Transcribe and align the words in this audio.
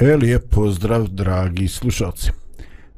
E, 0.00 0.16
lijep 0.16 0.50
pozdrav, 0.50 1.08
dragi 1.08 1.68
slušalci. 1.68 2.30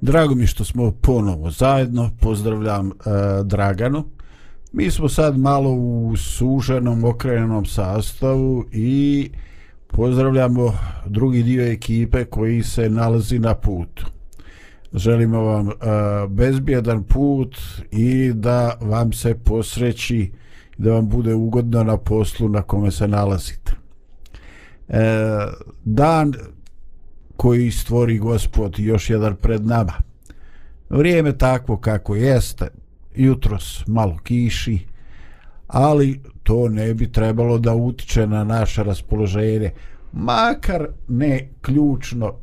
Drago 0.00 0.34
mi 0.34 0.46
što 0.46 0.64
smo 0.64 0.90
ponovo 0.90 1.50
zajedno. 1.50 2.10
Pozdravljam 2.20 2.88
e, 2.90 2.92
Draganu. 3.44 4.04
Mi 4.72 4.90
smo 4.90 5.08
sad 5.08 5.38
malo 5.38 5.70
u 5.70 6.16
suženom, 6.16 7.04
okrenenom 7.04 7.66
sastavu 7.66 8.64
i 8.72 9.30
pozdravljamo 9.86 10.74
drugi 11.06 11.42
dio 11.42 11.72
ekipe 11.72 12.24
koji 12.24 12.62
se 12.62 12.90
nalazi 12.90 13.38
na 13.38 13.54
putu. 13.54 14.06
Želimo 14.94 15.40
vam 15.40 15.68
e, 15.68 15.72
bezbjedan 16.28 17.02
put 17.02 17.56
i 17.90 18.32
da 18.34 18.78
vam 18.80 19.12
se 19.12 19.34
posreći 19.34 20.32
da 20.78 20.92
vam 20.92 21.08
bude 21.08 21.34
ugodno 21.34 21.84
na 21.84 21.96
poslu 21.96 22.48
na 22.48 22.62
kome 22.62 22.90
se 22.90 23.08
nalazite. 23.08 23.72
E, 24.88 25.02
dan 25.84 26.32
koji 27.42 27.70
stvori 27.70 28.18
gospod 28.18 28.78
još 28.78 29.10
jedan 29.10 29.36
pred 29.36 29.66
nama. 29.66 29.92
Vrijeme 30.90 31.38
takvo 31.38 31.76
kako 31.76 32.14
jeste, 32.14 32.68
jutros 33.14 33.86
malo 33.86 34.18
kiši, 34.22 34.78
ali 35.66 36.20
to 36.42 36.68
ne 36.68 36.94
bi 36.94 37.12
trebalo 37.12 37.58
da 37.58 37.74
utiče 37.74 38.26
na 38.26 38.44
naše 38.44 38.82
raspoloženje, 38.82 39.70
makar 40.12 40.86
ne 41.08 41.48
ključno 41.60 42.34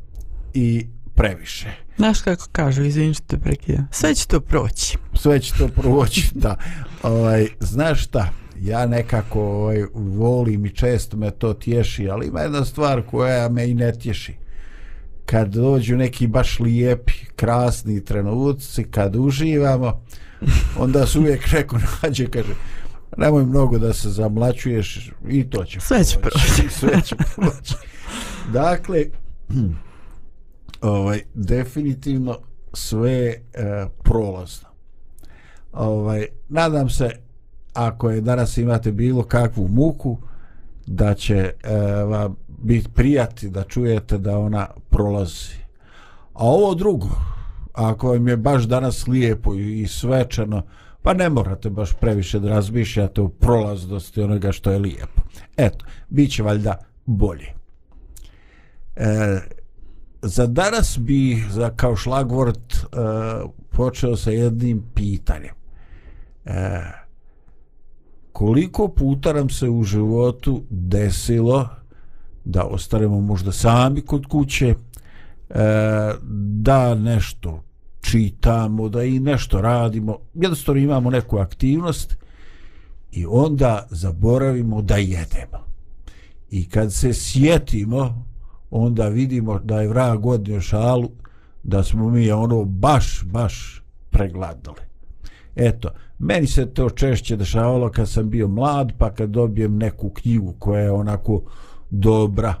i 0.54 0.86
previše. 1.14 1.70
Znaš 1.96 2.20
kako 2.22 2.46
kažu, 2.52 2.84
izvini 2.84 3.14
što 3.14 3.24
te 3.26 3.38
prekidam, 3.38 3.88
sve 3.90 4.14
će 4.14 4.26
to 4.26 4.40
proći. 4.40 4.98
Sve 5.14 5.40
će 5.40 5.52
to 5.58 5.68
proći, 5.68 6.30
da. 6.44 6.56
Ovaj, 7.02 7.46
znaš 7.60 8.04
šta, 8.04 8.28
ja 8.60 8.86
nekako 8.86 9.40
ovaj, 9.40 9.84
volim 9.94 10.66
i 10.66 10.74
često 10.74 11.16
me 11.16 11.30
to 11.30 11.54
tješi, 11.54 12.08
ali 12.10 12.26
ima 12.26 12.40
jedna 12.40 12.64
stvar 12.64 13.02
koja 13.02 13.48
me 13.48 13.70
i 13.70 13.74
ne 13.74 13.92
tješi 13.92 14.49
kad 15.30 15.48
dođu 15.48 15.96
neki 15.96 16.26
baš 16.26 16.60
lijepi, 16.60 17.12
krasni 17.36 18.04
trenuci, 18.04 18.84
kad 18.84 19.16
uživamo, 19.16 20.02
onda 20.78 21.06
se 21.06 21.18
uvijek 21.18 21.52
neko 21.52 21.78
nađe, 22.02 22.26
kaže, 22.26 22.54
nemoj 23.16 23.44
mnogo 23.44 23.78
da 23.78 23.92
se 23.92 24.10
zamlačuješ 24.10 25.10
i 25.28 25.50
to 25.50 25.64
će 25.64 25.80
sve 25.80 26.04
će 26.04 26.18
proći. 26.18 26.68
sve 26.78 27.02
će 27.02 27.16
proći. 27.16 27.74
dakle, 28.52 29.04
ovaj, 30.80 31.20
definitivno 31.34 32.38
sve 32.72 33.12
e, 33.20 33.40
prolazno. 34.02 34.68
Ovaj, 35.72 36.26
nadam 36.48 36.90
se, 36.90 37.10
ako 37.72 38.10
je 38.10 38.20
danas 38.20 38.56
imate 38.56 38.92
bilo 38.92 39.22
kakvu 39.22 39.68
muku, 39.68 40.18
da 40.90 41.14
će 41.14 41.36
e, 41.36 41.76
vam 42.04 42.36
biti 42.48 42.88
prijati 42.94 43.50
da 43.50 43.64
čujete 43.64 44.18
da 44.18 44.38
ona 44.38 44.66
prolazi. 44.88 45.54
A 46.32 46.44
ovo 46.44 46.74
drugo, 46.74 47.08
ako 47.72 48.08
vam 48.08 48.28
je 48.28 48.36
baš 48.36 48.62
danas 48.62 49.06
lijepo 49.06 49.54
i 49.54 49.86
svečano, 49.86 50.62
pa 51.02 51.14
ne 51.14 51.28
morate 51.28 51.70
baš 51.70 51.92
previše 52.00 52.40
da 52.40 52.48
razmišljate 52.48 53.20
o 53.20 53.28
prolaznosti 53.28 54.22
onoga 54.22 54.52
što 54.52 54.70
je 54.70 54.78
lijepo. 54.78 55.22
Eto, 55.56 55.84
bit 56.08 56.32
će 56.32 56.42
valjda 56.42 56.78
bolje. 57.06 57.52
E, 58.96 59.40
za 60.22 60.46
danas 60.46 60.98
bi 60.98 61.44
za 61.50 61.70
kao 61.76 61.96
šlagvort 61.96 62.74
e, 62.74 62.86
počeo 63.70 64.16
sa 64.16 64.30
jednim 64.30 64.82
pitanjem. 64.94 65.54
E, 66.44 66.80
koliko 68.40 68.88
puta 68.88 69.32
nam 69.32 69.50
se 69.50 69.68
u 69.68 69.82
životu 69.82 70.62
desilo 70.70 71.68
da 72.44 72.64
ostaremo 72.64 73.20
možda 73.20 73.52
sami 73.52 74.00
kod 74.00 74.26
kuće, 74.26 74.68
e, 74.68 74.74
da 76.62 76.94
nešto 76.94 77.62
čitamo, 78.00 78.88
da 78.88 79.04
i 79.04 79.18
nešto 79.18 79.60
radimo, 79.60 80.18
jednostavno 80.34 80.80
imamo 80.80 81.10
neku 81.10 81.38
aktivnost 81.38 82.16
i 83.12 83.26
onda 83.28 83.86
zaboravimo 83.90 84.82
da 84.82 84.96
jedemo. 84.96 85.64
I 86.50 86.68
kad 86.68 86.92
se 86.92 87.14
sjetimo, 87.14 88.24
onda 88.70 89.08
vidimo 89.08 89.58
da 89.58 89.80
je 89.80 89.88
vrag 89.88 90.26
odnio 90.26 90.60
šalu, 90.60 91.10
da 91.62 91.82
smo 91.84 92.10
mi 92.10 92.30
ono 92.30 92.64
baš, 92.64 93.22
baš 93.24 93.82
pregladali. 94.10 94.80
Eto, 95.56 95.90
meni 96.20 96.46
se 96.46 96.66
to 96.66 96.90
češće 96.90 97.36
dešavalo 97.36 97.90
kad 97.90 98.10
sam 98.10 98.30
bio 98.30 98.48
mlad, 98.48 98.92
pa 98.98 99.14
kad 99.14 99.30
dobijem 99.30 99.76
neku 99.76 100.10
knjigu 100.10 100.54
koja 100.58 100.80
je 100.80 100.90
onako 100.90 101.42
dobra, 101.90 102.54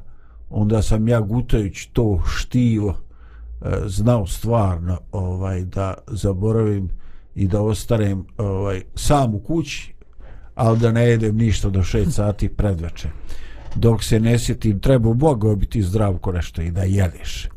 onda 0.50 0.82
sam 0.82 1.08
ja 1.08 1.20
gutajući 1.20 1.90
to 1.92 2.22
štivo 2.26 2.96
e, 3.60 3.66
znao 3.86 4.26
stvarno 4.26 4.98
ovaj 5.12 5.64
da 5.64 5.94
zaboravim 6.06 6.88
i 7.34 7.48
da 7.48 7.62
ostanem 7.62 8.24
ovaj 8.38 8.82
sam 8.94 9.34
u 9.34 9.38
kući, 9.38 9.94
ali 10.54 10.78
da 10.78 10.92
ne 10.92 11.02
jedem 11.02 11.36
ništa 11.36 11.68
do 11.68 11.80
6 11.80 12.10
sati 12.20 12.48
predveče. 12.48 13.08
Dok 13.74 14.04
se 14.04 14.20
ne 14.20 14.38
sjetim, 14.38 14.80
treba 14.80 15.12
Boga 15.12 15.54
biti 15.54 15.82
zdrav 15.82 16.18
ko 16.18 16.32
nešto 16.32 16.62
i 16.62 16.70
da 16.70 16.82
jedeš. 16.82 17.48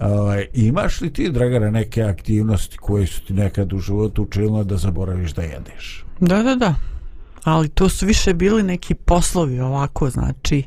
Ovaj, 0.00 0.46
imaš 0.54 1.00
li 1.00 1.12
ti, 1.12 1.30
Dragana, 1.30 1.70
neke 1.70 2.02
aktivnosti 2.02 2.76
koje 2.76 3.06
su 3.06 3.20
ti 3.20 3.32
nekad 3.32 3.72
u 3.72 3.78
životu 3.78 4.22
učinile 4.22 4.64
da 4.64 4.76
zaboraviš 4.76 5.32
da 5.32 5.42
jedeš? 5.42 6.04
Da, 6.20 6.42
da, 6.42 6.54
da. 6.54 6.74
Ali 7.44 7.68
to 7.68 7.88
su 7.88 8.06
više 8.06 8.34
bili 8.34 8.62
neki 8.62 8.94
poslovi 8.94 9.60
ovako, 9.60 10.10
znači 10.10 10.62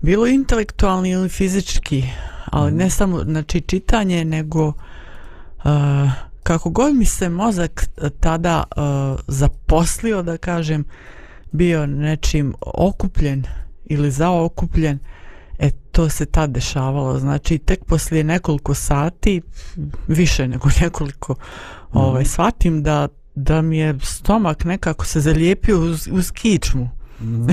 bilo 0.00 0.26
intelektualni 0.26 1.10
ili 1.10 1.28
fizički, 1.28 2.04
ali 2.46 2.72
mm. 2.72 2.76
ne 2.76 2.90
samo 2.90 3.18
znači 3.18 3.60
čitanje, 3.60 4.24
nego 4.24 4.66
uh, 4.68 4.74
kako 6.42 6.70
god 6.70 6.94
mi 6.94 7.04
se 7.04 7.28
mozak 7.28 7.86
tada 8.20 8.64
uh, 8.76 9.20
zaposlio, 9.28 10.22
da 10.22 10.36
kažem, 10.36 10.84
bio 11.52 11.86
nečim 11.86 12.54
okupljen 12.60 13.44
ili 13.84 14.10
zaokupljen, 14.10 14.98
E, 14.98 15.23
to 15.94 16.08
se 16.08 16.26
tad 16.26 16.50
dešavalo. 16.50 17.18
Znači, 17.18 17.58
tek 17.58 17.84
poslije 17.84 18.24
nekoliko 18.24 18.74
sati, 18.74 19.42
više 20.08 20.48
nego 20.48 20.68
nekoliko, 20.80 21.32
mm. 21.32 21.98
ovaj, 21.98 22.24
shvatim 22.24 22.82
da, 22.82 23.08
da 23.34 23.62
mi 23.62 23.78
je 23.78 23.98
stomak 24.02 24.64
nekako 24.64 25.06
se 25.06 25.20
zalijepio 25.20 25.80
uz, 25.80 26.08
uz 26.12 26.30
kičmu. 26.30 26.90
Mm. 27.20 27.46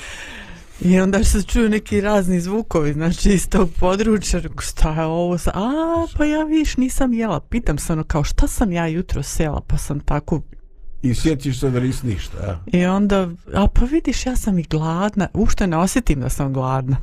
I 0.88 1.00
onda 1.00 1.24
se 1.24 1.42
čuju 1.42 1.68
neki 1.68 2.00
razni 2.00 2.40
zvukovi, 2.40 2.92
znači 2.92 3.30
iz 3.30 3.48
tog 3.48 3.70
područja, 3.80 4.40
šta 4.60 5.00
je 5.00 5.04
ovo 5.04 5.38
sa... 5.38 5.50
A, 5.54 6.06
pa 6.16 6.24
ja 6.24 6.44
viš, 6.44 6.76
nisam 6.76 7.12
jela. 7.12 7.40
Pitam 7.40 7.78
se 7.78 7.92
ono, 7.92 8.04
kao 8.04 8.24
šta 8.24 8.46
sam 8.48 8.72
ja 8.72 8.86
jutro 8.86 9.22
sela, 9.22 9.60
pa 9.66 9.78
sam 9.78 10.00
tako 10.00 10.42
I 11.02 11.14
sjetiš 11.14 11.60
se 11.60 11.70
da 11.70 11.80
nisi 11.80 12.06
ništa, 12.06 12.36
ja. 12.46 12.80
I 12.80 12.86
onda, 12.86 13.28
a 13.54 13.66
pa 13.74 13.84
vidiš, 13.84 14.26
ja 14.26 14.36
sam 14.36 14.58
i 14.58 14.62
gladna. 14.62 15.28
Ušte 15.34 15.66
ne 15.66 15.76
osjetim 15.76 16.20
da 16.20 16.28
sam 16.28 16.52
gladna 16.52 16.96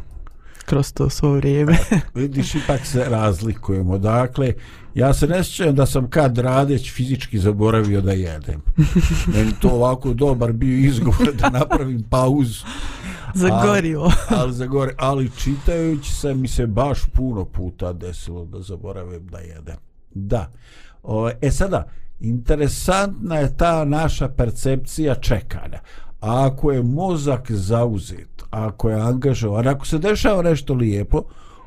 kroz 0.66 0.94
to 0.94 1.10
svo 1.10 1.32
vrijeme. 1.32 1.78
Vidiš, 2.16 2.56
ipak 2.56 2.86
se 2.86 3.06
razlikujemo. 3.10 3.98
Dakle, 3.98 4.54
ja 4.96 5.14
se 5.14 5.28
ne 5.28 5.44
sjećam 5.44 5.76
da 5.76 5.86
sam 5.86 6.10
kad 6.10 6.38
radeć 6.38 6.94
fizički 6.94 7.40
zaboravio 7.40 8.02
da 8.02 8.12
jedem. 8.12 8.62
Meni 9.34 9.52
to 9.62 9.70
ovako 9.70 10.14
dobar 10.14 10.52
bio 10.52 10.78
izgovor 10.78 11.34
da 11.34 11.50
napravim 11.50 12.04
pauzu. 12.10 12.66
Zagorio. 13.34 14.02
Ali, 14.02 14.14
ali, 14.30 14.54
zagori, 14.54 14.94
ali 14.98 15.32
čitajući 15.38 16.14
se 16.14 16.34
mi 16.34 16.48
se 16.48 16.68
baš 16.68 17.00
puno 17.14 17.46
puta 17.46 17.94
desilo 17.94 18.46
da 18.46 18.62
zaboravim 18.62 19.28
da 19.28 19.40
jedem. 19.40 19.76
Da. 20.14 20.52
O, 21.04 21.30
e 21.42 21.52
sada, 21.52 21.88
interesantna 22.20 23.36
je 23.36 23.58
ta 23.58 23.86
naša 23.86 24.30
percepcija 24.30 25.16
čekanja. 25.16 25.80
A 26.20 26.48
ako 26.48 26.72
je 26.72 26.84
mozak 26.84 27.52
zauzet, 27.52 28.33
ako 28.54 28.90
je 28.90 28.96
angažovan, 28.96 29.68
ako 29.68 29.86
se 29.86 29.98
dešava 29.98 30.42
nešto 30.42 30.74
lijepo, 30.74 31.24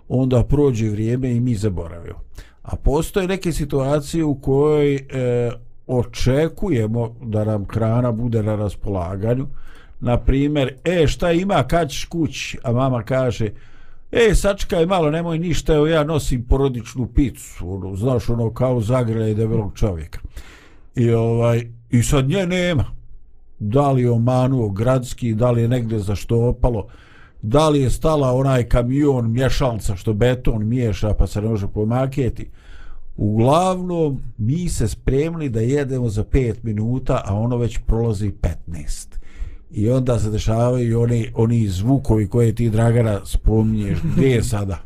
onda 0.08 0.44
prođe 0.44 0.90
vrijeme 0.90 1.32
i 1.32 1.40
mi 1.40 1.54
zaboravimo. 1.54 2.20
A 2.62 2.76
postoje 2.76 3.28
neke 3.28 3.52
situacije 3.52 4.24
u 4.24 4.34
kojoj 4.34 4.94
e, 4.94 5.50
očekujemo 5.86 7.14
da 7.22 7.44
nam 7.44 7.66
hrana 7.68 8.12
bude 8.12 8.42
na 8.42 8.56
raspolaganju, 8.56 9.46
na 10.00 10.18
primjer, 10.18 10.74
e, 10.84 11.06
šta 11.06 11.32
ima, 11.32 11.62
kad 11.62 11.90
ćeš 11.90 12.04
kući? 12.04 12.58
A 12.62 12.72
mama 12.72 13.02
kaže, 13.02 13.50
e, 14.12 14.34
sačekaj 14.34 14.86
malo, 14.86 15.10
nemoj 15.10 15.38
ništa, 15.38 15.74
evo 15.74 15.86
ja 15.86 16.04
nosim 16.04 16.42
porodičnu 16.42 17.06
picu, 17.06 17.74
ono, 17.74 17.96
znaš, 17.96 18.28
ono, 18.28 18.50
kao 18.54 18.80
zagrele 18.80 19.34
debelog 19.34 19.72
čovjeka. 19.74 20.20
I, 20.94 21.10
ovaj, 21.10 21.66
I 21.90 22.02
sad 22.02 22.28
nje 22.28 22.46
nema. 22.46 22.95
Da 23.58 23.90
li 23.90 24.02
je 24.02 24.10
omanuo 24.10 24.68
gradski, 24.68 25.34
da 25.34 25.50
li 25.50 25.62
je 25.62 25.68
negde 25.68 25.98
za 25.98 26.14
što 26.14 26.48
opalo, 26.48 26.86
da 27.42 27.68
li 27.68 27.80
je 27.80 27.90
stala 27.90 28.32
onaj 28.32 28.68
kamion 28.68 29.32
mješalca 29.32 29.96
što 29.96 30.12
beton 30.12 30.68
miješa 30.68 31.14
pa 31.18 31.26
se 31.26 31.42
ne 31.42 31.48
može 31.48 31.68
pomaketi. 31.68 32.48
Uglavnom, 33.16 34.20
mi 34.38 34.68
se 34.68 34.88
spremili 34.88 35.48
da 35.48 35.60
jedemo 35.60 36.08
za 36.08 36.24
5 36.24 36.54
minuta, 36.62 37.22
a 37.24 37.34
ono 37.34 37.56
već 37.56 37.78
prolazi 37.86 38.32
15. 38.68 39.08
I 39.70 39.90
onda 39.90 40.18
se 40.18 40.30
dešavaju 40.30 41.00
oni, 41.00 41.32
oni 41.34 41.68
zvukovi 41.68 42.28
koje 42.28 42.54
ti, 42.54 42.70
Dragana, 42.70 43.20
spominješ. 43.24 43.98
Gdje 44.16 44.28
je 44.28 44.42
sada? 44.42 44.78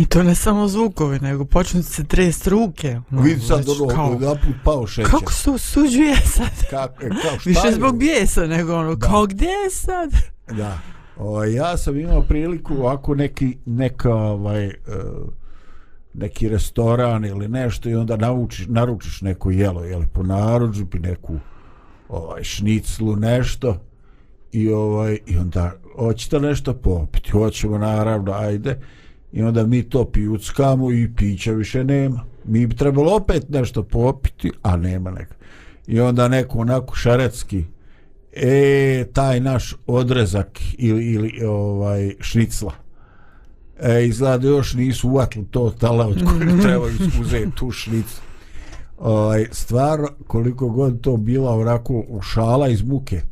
I 0.00 0.06
to 0.06 0.22
ne 0.22 0.34
samo 0.34 0.68
zvukovi, 0.68 1.18
nego 1.18 1.44
počnu 1.44 1.82
se 1.82 2.04
trest 2.04 2.46
ruke. 2.46 3.00
No, 3.10 3.22
Vidi 3.22 3.40
sad 3.40 3.68
ono, 3.68 3.94
kao, 3.94 4.12
jedan 4.12 4.36
put 4.36 4.54
pao 4.64 4.86
šećer. 4.86 5.10
Kako 5.10 5.32
se 5.32 5.50
osuđuje 5.50 6.16
sad? 6.16 6.68
Kako, 6.70 6.94
kao 7.00 7.38
šta 7.38 7.50
Više 7.50 7.72
zbog 7.72 7.98
bijesa, 7.98 8.46
nego 8.46 8.74
ono, 8.74 8.94
da. 8.94 9.06
kao 9.06 9.26
gdje 9.26 9.46
je 9.46 9.70
sad? 9.70 10.10
Da. 10.56 10.78
O, 11.16 11.44
ja 11.44 11.76
sam 11.76 11.98
imao 11.98 12.22
priliku 12.22 12.74
ovako 12.74 13.14
neki, 13.14 13.56
neka, 13.66 14.14
ovaj, 14.14 14.66
uh, 14.66 14.72
neki 16.14 16.48
restoran 16.48 17.24
ili 17.24 17.48
nešto 17.48 17.88
i 17.88 17.94
onda 17.94 18.16
navučiš, 18.16 18.66
naručiš 18.68 19.20
neko 19.20 19.50
jelo, 19.50 19.84
jeli, 19.84 20.06
po 20.06 20.22
naručbi 20.22 20.98
neku 20.98 21.36
ovaj, 22.08 22.44
šniclu, 22.44 23.16
nešto 23.16 23.76
i 24.52 24.72
ovaj 24.72 25.18
i 25.26 25.36
onda 25.36 25.72
hoćete 25.96 26.40
nešto 26.40 26.74
popiti, 26.74 27.30
hoćemo 27.30 27.78
naravno, 27.78 28.32
ajde 28.32 28.80
i 29.32 29.42
onda 29.42 29.66
mi 29.66 29.82
to 29.82 30.04
pijuckamo 30.04 30.92
i 30.92 31.10
pića 31.16 31.52
više 31.52 31.84
nema. 31.84 32.24
Mi 32.44 32.66
bi 32.66 32.76
trebalo 32.76 33.16
opet 33.16 33.48
nešto 33.48 33.82
popiti, 33.82 34.50
a 34.62 34.76
nema 34.76 35.10
neka. 35.10 35.34
I 35.86 36.00
onda 36.00 36.28
neko 36.28 36.58
onako 36.58 36.94
šarecki, 36.94 37.64
e, 38.32 39.04
taj 39.12 39.40
naš 39.40 39.76
odrezak 39.86 40.60
ili, 40.78 41.04
ili 41.04 41.44
ovaj 41.44 42.14
šnicla, 42.20 42.72
e, 43.80 44.06
izgleda 44.06 44.48
još 44.48 44.74
nisu 44.74 45.08
uvatili 45.08 45.46
to 45.50 45.74
tala 45.80 46.06
od 46.06 46.24
koje 46.24 46.60
treba 46.62 46.84
uzeti 47.20 47.50
tu 47.54 47.70
šnicu. 47.70 48.20
Ovaj, 48.98 49.46
stvar, 49.52 50.00
koliko 50.26 50.68
god 50.68 51.00
to 51.00 51.16
bila 51.16 51.50
onako 51.50 52.04
u 52.08 52.22
šala 52.22 52.68
iz 52.68 52.82
muke, 52.82 53.22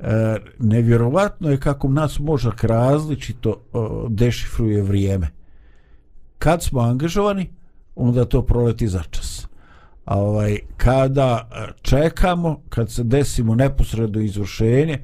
e, 0.00 0.36
nevjerovatno 0.58 1.50
je 1.50 1.60
kako 1.60 1.88
nas 1.88 2.18
možak 2.18 2.64
različito 2.64 3.60
o, 3.72 4.06
dešifruje 4.08 4.82
vrijeme. 4.82 5.35
Kad 6.38 6.62
smo 6.62 6.80
angažovani, 6.80 7.50
onda 7.94 8.24
to 8.24 8.42
proleti 8.42 8.88
za 8.88 9.02
čas. 9.10 9.46
A 10.04 10.18
ovaj, 10.20 10.58
kada 10.76 11.48
e, 11.52 11.72
čekamo, 11.82 12.60
kad 12.68 12.90
se 12.90 13.04
desimo 13.04 13.54
neposredno 13.54 14.20
izvršenje, 14.20 14.98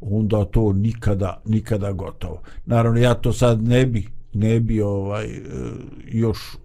onda 0.00 0.44
to 0.44 0.72
nikada, 0.72 1.40
nikada 1.44 1.92
gotovo. 1.92 2.40
Naravno, 2.66 3.00
ja 3.00 3.14
to 3.14 3.32
sad 3.32 3.62
ne 3.62 3.86
bi 3.86 4.18
ne 4.32 4.60
bi 4.60 4.82
ovaj 4.82 5.26
e, 5.26 5.40
još 6.06 6.38
e, 6.38 6.56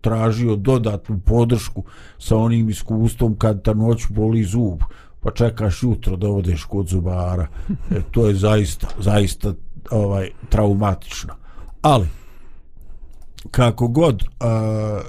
tražio 0.00 0.56
dodatnu 0.56 1.20
podršku 1.20 1.84
sa 2.18 2.36
onim 2.36 2.70
iskustvom 2.70 3.36
kad 3.36 3.62
ta 3.62 3.74
noć 3.74 4.02
boli 4.10 4.44
zub 4.44 4.80
pa 5.20 5.30
čekaš 5.30 5.82
jutro 5.82 6.16
da 6.16 6.28
odeš 6.28 6.64
kod 6.64 6.88
zubara 6.88 7.46
e, 7.90 8.00
to 8.10 8.26
je 8.26 8.34
zaista 8.34 8.86
zaista 8.98 9.54
ovaj 9.90 10.30
traumatično 10.48 11.34
ali 11.82 12.06
kako 13.50 13.88
god 13.88 14.24
a, 14.40 15.00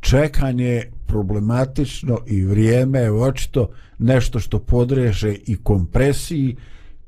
čekanje 0.00 0.82
problematično 1.06 2.18
i 2.26 2.44
vrijeme 2.44 2.98
je 2.98 3.12
očito 3.12 3.68
nešto 3.98 4.40
što 4.40 4.58
podreže 4.58 5.34
i 5.46 5.56
kompresiji 5.56 6.56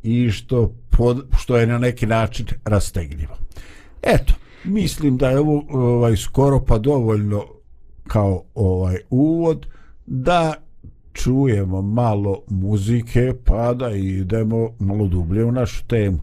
i 0.03 0.31
što 0.31 0.75
pod, 0.91 1.27
što 1.39 1.57
je 1.57 1.67
na 1.67 1.79
neki 1.79 2.07
način 2.07 2.47
rastegljivo 2.65 3.37
Eto, 4.03 4.35
mislim 4.65 5.17
da 5.17 5.31
je 5.31 5.39
ovo 5.39 5.65
ovaj, 5.69 6.17
skoro 6.17 6.65
pa 6.65 6.79
dovoljno 6.79 7.45
kao 8.07 8.43
ovaj 8.55 8.97
uvod 9.11 9.67
da 10.07 10.55
čujemo 11.13 11.83
malo 11.83 12.43
muzike 12.49 13.35
pa 13.45 13.75
da 13.75 13.91
idemo 13.91 14.71
malo 14.79 15.07
dublje 15.07 15.45
u 15.45 15.53
našu 15.53 15.87
temu. 15.87 16.19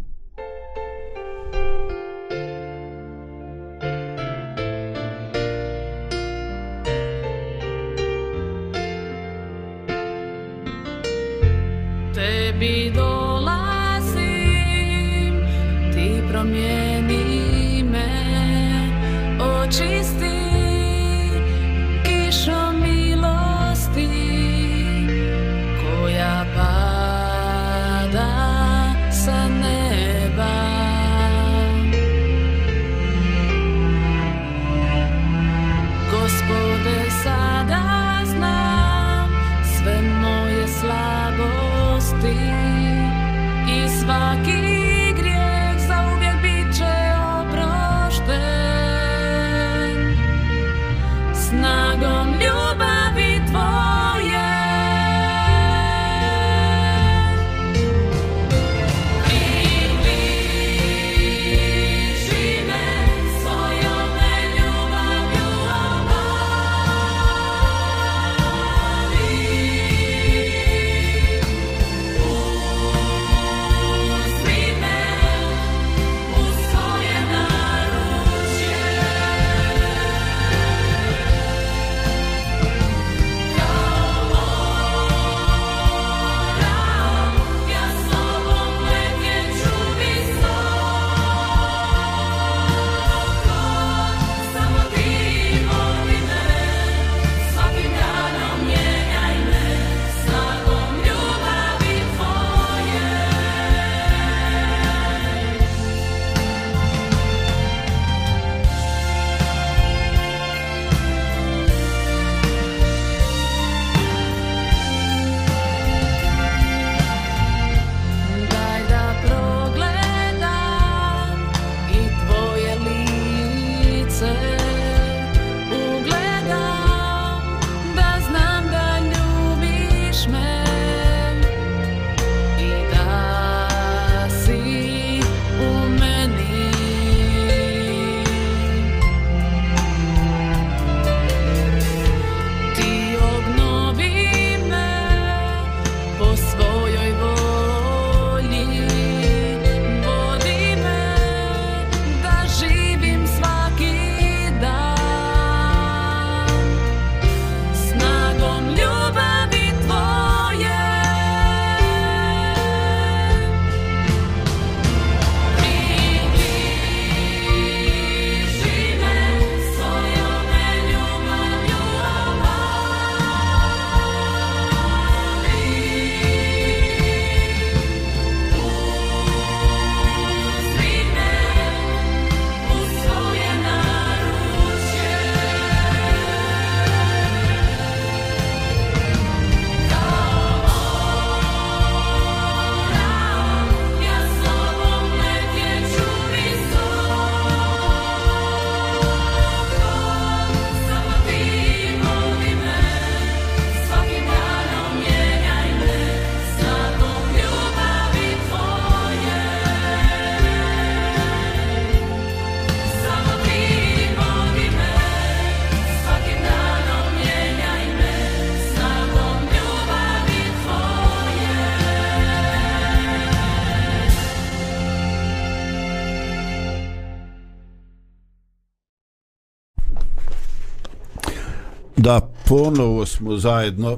Ponovo 232.48 233.06
smo 233.06 233.38
zajedno. 233.38 233.92
E, 233.92 233.98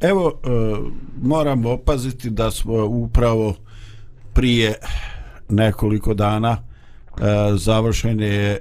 evo, 0.00 0.32
e, 0.44 0.48
moramo 1.22 1.70
opaziti 1.70 2.30
da 2.30 2.50
smo 2.50 2.86
upravo 2.86 3.54
prije 4.32 4.74
nekoliko 5.48 6.14
dana 6.14 6.56
e, 6.58 7.22
završen 7.56 8.20
je 8.20 8.58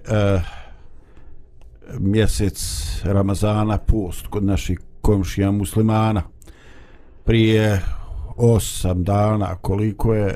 mjesec 2.00 2.64
Ramazana 3.04 3.78
post 3.78 4.28
kod 4.28 4.44
naših 4.44 4.80
komšija 5.02 5.52
muslimana. 5.52 6.22
Prije 7.26 7.82
osam 8.36 9.04
dana 9.04 9.56
koliko 9.56 10.14
je 10.14 10.36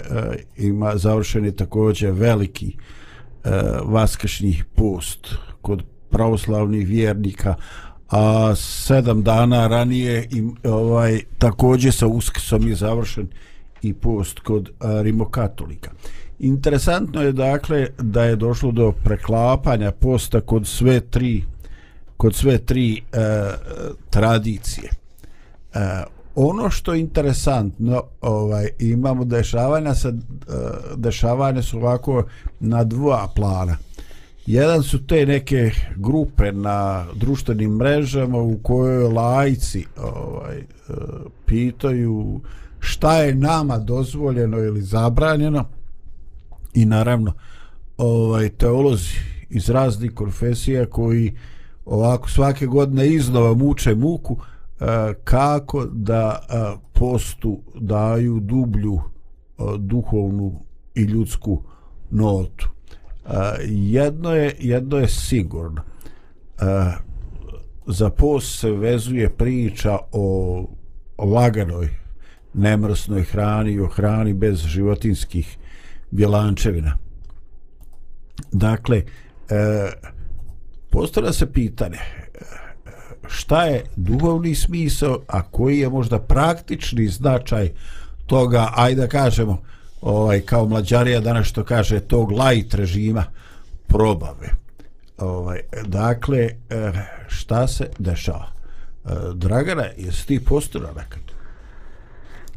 ima 0.57 0.97
završen 0.97 1.45
je 1.45 1.55
također 1.55 2.11
veliki 2.11 2.77
vaskršnji 3.83 4.63
post 4.75 5.35
kod 5.61 5.83
pravoslavnih 6.15 6.87
vjernika 6.87 7.55
a 8.09 8.53
sedam 8.55 9.23
dana 9.23 9.67
ranije 9.67 10.27
i 10.31 10.43
ovaj 10.67 11.21
također 11.37 11.93
sa 11.93 12.07
uskrsom 12.07 12.67
je 12.67 12.75
završen 12.75 13.27
i 13.81 13.93
post 13.93 14.39
kod 14.39 14.69
a, 14.79 15.01
rimokatolika. 15.01 15.91
Interesantno 16.39 17.21
je 17.21 17.31
dakle 17.31 17.87
da 17.97 18.23
je 18.23 18.35
došlo 18.35 18.71
do 18.71 18.91
preklapanja 19.03 19.91
posta 19.91 20.41
kod 20.41 20.67
sve 20.67 20.99
tri 20.99 21.43
kod 22.17 22.35
sve 22.35 22.57
tri 22.57 22.97
e, 22.97 23.19
tradicije. 24.09 24.89
E, 25.73 25.79
ono 26.35 26.69
što 26.69 26.93
je 26.93 26.99
interesantno 26.99 28.03
ovaj 28.21 28.69
imamo 28.79 29.25
dešavanja 29.25 29.95
sa 29.95 30.09
e, 30.09 30.13
dešavanja 30.95 31.61
su 31.61 31.77
ovako 31.77 32.23
na 32.59 32.83
dva 32.83 33.27
plana. 33.35 33.77
Jedan 34.45 34.83
su 34.83 35.05
te 35.05 35.25
neke 35.25 35.71
grupe 35.95 36.51
na 36.51 37.05
društvenim 37.15 37.71
mrežama 37.71 38.37
u 38.37 38.57
kojoj 38.63 39.13
lajci 39.13 39.85
ovaj, 39.97 40.57
e, 40.57 40.63
pitaju 41.45 42.41
šta 42.79 43.17
je 43.17 43.35
nama 43.35 43.77
dozvoljeno 43.77 44.57
ili 44.57 44.81
zabranjeno 44.81 45.65
i 46.73 46.85
naravno 46.85 47.33
ovaj 47.97 48.49
teolozi 48.49 49.15
iz 49.49 49.69
raznih 49.69 50.11
konfesija 50.13 50.85
koji 50.85 51.35
ovako 51.85 52.29
svake 52.29 52.65
godine 52.65 53.07
iznova 53.07 53.53
muče 53.53 53.95
muku 53.95 54.37
e, 54.79 54.85
kako 55.23 55.85
da 55.85 56.39
e, 56.39 56.55
postu 56.93 57.59
daju 57.75 58.39
dublju 58.39 58.99
duhovnu 59.77 60.59
i 60.95 61.01
ljudsku 61.01 61.61
notu. 62.11 62.74
Eh, 63.25 63.31
jedno 63.69 64.35
je 64.35 64.55
jedno 64.59 64.97
je 64.97 65.07
sigurno. 65.07 65.81
Uh, 66.61 67.05
za 67.87 68.09
post 68.09 68.59
se 68.59 68.71
vezuje 68.71 69.29
priča 69.29 69.97
o, 70.11 70.67
laganoj 71.17 71.89
nemrsnoj 72.53 73.23
hrani 73.23 73.71
i 73.71 73.79
o 73.79 73.87
hrani 73.87 74.33
bez 74.33 74.59
životinskih 74.59 75.57
bjelančevina 76.11 76.97
dakle 78.51 78.97
e, 78.97 79.03
postavlja 80.89 81.33
se 81.33 81.51
pitanje 81.51 81.97
šta 83.27 83.65
je 83.65 83.83
duhovni 83.95 84.55
smisao 84.55 85.19
a 85.27 85.41
koji 85.41 85.79
je 85.79 85.89
možda 85.89 86.19
praktični 86.19 87.07
značaj 87.07 87.71
toga 88.25 88.71
ajde 88.75 89.01
da 89.01 89.07
kažemo 89.07 89.61
ovaj 90.05 90.41
kao 90.41 90.65
mlađarija 90.65 91.19
danas 91.19 91.47
što 91.47 91.63
kaže 91.63 91.99
tog 91.99 92.31
light 92.31 92.73
režima 92.73 93.23
probave. 93.87 94.49
Ovaj 95.17 95.59
dakle 95.85 96.39
eh, 96.69 96.91
šta 97.27 97.67
se 97.67 97.89
dešava? 97.99 98.47
Eh, 99.05 99.09
Dragana, 99.33 99.85
jesi 99.97 100.27
ti 100.27 100.45
postura 100.45 100.87
nekad? 100.87 101.21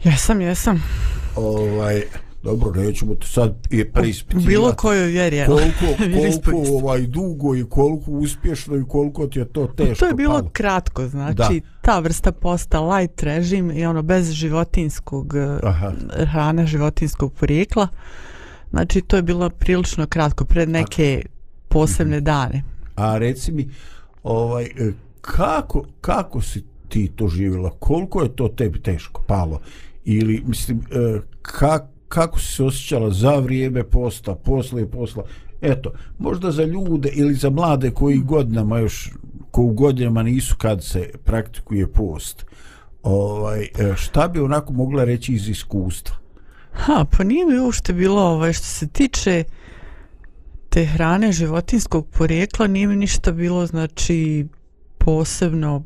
Jesam, 0.04 0.40
jesam. 0.40 0.82
Ovaj 1.36 2.02
dobro, 2.42 2.82
nećemo 2.82 3.14
te 3.14 3.26
sad 3.26 3.66
i 3.70 3.84
preispitivati. 3.84 4.46
Bilo 4.46 4.72
koju 4.72 5.06
vjeri, 5.06 5.36
evo. 5.36 5.56
Koliko, 5.56 6.02
koliko 6.44 6.76
ovaj, 6.76 7.06
dugo 7.06 7.56
i 7.56 7.64
koliko 7.64 8.10
uspješno 8.10 8.76
i 8.76 8.84
koliko 8.88 9.26
ti 9.26 9.38
je 9.38 9.44
to 9.44 9.66
teško 9.66 9.94
To 10.00 10.06
je 10.06 10.14
bilo 10.14 10.38
palo. 10.38 10.50
kratko, 10.52 11.08
znači 11.08 11.60
da. 11.60 11.80
ta 11.82 11.98
vrsta 11.98 12.32
posta 12.32 12.80
light 12.80 13.22
režim 13.22 13.70
i 13.70 13.86
ono 13.86 14.02
bez 14.02 14.30
životinskog 14.30 15.34
eh, 15.36 15.58
Aha. 15.62 15.92
hrane, 16.32 16.66
životinskog 16.66 17.32
porijekla. 17.32 17.88
Znači 18.70 19.00
to 19.00 19.16
je 19.16 19.22
bilo 19.22 19.50
prilično 19.50 20.06
kratko, 20.06 20.44
pred 20.44 20.68
neke 20.68 21.22
A, 21.24 21.28
posebne 21.68 22.20
dane. 22.20 22.62
A 22.96 23.18
reci 23.18 23.52
mi, 23.52 23.68
ovaj, 24.22 24.64
eh, 24.64 24.92
kako, 25.20 25.84
kako 26.00 26.40
si 26.40 26.64
ti 26.88 27.12
to 27.16 27.28
živjela? 27.28 27.70
Koliko 27.78 28.22
je 28.22 28.36
to 28.36 28.48
tebi 28.48 28.82
teško 28.82 29.22
palo? 29.26 29.60
Ili, 30.04 30.42
mislim, 30.46 30.80
eh, 30.90 31.20
kako 32.08 32.38
si 32.38 32.52
se 32.52 32.64
osjećala 32.64 33.10
za 33.10 33.34
vrijeme 33.34 33.84
posta, 33.84 34.34
posle 34.34 34.90
posla. 34.90 35.24
Eto, 35.60 35.92
možda 36.18 36.50
za 36.50 36.64
ljude 36.64 37.08
ili 37.14 37.34
za 37.34 37.50
mlade 37.50 37.90
koji 37.90 38.18
godinama 38.18 38.78
još, 38.78 39.10
ko 39.50 39.62
u 39.62 39.72
godinama 39.72 40.22
nisu 40.22 40.56
kad 40.56 40.84
se 40.84 41.10
praktikuje 41.24 41.92
post. 41.92 42.46
Ovaj, 43.02 43.62
e, 43.62 43.94
šta 43.96 44.28
bi 44.28 44.40
onako 44.40 44.72
mogla 44.72 45.04
reći 45.04 45.32
iz 45.32 45.48
iskustva? 45.48 46.16
Ha, 46.72 47.04
pa 47.16 47.24
nije 47.24 47.46
mi 47.46 47.58
uopšte 47.58 47.92
bilo 47.92 48.22
ovaj, 48.22 48.52
što 48.52 48.66
se 48.66 48.88
tiče 48.88 49.44
te 50.68 50.84
hrane 50.84 51.32
životinskog 51.32 52.06
porijekla, 52.06 52.66
nije 52.66 52.86
mi 52.86 52.96
ništa 52.96 53.32
bilo, 53.32 53.66
znači, 53.66 54.46
posebno 54.98 55.82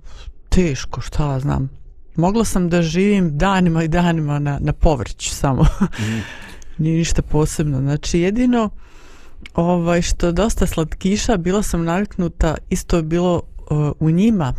teško, 0.49 1.01
šta 1.01 1.41
znam 1.41 1.82
mogla 2.17 2.45
sam 2.45 2.69
da 2.69 2.83
živim 2.83 3.39
danima 3.39 3.85
i 3.85 3.89
danima 3.89 4.39
na, 4.39 4.59
na 4.61 4.73
povrću 4.73 5.31
samo. 5.31 5.63
Mm. 5.63 6.23
Nije 6.83 6.99
ništa 6.99 7.23
posebno. 7.23 7.81
Znači 7.81 8.21
jedino 8.21 8.71
ovaj, 9.55 10.03
što 10.03 10.33
dosta 10.33 10.67
slatkiša, 10.67 11.37
bila 11.37 11.63
sam 11.63 11.85
naviknuta, 11.85 12.57
isto 12.71 12.97
je 12.97 13.03
bilo 13.03 13.43
uh, 13.71 13.93
u 14.01 14.11
njima 14.11 14.55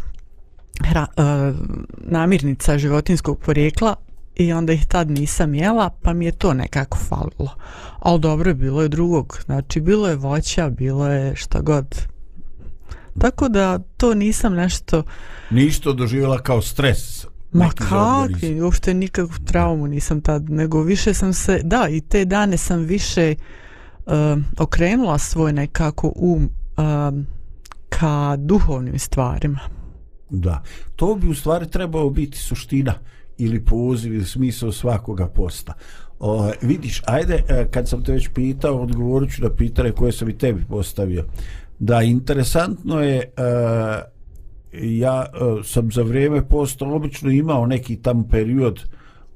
hra, 0.82 1.06
uh, 1.18 1.56
namirnica 1.98 2.78
životinskog 2.78 3.40
porijekla 3.40 3.96
i 4.36 4.54
onda 4.54 4.74
ih 4.74 4.86
tad 4.86 5.12
nisam 5.12 5.56
jela, 5.56 5.90
pa 6.02 6.14
mi 6.14 6.26
je 6.26 6.32
to 6.32 6.54
nekako 6.54 6.98
falilo. 6.98 7.56
Ali 8.00 8.20
dobro 8.20 8.50
je 8.50 8.56
bilo 8.56 8.82
je 8.82 8.88
drugog. 8.88 9.40
Znači 9.46 9.82
bilo 9.82 10.08
je 10.08 10.16
voća, 10.16 10.70
bilo 10.70 11.08
je 11.08 11.36
šta 11.36 11.62
god. 11.62 12.08
Tako 13.20 13.50
da 13.50 13.80
to 13.98 14.14
nisam 14.14 14.54
nešto... 14.54 15.04
Ništo 15.50 15.94
doživjela 15.94 16.38
kao 16.38 16.62
stres 16.62 17.26
Ma 17.54 17.70
kakvi, 17.70 18.62
uopšte 18.62 18.94
nikakvu 18.94 19.46
traumu 19.46 19.88
nisam 19.88 20.22
tad, 20.22 20.50
nego 20.50 20.82
više 20.82 21.14
sam 21.14 21.34
se, 21.34 21.62
da, 21.64 21.88
i 21.90 22.02
te 22.02 22.26
dane 22.26 22.58
sam 22.58 22.80
više 22.80 23.36
uh, 24.06 24.14
okrenula 24.60 25.18
svoj 25.18 25.54
nekako 25.54 26.14
um 26.16 26.50
uh, 26.78 27.24
ka 27.90 28.36
duhovnim 28.38 29.00
stvarima. 29.00 29.60
Da, 30.30 30.64
to 30.96 31.16
bi 31.16 31.28
u 31.30 31.36
stvari 31.36 31.68
trebao 31.68 32.10
biti 32.10 32.38
suština 32.38 32.94
ili 33.38 33.66
poziv 33.66 34.14
ili 34.14 34.26
smisao 34.26 34.72
svakoga 34.72 35.28
posta. 35.28 35.74
O, 36.20 36.52
vidiš, 36.62 37.02
ajde, 37.06 37.44
e, 37.50 37.68
kad 37.72 37.90
sam 37.90 38.04
te 38.04 38.12
već 38.12 38.30
pitao, 38.34 38.82
odgovorit 38.82 39.36
ću 39.36 39.44
na 39.44 39.50
pitanje 39.50 39.92
koje 39.92 40.12
sam 40.12 40.30
i 40.30 40.38
tebi 40.38 40.66
postavio. 40.70 41.26
Da, 41.80 42.02
interesantno 42.02 43.02
je 43.02 43.32
uh, 43.38 44.13
ja 44.82 45.26
uh, 45.34 45.66
sam 45.66 45.92
za 45.92 46.02
vrijeme 46.02 46.48
posta 46.48 46.86
obično 46.86 47.32
imao 47.32 47.66
neki 47.66 47.96
tam 47.96 48.28
period 48.30 48.80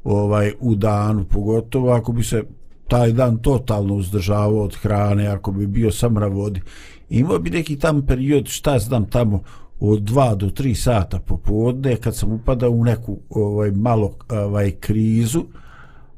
ovaj 0.04 0.54
u 0.60 0.76
danu, 0.76 1.26
pogotovo 1.26 1.92
ako 1.92 2.12
bi 2.12 2.24
se 2.24 2.44
taj 2.88 3.12
dan 3.12 3.38
totalno 3.38 3.96
uzdržavao 3.96 4.64
od 4.64 4.76
hrane, 4.76 5.28
ako 5.28 5.52
bi 5.52 5.68
bio 5.68 5.92
sam 5.92 6.14
na 6.14 6.28
vodi. 6.28 6.62
Imao 7.10 7.40
bi 7.40 7.50
neki 7.50 7.80
tam 7.80 8.06
period, 8.06 8.48
šta 8.48 8.80
znam 8.80 9.06
tamo, 9.06 9.42
od 9.80 10.02
2 10.02 10.36
do 10.36 10.48
3 10.48 10.74
sata 10.74 11.20
popodne, 11.20 11.96
kad 11.96 12.16
sam 12.16 12.32
upadao 12.32 12.72
u 12.72 12.84
neku 12.84 13.18
ovaj 13.30 13.72
malo 13.72 14.14
ovaj 14.30 14.72
krizu, 14.72 15.44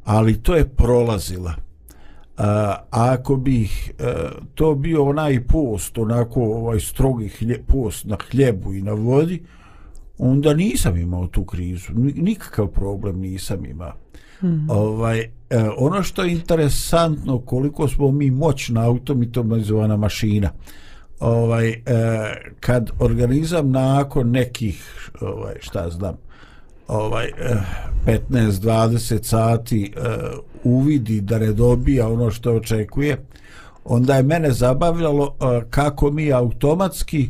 ali 0.04 0.42
to 0.42 0.56
je 0.56 0.70
prolazila 0.70 1.69
a, 2.40 2.76
ako 2.90 3.36
bi 3.36 3.64
uh, 3.64 4.06
to 4.56 4.76
bio 4.76 5.06
onaj 5.06 5.44
post 5.48 5.98
onako 5.98 6.42
ovaj 6.42 6.80
strogi 6.80 7.28
hljeb, 7.28 7.62
post 7.68 8.06
na 8.06 8.18
hljebu 8.32 8.74
i 8.74 8.82
na 8.82 8.94
vodi 8.94 9.44
onda 10.18 10.54
nisam 10.54 10.98
imao 10.98 11.28
tu 11.28 11.46
krizu. 11.46 11.94
Nikakav 12.16 12.68
problem 12.68 13.20
nisam 13.20 13.66
imao. 13.66 13.94
Hmm. 14.40 14.68
ovaj 14.70 15.20
uh, 15.20 15.28
ono 15.78 16.04
što 16.04 16.24
je 16.24 16.32
interesantno 16.32 17.40
koliko 17.40 17.88
smo 17.88 18.12
mi 18.12 18.32
moćna 18.32 18.86
automatizovana 18.86 19.98
mašina. 19.98 20.50
Ovaj 21.20 21.70
uh, 21.70 21.76
kad 22.60 22.90
organizam 23.00 23.72
nakon 23.72 24.32
nekih 24.32 25.12
ovaj 25.22 25.56
šta 25.60 25.90
znam 25.90 26.29
ovaj 26.90 27.26
eh, 27.26 27.58
15-20 28.06 29.24
sati 29.24 29.94
eh, 29.96 30.00
uvidi 30.64 31.22
da 31.22 31.40
ne 31.40 31.54
dobija 31.54 32.08
ono 32.08 32.32
što 32.32 32.54
očekuje 32.54 33.18
onda 33.86 34.16
je 34.16 34.24
mene 34.24 34.52
zabavljalo 34.52 35.36
eh, 35.42 35.62
kako 35.70 36.12
mi 36.12 36.34
automatski 36.34 37.30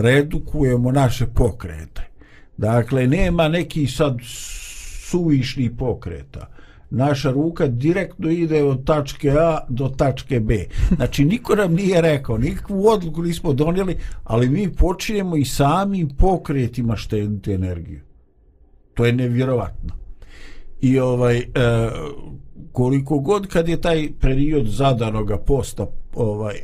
redukujemo 0.00 0.92
naše 0.92 1.26
pokrete. 1.26 2.02
Dakle, 2.56 3.06
nema 3.06 3.48
neki 3.48 3.86
sad 3.86 4.18
suvišni 5.10 5.76
pokreta. 5.76 6.46
Naša 6.90 7.30
ruka 7.30 7.66
direktno 7.66 8.30
ide 8.30 8.62
od 8.64 8.84
tačke 8.84 9.30
A 9.30 9.58
do 9.68 9.88
tačke 9.88 10.40
B. 10.40 10.64
Znači, 10.96 11.24
niko 11.24 11.54
nam 11.54 11.74
nije 11.74 12.00
rekao, 12.00 12.38
nikakvu 12.38 12.88
odluku 12.88 13.22
nismo 13.22 13.52
donijeli, 13.52 13.96
ali 14.24 14.48
mi 14.48 14.72
počinjemo 14.72 15.36
i 15.36 15.44
samim 15.44 16.08
pokretima 16.08 16.96
štediti 16.96 17.52
energiju. 17.52 18.00
To 18.96 19.04
je 19.04 19.12
nevjerovatno. 19.12 19.94
I 20.80 20.98
ovaj, 20.98 21.38
e, 21.38 21.44
koliko 22.72 23.18
god 23.18 23.46
kad 23.46 23.68
je 23.68 23.80
taj 23.80 24.08
period 24.20 24.66
zadanoga 24.66 25.38
posta 25.38 25.86
ovaj, 26.14 26.54
e, 26.54 26.60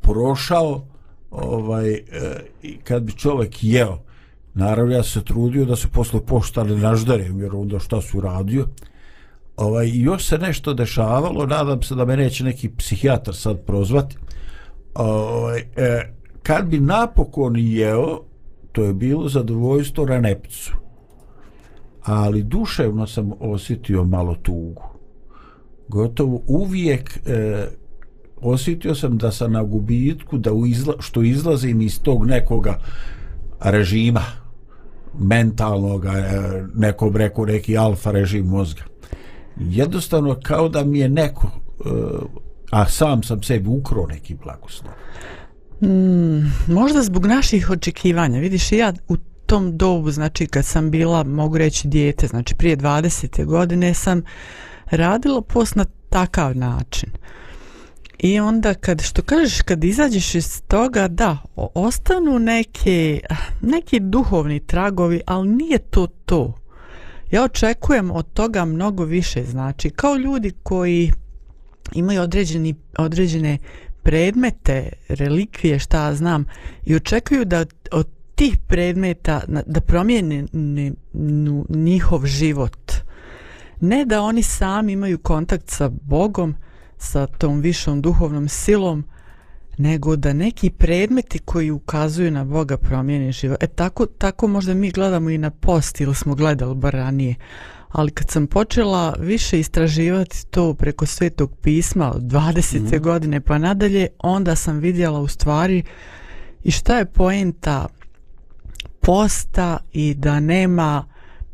prošao, 0.00 0.86
ovaj, 1.30 1.92
e, 1.92 2.02
kad 2.84 3.02
bi 3.02 3.12
čovjek 3.12 3.64
jeo, 3.64 3.98
naravno 4.54 4.94
ja 4.94 5.02
se 5.02 5.24
trudio 5.24 5.64
da 5.64 5.76
se 5.76 5.88
posle 5.88 6.26
pošta 6.26 6.64
ne 6.64 6.76
naždarem, 6.76 7.40
jer 7.40 7.54
onda 7.54 7.78
šta 7.78 8.00
su 8.00 8.20
radio, 8.20 8.66
ovaj, 9.56 9.90
još 9.92 10.28
se 10.28 10.38
nešto 10.38 10.74
dešavalo, 10.74 11.46
nadam 11.46 11.82
se 11.82 11.94
da 11.94 12.04
me 12.04 12.16
neće 12.16 12.44
neki 12.44 12.68
psihijatar 12.68 13.34
sad 13.34 13.64
prozvati, 13.64 14.16
ovaj, 14.94 15.64
e, 15.76 16.14
kad 16.42 16.66
bi 16.66 16.80
napokon 16.80 17.56
jeo, 17.56 18.20
to 18.72 18.84
je 18.84 18.94
bilo 18.94 19.28
zadovoljstvo 19.28 20.04
ranepcu, 20.04 20.83
ali 22.04 22.42
duševno 22.42 23.06
sam 23.06 23.32
osjetio 23.40 24.04
malo 24.04 24.34
tugu. 24.34 24.82
Gotovo 25.88 26.42
uvijek 26.46 27.20
e, 27.26 27.66
osjetio 28.40 28.94
sam 28.94 29.18
da 29.18 29.32
sam 29.32 29.52
na 29.52 29.62
gubitku, 29.62 30.38
da 30.38 30.50
izla, 30.66 30.94
što 30.98 31.22
izlazim 31.22 31.80
iz 31.80 32.00
tog 32.02 32.26
nekoga 32.26 32.78
režima 33.60 34.22
mentalnog, 35.18 36.04
e, 36.04 36.10
nekom 36.74 37.16
reku 37.16 37.46
neki 37.46 37.76
alfa 37.78 38.10
režim 38.10 38.46
mozga. 38.46 38.82
Jednostavno 39.56 40.36
kao 40.42 40.68
da 40.68 40.84
mi 40.84 40.98
je 40.98 41.08
neko, 41.08 41.46
e, 41.46 41.90
a 42.70 42.86
sam 42.88 43.22
sam 43.22 43.42
sebi 43.42 43.68
ukro 43.68 44.06
neki 44.06 44.34
blagoslov. 44.44 44.92
Mm, 45.82 46.72
možda 46.74 47.02
zbog 47.02 47.26
naših 47.26 47.70
očekivanja. 47.70 48.40
Vidiš, 48.40 48.72
ja 48.72 48.92
u 49.08 49.16
tom 49.46 49.76
dobu, 49.76 50.10
znači 50.10 50.46
kad 50.46 50.64
sam 50.64 50.90
bila, 50.90 51.24
mogu 51.24 51.58
reći, 51.58 51.88
dijete, 51.88 52.26
znači 52.26 52.54
prije 52.54 52.76
20. 52.76 53.44
godine 53.44 53.94
sam 53.94 54.22
radila 54.86 55.42
post 55.42 55.74
na 55.74 55.84
takav 56.08 56.56
način. 56.56 57.10
I 58.18 58.40
onda 58.40 58.74
kad, 58.74 59.02
što 59.02 59.22
kažeš, 59.22 59.62
kad 59.62 59.84
izađeš 59.84 60.34
iz 60.34 60.62
toga, 60.68 61.08
da, 61.08 61.38
ostanu 61.56 62.38
neke, 62.38 63.20
neki 63.60 64.00
duhovni 64.00 64.60
tragovi, 64.60 65.20
ali 65.26 65.48
nije 65.48 65.78
to 65.78 66.06
to. 66.06 66.54
Ja 67.30 67.44
očekujem 67.44 68.10
od 68.10 68.32
toga 68.32 68.64
mnogo 68.64 69.04
više, 69.04 69.44
znači, 69.44 69.90
kao 69.90 70.16
ljudi 70.16 70.52
koji 70.62 71.12
imaju 71.92 72.22
određeni, 72.22 72.74
određene 72.98 73.58
predmete, 74.02 74.88
relikvije, 75.08 75.78
šta 75.78 76.04
ja 76.04 76.14
znam, 76.14 76.44
i 76.84 76.94
očekuju 76.94 77.44
da 77.44 77.64
od 77.92 78.08
tih 78.34 78.58
predmeta 78.66 79.40
da 79.66 79.80
promijene 79.80 80.44
njihov 81.68 82.26
život. 82.26 82.92
Ne 83.80 84.04
da 84.04 84.22
oni 84.22 84.42
sami 84.42 84.92
imaju 84.92 85.18
kontakt 85.18 85.70
sa 85.70 85.88
Bogom, 85.88 86.54
sa 86.98 87.26
tom 87.26 87.60
višom 87.60 88.02
duhovnom 88.02 88.48
silom, 88.48 89.04
nego 89.78 90.16
da 90.16 90.32
neki 90.32 90.70
predmeti 90.70 91.38
koji 91.38 91.70
ukazuju 91.70 92.30
na 92.30 92.44
Boga 92.44 92.76
promijene 92.76 93.32
život. 93.32 93.62
E 93.62 93.66
tako, 93.66 94.06
tako 94.06 94.46
možda 94.46 94.74
mi 94.74 94.90
gledamo 94.90 95.30
i 95.30 95.38
na 95.38 95.50
post 95.50 96.00
ili 96.00 96.14
smo 96.14 96.34
gledali 96.34 96.74
bar 96.74 96.92
ranije. 96.92 97.34
Ali 97.88 98.10
kad 98.10 98.30
sam 98.30 98.46
počela 98.46 99.14
više 99.18 99.60
istraživati 99.60 100.46
to 100.50 100.74
preko 100.74 101.06
svetog 101.06 101.56
pisma 101.62 102.12
od 102.12 102.22
20. 102.22 102.80
Mm. 102.80 103.02
godine 103.02 103.40
pa 103.40 103.58
nadalje, 103.58 104.08
onda 104.18 104.56
sam 104.56 104.78
vidjela 104.78 105.20
u 105.20 105.28
stvari 105.28 105.82
i 106.64 106.70
šta 106.70 106.98
je 106.98 107.04
poenta 107.04 107.86
posta 109.04 109.78
i 109.92 110.14
da 110.14 110.40
nema 110.40 111.04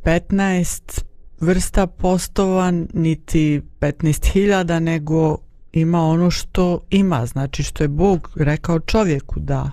15 0.05 1.03
vrsta 1.41 1.87
postova 1.87 2.71
niti 2.95 3.63
15.000 3.81 4.79
nego 4.79 5.37
ima 5.73 6.03
ono 6.03 6.31
što 6.31 6.81
ima. 6.91 7.27
Znači 7.27 7.63
što 7.63 7.85
je 7.85 7.89
Bog 7.89 8.31
rekao 8.37 8.81
čovjeku 8.81 9.41
da 9.41 9.71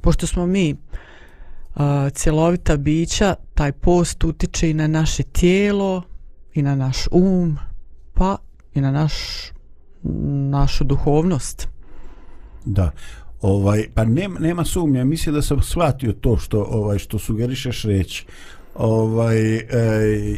pošto 0.00 0.26
smo 0.26 0.46
mi 0.46 0.74
uh, 0.74 1.82
cjelovita 2.12 2.76
bića 2.76 3.34
taj 3.54 3.72
post 3.72 4.24
utiče 4.24 4.70
i 4.70 4.74
na 4.74 4.86
naše 4.86 5.22
tijelo 5.22 6.02
i 6.54 6.62
na 6.62 6.74
naš 6.74 7.06
um 7.10 7.58
pa 8.14 8.36
i 8.74 8.80
na 8.80 8.90
naš 8.90 9.12
našu 10.50 10.84
duhovnost. 10.84 11.68
Da 12.64 12.90
ovaj 13.40 13.88
pa 13.94 14.04
nema 14.04 14.40
nema 14.40 14.64
sumnje 14.64 15.04
mislim 15.04 15.34
da 15.34 15.42
sam 15.42 15.62
shvatio 15.62 16.12
to 16.12 16.36
što 16.36 16.62
ovaj 16.70 16.98
što 16.98 17.18
sugerišeš 17.18 17.82
reći. 17.82 18.26
Ovaj 18.74 19.56
e, 19.56 19.66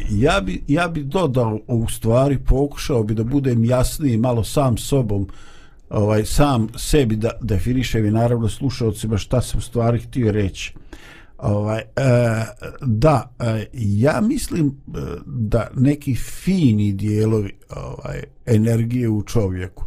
ja 0.09 0.41
bi 0.41 0.63
ja 0.67 0.87
bi 0.87 1.03
dodao 1.03 1.59
u 1.67 1.87
stvari 1.89 2.39
pokušao 2.39 3.03
bi 3.03 3.13
da 3.13 3.23
budem 3.23 3.65
jasniji 3.65 4.17
malo 4.17 4.43
sam 4.43 4.77
sobom 4.77 5.27
ovaj 5.89 6.25
sam 6.25 6.67
sebi 6.75 7.15
da 7.15 7.31
definišem 7.41 8.05
i 8.05 8.11
naravno 8.11 8.49
slušaocima 8.49 9.17
šta 9.17 9.41
sam 9.41 9.61
stvari 9.61 9.99
htio 9.99 10.31
reći. 10.31 10.73
Ovaj 11.37 11.79
e, 11.79 11.85
da 12.81 13.33
e, 13.39 13.65
ja 13.73 14.21
mislim 14.21 14.67
e, 14.67 14.99
da 15.25 15.67
neki 15.75 16.15
fini 16.15 16.93
dijelovi 16.93 17.51
ovaj 17.75 18.23
energije 18.45 19.09
u 19.09 19.23
čovjeku 19.23 19.85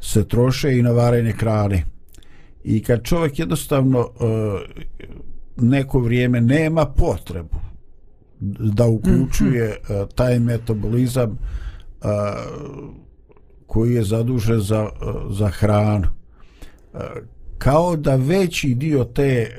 se 0.00 0.28
troše 0.28 0.78
i 0.78 0.82
na 0.82 0.90
varenje 0.90 1.32
hrane 1.32 1.97
i 2.64 2.82
kad 2.82 3.04
čovjek 3.04 3.38
jednostavno 3.38 4.00
uh, 4.00 4.60
neko 5.56 5.98
vrijeme 5.98 6.40
nema 6.40 6.86
potrebu 6.86 7.56
da 8.40 8.86
uključuje 8.86 9.76
uh, 9.76 10.08
taj 10.14 10.38
metabolizam 10.38 11.30
uh, 11.30 12.08
koji 13.66 13.94
je 13.94 14.04
zadužen 14.04 14.60
za, 14.60 14.88
za 15.30 15.48
hranu 15.48 16.06
kao 17.58 17.96
da 17.96 18.16
veći 18.16 18.74
dio 18.74 19.04
te 19.04 19.50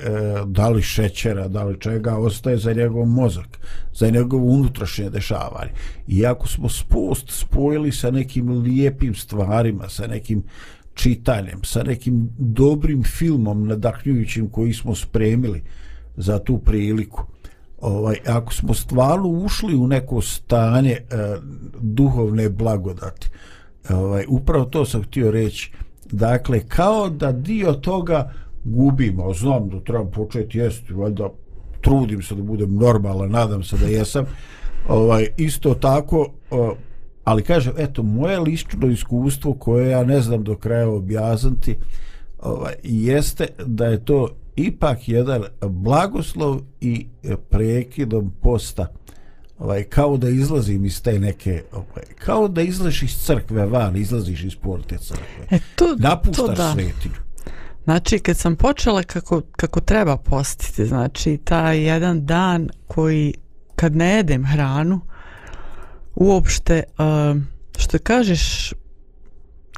da 0.46 0.68
li 0.68 0.82
šećera, 0.82 1.48
da 1.48 1.64
li 1.64 1.80
čega 1.80 2.16
ostaje 2.16 2.56
za 2.56 2.72
njegov 2.72 3.06
mozak, 3.06 3.58
za 3.94 4.10
njegov 4.10 4.44
unutrašnje 4.44 5.10
dešavanje. 5.10 5.70
I 6.08 6.26
ako 6.26 6.48
smo 6.48 6.68
spost 6.68 7.24
spojili 7.28 7.92
sa 7.92 8.10
nekim 8.10 8.48
lijepim 8.48 9.14
stvarima, 9.14 9.88
sa 9.88 10.06
nekim 10.06 10.38
uh, 10.38 10.44
čitanjem, 10.94 11.64
sa 11.64 11.82
nekim 11.82 12.30
dobrim 12.38 13.02
filmom 13.02 13.66
nadahnjujućim 13.66 14.50
koji 14.50 14.72
smo 14.72 14.94
spremili 14.94 15.62
za 16.16 16.38
tu 16.38 16.58
priliku. 16.58 17.22
Ovaj, 17.80 18.16
ako 18.26 18.54
smo 18.54 18.74
stvarno 18.74 19.28
ušli 19.28 19.76
u 19.76 19.86
neko 19.86 20.20
stanje 20.20 20.92
e, 20.92 21.00
duhovne 21.80 22.48
blagodati, 22.48 23.30
ovaj, 23.90 24.24
upravo 24.28 24.64
to 24.64 24.84
sam 24.84 25.02
htio 25.02 25.30
reći, 25.30 25.72
dakle, 26.12 26.60
kao 26.68 27.10
da 27.10 27.32
dio 27.32 27.72
toga 27.72 28.32
gubimo, 28.64 29.34
znam 29.34 29.68
da 29.68 29.80
trebam 29.80 30.10
početi 30.10 30.58
jesti, 30.58 30.92
valjda 30.92 31.28
trudim 31.80 32.22
se 32.22 32.34
da 32.34 32.42
budem 32.42 32.74
normalan, 32.74 33.30
nadam 33.30 33.62
se 33.62 33.76
da 33.76 33.86
jesam, 33.86 34.24
ovaj, 34.88 35.28
isto 35.36 35.74
tako, 35.74 36.26
ali 37.30 37.42
kažem, 37.42 37.72
eto, 37.78 38.02
moje 38.02 38.40
lično 38.40 38.88
iskustvo 38.88 39.54
koje 39.54 39.90
ja 39.90 40.04
ne 40.04 40.20
znam 40.20 40.44
do 40.44 40.56
kraja 40.56 40.88
objasniti, 40.88 41.76
ovaj, 42.38 42.74
jeste 42.82 43.46
da 43.66 43.86
je 43.86 44.04
to 44.04 44.28
ipak 44.56 45.08
jedan 45.08 45.42
blagoslov 45.62 46.60
i 46.80 47.06
prekidom 47.50 48.32
posta. 48.42 48.86
Ovaj, 49.58 49.84
kao 49.84 50.16
da 50.16 50.28
izlazim 50.28 50.84
iz 50.84 51.02
te 51.02 51.18
neke 51.18 51.62
ovaj, 51.72 52.04
kao 52.18 52.48
da 52.48 52.62
izlaziš 52.62 53.02
iz 53.02 53.16
crkve 53.16 53.66
van 53.66 53.96
izlaziš 53.96 54.44
iz 54.44 54.56
porte 54.56 54.98
crkve. 54.98 55.46
E, 55.50 55.58
to, 55.76 55.96
napuštaš 55.98 56.46
to 56.46 56.52
da. 56.52 56.72
svetinu 56.72 57.14
znači 57.84 58.18
kad 58.18 58.36
sam 58.36 58.56
počela 58.56 59.02
kako, 59.02 59.42
kako 59.56 59.80
treba 59.80 60.16
postiti 60.16 60.86
znači 60.86 61.38
taj 61.44 61.82
jedan 61.82 62.26
dan 62.26 62.68
koji 62.86 63.34
kad 63.76 63.96
ne 63.96 64.10
jedem 64.10 64.46
hranu 64.46 65.00
uopšte 66.14 66.82
uh, 66.98 67.42
što 67.78 67.98
kažeš 67.98 68.72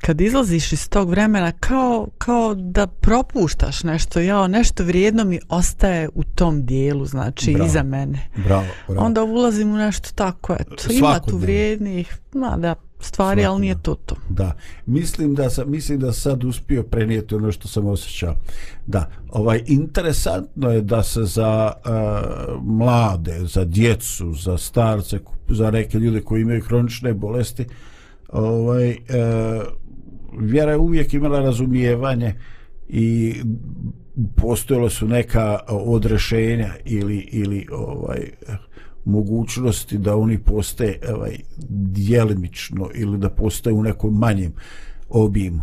kad 0.03 0.21
izlaziš 0.21 0.73
iz 0.73 0.89
tog 0.89 1.11
vremena 1.11 1.53
kao, 1.53 2.09
kao 2.19 2.55
da 2.55 2.87
propuštaš 2.87 3.83
nešto 3.83 4.21
ja 4.21 4.47
nešto 4.47 4.85
vrijedno 4.85 5.25
mi 5.25 5.41
ostaje 5.49 6.09
u 6.15 6.25
tom 6.25 6.67
dijelu 6.67 7.07
znači 7.07 7.53
bravo, 7.53 7.67
iza 7.67 7.83
mene. 7.83 8.29
Bravo, 8.37 8.67
bravo. 8.89 9.07
onda 9.07 9.23
ulazim 9.23 9.75
u 9.75 9.77
nešto 9.77 10.09
tako 10.15 10.57
eto, 10.61 10.93
ima 10.93 11.21
tu 11.21 11.37
vrijednih 11.37 12.19
ma 12.33 12.57
da 12.57 12.75
stvari, 13.05 13.41
Svakako. 13.41 13.53
ali 13.53 13.61
nije 13.61 13.83
to 13.83 13.95
to. 13.95 14.17
Da, 14.29 14.53
mislim 14.87 15.35
da 15.35 15.51
sam 15.51 15.71
mislim 15.71 15.99
da 15.99 16.13
sad 16.13 16.45
uspio 16.45 16.83
prenijeti 16.83 17.35
ono 17.35 17.53
što 17.53 17.69
sam 17.69 17.87
osjećao. 17.87 18.37
Da, 18.87 19.11
ovaj 19.29 19.63
interesantno 19.67 20.71
je 20.71 20.81
da 20.81 21.03
se 21.03 21.25
za 21.25 21.73
uh, 21.77 22.63
mlade, 22.63 23.39
za 23.41 23.65
djecu, 23.65 24.33
za 24.35 24.59
starce, 24.59 25.19
za 25.49 25.71
neke 25.71 25.99
ljude 25.99 26.21
koji 26.21 26.43
imaju 26.43 26.63
hronične 26.63 27.15
bolesti, 27.15 27.65
ovaj 28.29 28.91
uh, 28.91 28.97
vjera 30.41 30.71
je 30.71 30.79
uvijek 30.79 31.15
imala 31.15 31.41
razumijevanje 31.41 32.35
i 32.89 33.35
postojalo 34.37 34.91
su 34.91 35.09
neka 35.09 35.59
odrešenja 35.69 36.75
ili 36.85 37.19
ili 37.19 37.67
ovaj 37.73 38.31
mogućnosti 39.05 39.99
da 39.99 40.17
oni 40.17 40.39
postaje 40.39 40.99
ovaj 41.15 41.37
djelimično 41.69 42.89
ili 42.95 43.19
da 43.19 43.31
postaje 43.31 43.75
u 43.75 43.83
nekom 43.83 44.19
manjem 44.19 44.53
obimu. 45.09 45.63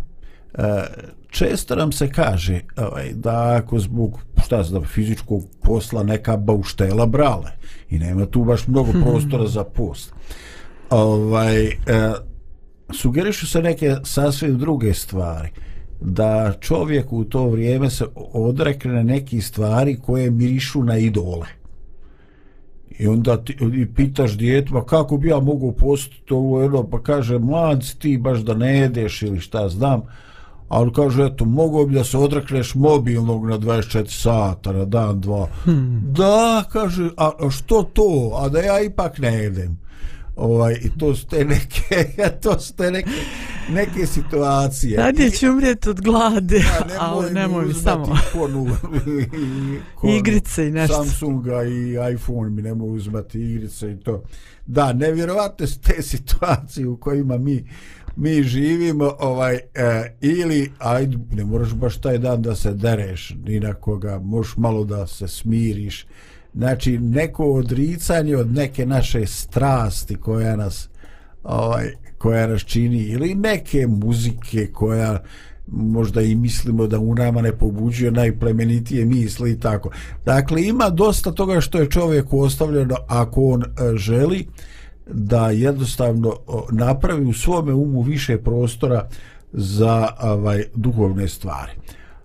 E, 0.53 0.83
često 1.29 1.75
nam 1.75 1.91
se 1.91 2.11
kaže 2.11 2.61
ovaj, 2.77 3.13
da 3.13 3.55
ako 3.55 3.79
zbog 3.79 4.19
šta 4.43 4.63
znam, 4.63 4.83
fizičkog 4.83 5.43
posla 5.63 6.03
neka 6.03 6.37
bauštela 6.37 7.05
brale 7.05 7.51
i 7.89 7.99
nema 7.99 8.25
tu 8.25 8.43
baš 8.43 8.67
mnogo 8.67 8.91
prostora 9.03 9.47
za 9.47 9.63
post. 9.63 10.13
Ovaj, 10.89 11.65
e, 11.65 11.75
sugerišu 12.93 13.47
se 13.47 13.61
neke 13.61 13.95
sasvim 14.03 14.57
druge 14.57 14.93
stvari 14.93 15.49
da 16.01 16.53
čovjek 16.59 17.13
u 17.13 17.23
to 17.23 17.47
vrijeme 17.47 17.89
se 17.89 18.05
odrekne 18.15 19.03
neki 19.03 19.41
stvari 19.41 19.99
koje 20.05 20.31
mirišu 20.31 20.83
na 20.83 20.97
idole 20.97 21.58
i 22.99 23.07
onda 23.07 23.43
ti, 23.43 23.57
i 23.73 23.85
pitaš 23.93 24.37
dijete 24.37 24.71
pa 24.71 24.85
kako 24.85 25.17
bi 25.17 25.27
ja 25.27 25.39
mogu 25.39 25.71
postiti 25.71 26.33
ovo 26.33 26.61
jedno? 26.61 26.83
Pa 26.83 27.03
kaže 27.03 27.39
mlad 27.39 27.83
si 27.83 27.99
ti 27.99 28.17
baš 28.17 28.39
da 28.39 28.53
ne 28.53 28.77
jedeš 28.77 29.21
ili 29.21 29.39
šta 29.39 29.69
znam. 29.69 30.01
A 30.69 30.81
on 30.81 30.93
kaže 30.93 31.25
eto 31.25 31.45
mogo 31.45 31.85
bi 31.85 31.93
da 31.93 32.03
se 32.03 32.17
odrekneš 32.17 32.75
mobilnog 32.75 33.49
na 33.49 33.57
24 33.57 34.21
sata 34.21 34.71
na 34.71 34.85
dan 34.85 35.21
dva. 35.21 35.47
Hmm. 35.63 36.01
da 36.03 36.63
kaže 36.71 37.09
a 37.17 37.31
što 37.49 37.83
to? 37.83 38.39
A 38.41 38.49
da 38.49 38.59
ja 38.59 38.81
ipak 38.81 39.17
ne 39.17 39.33
jedem. 39.33 39.77
Ovaj 40.35 40.73
i 40.73 40.89
to 40.97 41.15
su 41.15 41.27
te 41.27 41.45
neke 41.45 42.13
to 42.43 42.59
su 42.59 42.75
te 42.75 42.91
neke 42.91 43.09
neke 43.73 44.05
situacije 44.05 44.97
Radije 44.97 45.31
ću 45.31 45.49
umrijeti 45.49 45.89
od 45.89 46.01
glade, 46.01 46.57
Ja, 46.65 46.85
a 46.99 47.29
nemoj 47.33 47.65
mi 47.65 47.69
uzmati 47.69 47.83
samo 47.83 48.17
ikonu, 48.29 48.67
ikonu 49.93 50.15
igrice 50.15 50.67
i 50.67 50.71
nešto. 50.71 50.95
Samsunga 50.95 51.63
i 51.63 52.13
iPhone 52.13 52.49
mi 52.49 52.61
ne 52.61 52.73
mogu 52.73 52.93
uzmati 52.93 53.39
igrice 53.39 53.91
i 53.91 53.99
to. 53.99 54.23
Da, 54.65 54.93
nevjerovatne 54.93 55.67
su 55.67 55.79
te 55.79 56.01
situacije 56.01 56.87
u 56.87 56.97
kojima 56.97 57.37
mi 57.37 57.65
mi 58.15 58.43
živimo 58.43 59.15
ovaj 59.19 59.55
e, 59.55 60.15
ili 60.21 60.71
ajde 60.79 61.17
ne 61.31 61.45
moraš 61.45 61.73
baš 61.73 61.97
taj 61.97 62.17
dan 62.17 62.41
da 62.41 62.55
se 62.55 62.73
dereš 62.73 63.35
ni 63.45 63.59
na 63.59 63.73
koga 63.73 64.19
možeš 64.19 64.57
malo 64.57 64.83
da 64.83 65.07
se 65.07 65.27
smiriš 65.27 66.05
znači 66.53 66.97
neko 66.97 67.45
odricanje 67.45 68.37
od 68.37 68.53
neke 68.53 68.85
naše 68.85 69.25
strasti 69.25 70.15
koja 70.15 70.55
nas 70.55 70.89
ovaj 71.43 71.93
koja 72.19 72.47
nas 72.47 72.61
čini 72.61 72.97
ili 72.97 73.35
neke 73.35 73.87
muzike 73.87 74.67
koja 74.73 75.19
možda 75.71 76.21
i 76.21 76.35
mislimo 76.35 76.87
da 76.87 76.99
u 76.99 77.15
nama 77.15 77.41
ne 77.41 77.51
pobuđuje 77.51 78.11
najplemenitije 78.11 79.05
misli 79.05 79.51
i 79.51 79.59
tako. 79.59 79.89
Dakle, 80.25 80.63
ima 80.63 80.89
dosta 80.89 81.31
toga 81.31 81.61
što 81.61 81.79
je 81.79 81.89
čovjeku 81.89 82.39
ostavljeno 82.39 82.95
ako 83.07 83.43
on 83.43 83.63
e, 83.63 83.67
želi 83.95 84.47
da 85.07 85.49
jednostavno 85.49 86.35
napravi 86.71 87.25
u 87.25 87.33
svome 87.33 87.73
umu 87.73 88.01
više 88.01 88.37
prostora 88.37 89.07
za 89.53 90.07
ovaj 90.21 90.63
duhovne 90.75 91.27
stvari. 91.27 91.71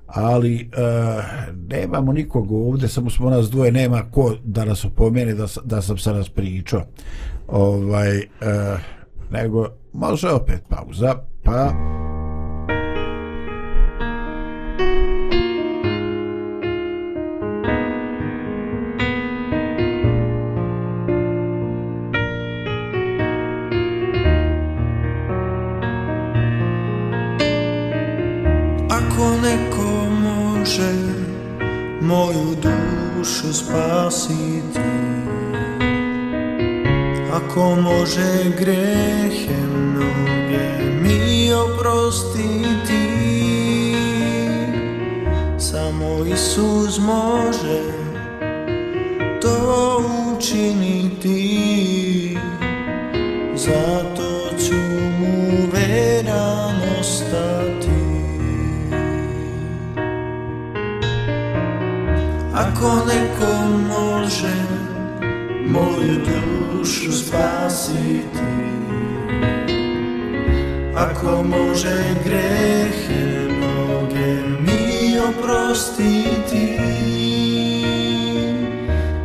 Ali 0.07 0.57
e, 0.57 0.67
nemamo 1.69 2.13
nikog 2.13 2.53
ovdje, 2.53 2.89
samo 2.89 3.11
smo 3.11 3.31
nas 3.31 3.51
dvoje, 3.51 3.73
nema 3.73 4.03
ko 4.11 4.35
da 4.45 4.65
nas 4.65 4.85
opomene 4.85 5.35
da, 5.35 5.47
da 5.65 5.83
sam 5.83 5.99
sa 5.99 6.13
nas 6.13 6.29
pričao. 6.29 6.83
Ovaj, 7.49 8.19
e, 8.19 8.25
nego 9.31 9.67
može 9.93 10.31
opet 10.31 10.63
pauza, 10.69 11.15
pa... 11.45 11.73
Ako 28.91 29.31
neko 29.43 30.11
može 30.11 30.93
moju 32.01 32.57
dušu 32.63 33.53
spasiti 33.53 35.24
ako 37.35 37.83
môže 37.83 38.55
grieche 38.55 39.59
mnohé 39.67 40.95
mi 41.03 41.51
oprosti 41.51 42.63
Samo 45.59 46.23
Isus 46.23 47.03
môže 47.03 47.83
to 49.43 49.59
učiniť 50.39 51.11
Ty. 51.19 51.43
Za 53.59 53.87
to, 54.15 54.55
čo 54.55 54.79
mu 55.19 55.67
verám 55.75 56.79
ostatý. 57.03 58.03
Ako 62.55 62.91
nekom 63.11 63.69
môže 63.91 64.55
moju 65.67 66.23
dušu 66.23 66.64
spasiti. 67.35 68.55
Ako 70.97 71.43
može 71.43 72.15
grehe 72.25 73.49
mnoge 73.49 74.43
mi 74.61 75.19
oprostiti 75.19 76.79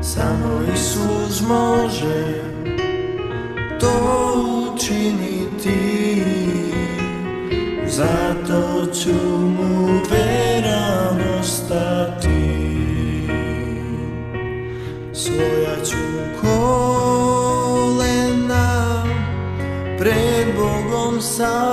Samo 0.01 0.61
Isus 0.75 1.41
može 1.47 2.43
to 3.79 3.91
učiniti. 4.73 6.23
Zato 7.87 8.85
ću 8.93 9.38
Bogom 21.39 21.68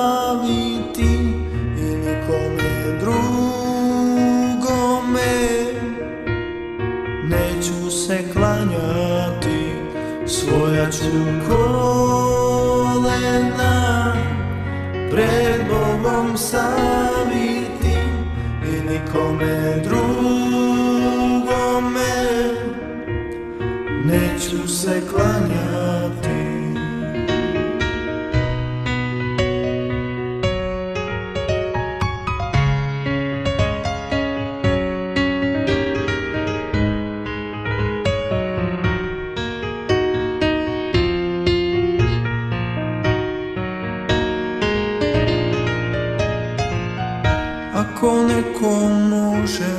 duše 49.47 49.79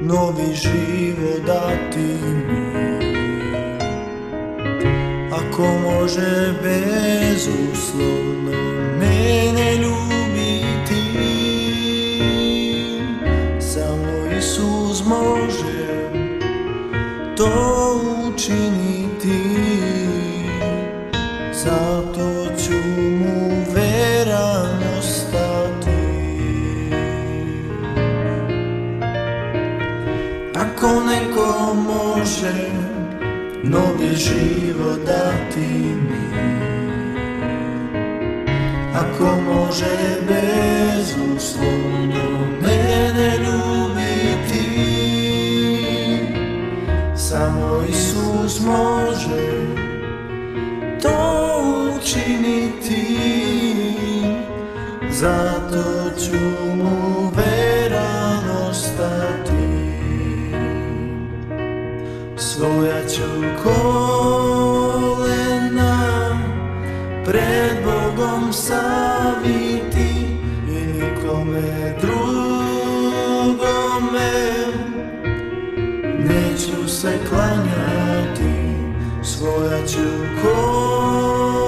novi 0.00 0.54
život 0.54 1.46
dati 1.46 2.08
mi. 2.48 2.66
Ako 5.32 5.62
može 5.62 6.54
bezuslovno 6.62 8.52
mene 8.98 9.76
ljubiti 9.76 11.02
Samo 13.60 14.36
Isus 14.38 15.04
može 15.06 16.10
to 17.36 18.00
učiniti. 18.28 18.85
Novi 33.70 34.16
život 34.16 35.00
dati 35.06 35.68
mi. 35.94 36.26
Ako 38.94 39.40
može 39.42 39.96
bezuslovno 40.28 41.66
mene 42.62 43.30
ljubiti 43.38 44.66
Samo 47.16 47.82
Isus 47.88 48.60
može 48.60 49.66
to 51.02 51.62
učiniti. 51.96 53.06
Zato 55.10 55.45
sami 68.66 69.86
ti 69.94 70.10
I 70.68 70.78
nikome 70.92 71.94
drugome. 72.00 73.26
Neću 76.18 76.88
se 76.88 77.12
klanjati 77.28 78.56
Svoja 79.22 79.86
ću 79.86 80.08
kolena 80.42 81.66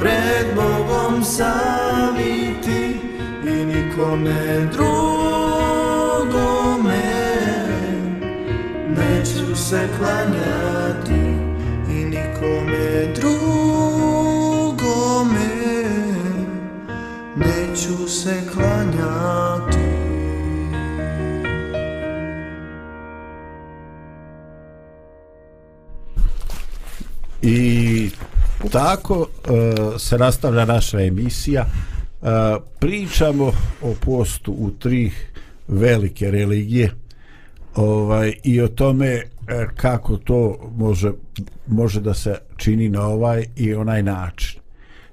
pred 0.00 0.46
Bogom 0.54 1.24
saviti 1.24 2.82
I 3.44 3.64
nikome 3.64 4.68
drugome. 4.72 5.05
I 27.42 28.10
tako 28.72 29.18
uh, 29.18 30.00
se 30.00 30.18
nastavlja 30.18 30.64
naša 30.64 31.00
emisija. 31.00 31.66
Uh, 32.20 32.28
pričamo 32.78 33.52
o 33.82 33.94
postu 34.04 34.52
u 34.52 34.70
tri 34.70 35.12
velike 35.68 36.30
religije 36.30 36.90
ovaj 37.76 38.32
i 38.44 38.60
o 38.60 38.68
tome 38.68 39.06
e, 39.06 39.22
kako 39.76 40.16
to 40.16 40.70
može 40.76 41.10
može 41.66 42.00
da 42.00 42.14
se 42.14 42.38
čini 42.56 42.88
na 42.88 43.06
ovaj 43.06 43.44
i 43.56 43.74
onaj 43.74 44.02
način. 44.02 44.60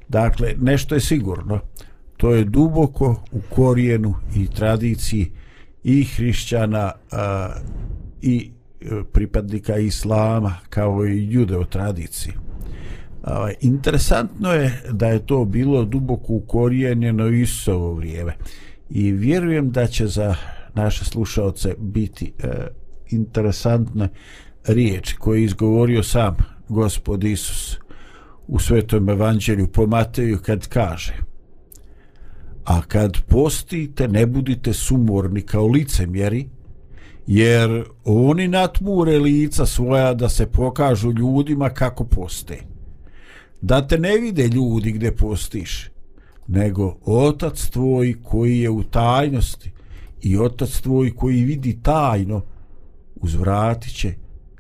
Dakle, 0.10 0.56
nešto 0.58 0.96
je 0.96 1.02
sigurno. 1.02 1.60
To 2.18 2.34
je 2.34 2.44
duboko 2.44 3.24
u 3.32 3.42
korijenu 3.50 4.16
i 4.36 4.48
tradiciji 4.48 5.32
i 5.84 6.04
hrišćana 6.04 6.92
a, 7.12 7.50
i 8.22 8.52
pripadnika 9.14 9.78
islama 9.78 10.56
kao 10.70 11.06
i 11.06 11.34
judeo 11.34 11.66
tradiciji. 11.66 12.34
Interesantno 13.62 14.52
je 14.54 14.82
da 14.92 15.08
je 15.08 15.26
to 15.26 15.46
bilo 15.46 15.86
duboko 15.86 16.34
ukorijenjeno 16.34 17.28
Isovo 17.28 17.94
vrijeme 17.94 18.34
i 18.90 19.12
vjerujem 19.12 19.72
da 19.72 19.88
će 19.88 20.08
za 20.08 20.36
naše 20.74 21.06
slušaoce 21.06 21.76
biti 21.80 22.34
e, 22.40 22.48
interesantne 23.10 24.10
riječi 24.68 25.16
koje 25.16 25.40
je 25.40 25.44
izgovorio 25.44 26.04
sam 26.04 26.38
gospod 26.70 27.24
Isus 27.24 27.78
u 28.48 28.60
svetom 28.60 29.10
evanđelju 29.10 29.68
po 29.68 29.88
Mateju 29.88 30.40
kad 30.46 30.68
kaže 30.68 31.14
a 32.66 32.82
kad 32.82 33.18
postite 33.28 34.08
ne 34.08 34.26
budite 34.26 34.74
sumorni 34.74 35.42
kao 35.42 35.68
licemjeri 35.68 36.50
jer 37.28 37.84
oni 38.06 38.48
natmure 38.48 39.20
lica 39.20 39.66
svoja 39.66 40.14
da 40.14 40.30
se 40.30 40.46
pokažu 40.46 41.12
ljudima 41.12 41.70
kako 41.70 42.04
poste 42.04 42.58
da 43.62 43.88
te 43.88 43.98
ne 43.98 44.18
vide 44.18 44.48
ljudi 44.48 44.92
gde 44.92 45.12
postiš 45.16 45.90
nego 46.48 46.96
otac 47.06 47.70
tvoj 47.70 48.16
koji 48.24 48.60
je 48.60 48.70
u 48.70 48.84
tajnosti 48.84 49.72
i 50.22 50.38
otac 50.38 50.82
tvoj 50.82 51.16
koji 51.16 51.44
vidi 51.44 51.80
tajno 51.82 52.42
uzvratit 53.16 53.96
će 53.96 54.14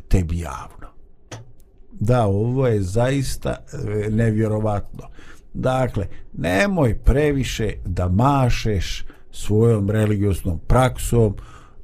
tebi 0.07 0.39
javno. 0.39 0.87
Da, 1.91 2.25
ovo 2.25 2.67
je 2.67 2.81
zaista 2.81 3.49
e, 3.49 4.09
nevjerovatno. 4.09 5.03
Dakle, 5.53 6.07
nemoj 6.33 6.97
previše 6.97 7.73
da 7.85 8.09
mašeš 8.09 9.05
svojom 9.31 9.89
religioznom 9.89 10.59
praksom, 10.67 11.35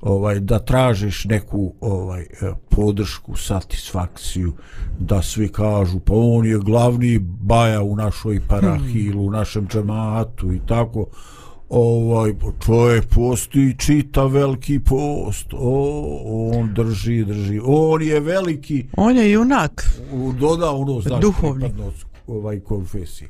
ovaj 0.02 0.40
da 0.40 0.60
tražiš 0.60 1.26
neku 1.26 1.74
ovaj 1.82 2.22
e, 2.22 2.28
podršku, 2.70 3.36
satisfakciju, 3.36 4.54
da 5.00 5.22
svi 5.22 5.50
kažu 5.50 6.00
pa 6.00 6.14
on 6.16 6.46
je 6.46 6.58
glavni 6.58 7.20
baja 7.22 7.82
u 7.82 7.96
našoj 7.96 8.42
parahiji 8.48 9.12
hmm. 9.12 9.22
u 9.22 9.32
našem 9.32 9.68
džematu 9.68 10.54
i 10.54 10.60
tako. 10.68 11.06
Ovaj 11.70 12.34
čovjek 12.66 13.06
posti 13.16 13.76
čita 13.78 14.26
veliki 14.26 14.80
post. 14.80 15.54
O, 15.54 16.52
on 16.54 16.74
drži 16.74 17.26
drži. 17.26 17.60
On 17.64 18.02
je 18.02 18.20
veliki 18.20 18.88
on 18.98 19.18
je 19.18 19.32
junak. 19.32 19.90
Doda 20.40 20.72
ono 20.72 21.02
znači 21.02 21.22
duhovni 21.22 21.74
ovaj 22.28 22.60
konfesiji 22.60 23.28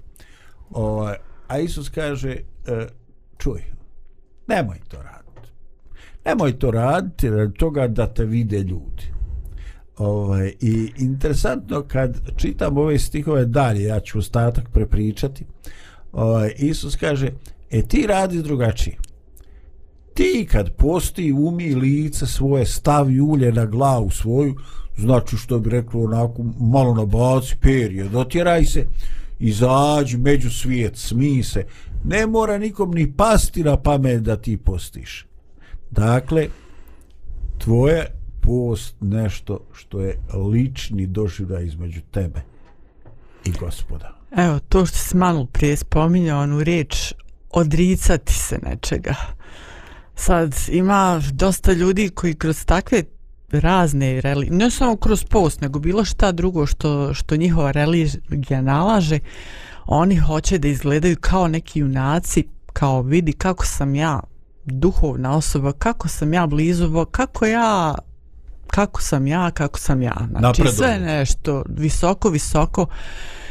ovaj 0.72 1.16
a 1.48 1.60
Isus 1.60 1.90
kaže 1.90 2.30
e, 2.32 2.88
čuj 3.38 3.62
nemoj 4.48 4.80
to 4.88 4.98
raditi 4.98 5.29
nemoj 6.26 6.60
to 6.60 6.72
raditi 6.72 7.30
radi 7.30 7.54
toga 7.54 7.88
da 7.88 8.14
te 8.14 8.26
vide 8.26 8.60
ljudi 8.60 9.04
ovaj 9.98 10.54
i 10.62 10.92
interesantno 10.98 11.84
kad 11.88 12.18
čitam 12.38 12.78
ove 12.78 13.00
stihove 13.00 13.46
dalje 13.46 13.84
ja 13.84 14.00
ću 14.00 14.20
ostatak 14.20 14.70
prepričati 14.70 15.46
ovaj 16.12 16.54
Isus 16.58 16.96
kaže 16.96 17.32
E 17.72 17.82
ti 17.82 18.08
radi 18.08 18.42
drugačije. 18.42 18.98
Ti 20.14 20.48
kad 20.52 20.76
posti 20.76 21.34
umi 21.34 21.76
lice 21.76 22.26
svoje, 22.26 22.66
stavi 22.66 23.22
ulje 23.22 23.52
na 23.52 23.66
glavu 23.66 24.10
svoju, 24.10 24.56
znači 24.98 25.38
što 25.38 25.60
bi 25.60 25.70
reklo 25.70 26.04
onako 26.04 26.44
malo 26.60 26.94
na 26.94 27.06
baci 27.06 27.56
perje, 27.62 28.04
dotjeraj 28.04 28.66
se, 28.66 28.86
izađi 29.40 30.18
među 30.18 30.50
svijet, 30.50 30.98
smij 30.98 31.44
se. 31.44 31.66
Ne 32.04 32.28
mora 32.28 32.58
nikom 32.58 32.92
ni 32.92 33.14
pasti 33.14 33.64
na 33.64 33.78
pamet 33.78 34.22
da 34.22 34.36
ti 34.36 34.58
postiš. 34.58 35.29
Dakle, 35.92 36.48
tvoje 37.58 38.06
post 38.42 38.96
nešto 39.02 39.60
što 39.74 40.02
je 40.02 40.20
lični 40.52 41.08
doživljaj 41.08 41.66
između 41.66 42.02
tebe 42.12 42.42
i 43.46 43.52
gospoda. 43.52 44.16
Evo, 44.38 44.60
to 44.60 44.86
što 44.86 44.98
si 44.98 45.18
malo 45.18 45.46
prije 45.46 45.78
spominjao, 45.78 46.42
onu 46.42 46.64
riječ 46.64 47.14
odricati 47.50 48.34
se 48.34 48.60
nečega. 48.64 49.16
Sad 50.16 50.56
ima 50.72 51.22
dosta 51.32 51.74
ljudi 51.74 52.10
koji 52.10 52.34
kroz 52.36 52.66
takve 52.66 53.04
razne 53.52 54.22
religije, 54.22 54.58
ne 54.58 54.72
samo 54.72 54.96
kroz 54.96 55.24
post, 55.24 55.62
nego 55.62 55.80
bilo 55.80 56.06
šta 56.06 56.32
drugo 56.32 56.66
što, 56.66 57.14
što 57.14 57.36
njihova 57.36 57.72
religija 57.72 58.62
nalaže, 58.62 59.20
oni 59.86 60.18
hoće 60.18 60.58
da 60.58 60.68
izgledaju 60.68 61.18
kao 61.22 61.48
neki 61.48 61.80
junaci, 61.80 62.48
kao 62.74 63.02
vidi 63.02 63.34
kako 63.34 63.66
sam 63.66 63.96
ja 63.96 64.20
duhovna 64.66 65.36
osoba, 65.36 65.72
kako 65.72 66.08
sam 66.08 66.34
ja 66.34 66.48
blizu, 66.48 67.06
kako 67.12 67.46
ja 67.46 67.96
kako 68.68 69.02
sam 69.02 69.28
ja, 69.28 69.52
kako 69.52 69.80
sam 69.80 70.02
ja. 70.02 70.16
Znači 70.30 70.42
Napredu. 70.42 70.72
sve 70.72 71.00
nešto 71.00 71.64
visoko, 71.70 72.30
visoko 72.30 72.88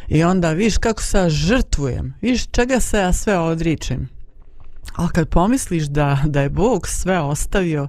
i 0.09 0.25
onda 0.25 0.53
viš 0.53 0.79
kako 0.79 1.03
se 1.03 1.19
ja 1.19 1.31
žrtvujem, 1.31 2.15
viš 2.21 2.47
čega 2.47 2.81
se 2.81 2.99
ja 2.99 3.13
sve 3.13 3.39
odričem. 3.39 4.09
Ali 4.95 5.09
kad 5.09 5.29
pomisliš 5.29 5.85
da, 5.85 6.19
da 6.27 6.41
je 6.41 6.49
Bog 6.49 6.89
sve 6.89 7.21
ostavio 7.21 7.89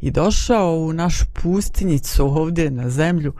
i 0.00 0.10
došao 0.10 0.76
u 0.76 0.92
našu 0.92 1.24
pustinjicu 1.42 2.26
ovdje 2.26 2.70
na 2.70 2.90
zemlju 2.90 3.32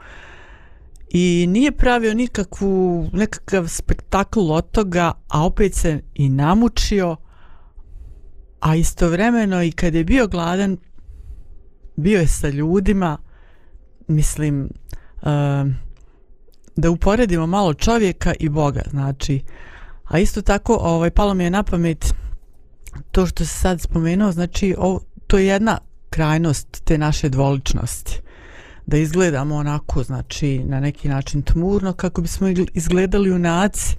i 1.09 1.45
nije 1.49 1.71
pravio 1.71 2.13
nikakvu, 2.13 3.09
nekakav 3.13 3.67
spektakl 3.67 4.51
od 4.51 4.71
toga, 4.71 5.11
a 5.27 5.45
opet 5.45 5.75
se 5.75 6.01
i 6.13 6.29
namučio, 6.29 7.15
a 8.63 8.75
istovremeno 8.75 9.63
i 9.63 9.71
kad 9.71 9.95
je 9.95 10.03
bio 10.03 10.27
gladan, 10.27 10.77
bio 11.95 12.19
je 12.19 12.27
sa 12.27 12.49
ljudima, 12.49 13.17
mislim, 14.07 14.69
uh, 15.21 15.27
da 16.75 16.89
uporedimo 16.89 17.47
malo 17.47 17.73
čovjeka 17.73 18.33
i 18.39 18.49
Boga, 18.49 18.81
znači, 18.89 19.41
a 20.03 20.19
isto 20.19 20.41
tako, 20.41 20.77
ovaj, 20.81 21.09
palo 21.09 21.33
mi 21.33 21.43
je 21.43 21.49
na 21.49 21.63
pamet 21.63 22.13
to 23.11 23.25
što 23.25 23.45
se 23.45 23.53
sad 23.53 23.81
spomenuo, 23.81 24.31
znači, 24.31 24.75
ovo, 24.77 25.01
to 25.27 25.37
je 25.37 25.45
jedna 25.45 25.77
krajnost 26.09 26.83
te 26.83 26.97
naše 26.97 27.29
dvoličnosti. 27.29 28.19
da 28.85 28.97
izgledamo 28.97 29.55
onako, 29.55 30.03
znači 30.03 30.59
na 30.59 30.79
neki 30.79 31.09
način 31.09 31.41
tmurno 31.41 31.93
kako 31.93 32.21
bismo 32.21 32.47
izgledali 32.73 33.31
u 33.31 33.39
naci, 33.39 33.95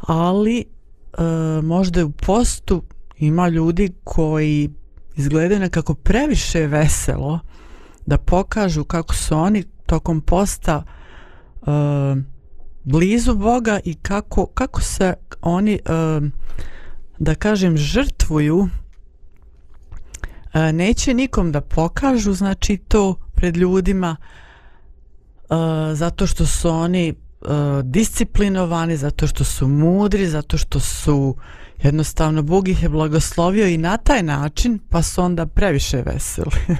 ali 0.00 0.60
e, 0.60 0.64
možda 1.62 2.04
u 2.04 2.10
postu 2.10 2.82
ima 3.20 3.48
ljudi 3.48 3.92
koji 4.04 4.70
izgledaju 5.16 5.60
nekako 5.60 5.94
previše 5.94 6.66
veselo 6.66 7.40
da 8.06 8.18
pokažu 8.18 8.84
kako 8.84 9.14
su 9.14 9.36
oni 9.36 9.64
tokom 9.86 10.20
posta 10.20 10.82
uh, 11.60 11.68
blizu 12.84 13.34
Boga 13.34 13.80
i 13.84 13.94
kako, 13.94 14.46
kako 14.46 14.80
se 14.80 15.14
oni 15.42 15.78
uh, 15.84 16.28
da 17.18 17.34
kažem 17.34 17.76
žrtvuju. 17.76 18.68
E, 20.52 20.72
neće 20.72 21.14
nikom 21.14 21.52
da 21.52 21.60
pokažu 21.60 22.32
znači 22.32 22.76
to 22.76 23.14
pred 23.34 23.56
ljudima 23.56 24.16
e, 24.16 25.54
zato 25.94 26.26
što 26.26 26.46
su 26.46 26.68
oni 26.70 27.08
e, 27.08 27.14
disciplinovani, 27.82 28.96
zato 28.96 29.26
što 29.26 29.44
su 29.44 29.68
mudri, 29.68 30.26
zato 30.26 30.58
što 30.58 30.80
su 30.80 31.36
jednostavno 31.82 32.42
Bog 32.42 32.68
ih 32.68 32.82
je 32.82 32.88
blagoslovio 32.88 33.66
i 33.66 33.78
na 33.78 33.96
taj 33.96 34.22
način 34.22 34.78
pa 34.88 35.02
su 35.02 35.22
onda 35.22 35.46
previše 35.46 36.02
veseli. 36.02 36.56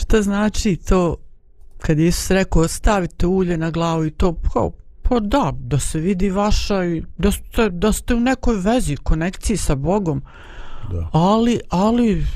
Što 0.00 0.22
znači 0.22 0.76
to 0.76 1.16
kad 1.78 1.98
Isus 1.98 2.30
rekao 2.30 2.68
stavite 2.68 3.26
ulje 3.26 3.56
na 3.56 3.70
glavu 3.70 4.06
i 4.06 4.10
to 4.10 4.34
kao 4.52 4.72
pa 5.02 5.20
da, 5.20 5.52
da 5.58 5.78
se 5.78 5.98
vidi 5.98 6.30
vaša 6.30 6.84
i 6.84 7.02
da 7.18 7.30
ste, 7.30 7.70
da 7.70 7.92
ste 7.92 8.14
u 8.14 8.20
nekoj 8.20 8.56
vezi, 8.56 8.96
konekciji 8.96 9.56
sa 9.56 9.74
Bogom. 9.74 10.22
Da. 10.92 11.08
Ali, 11.12 11.60
ali 11.68 12.26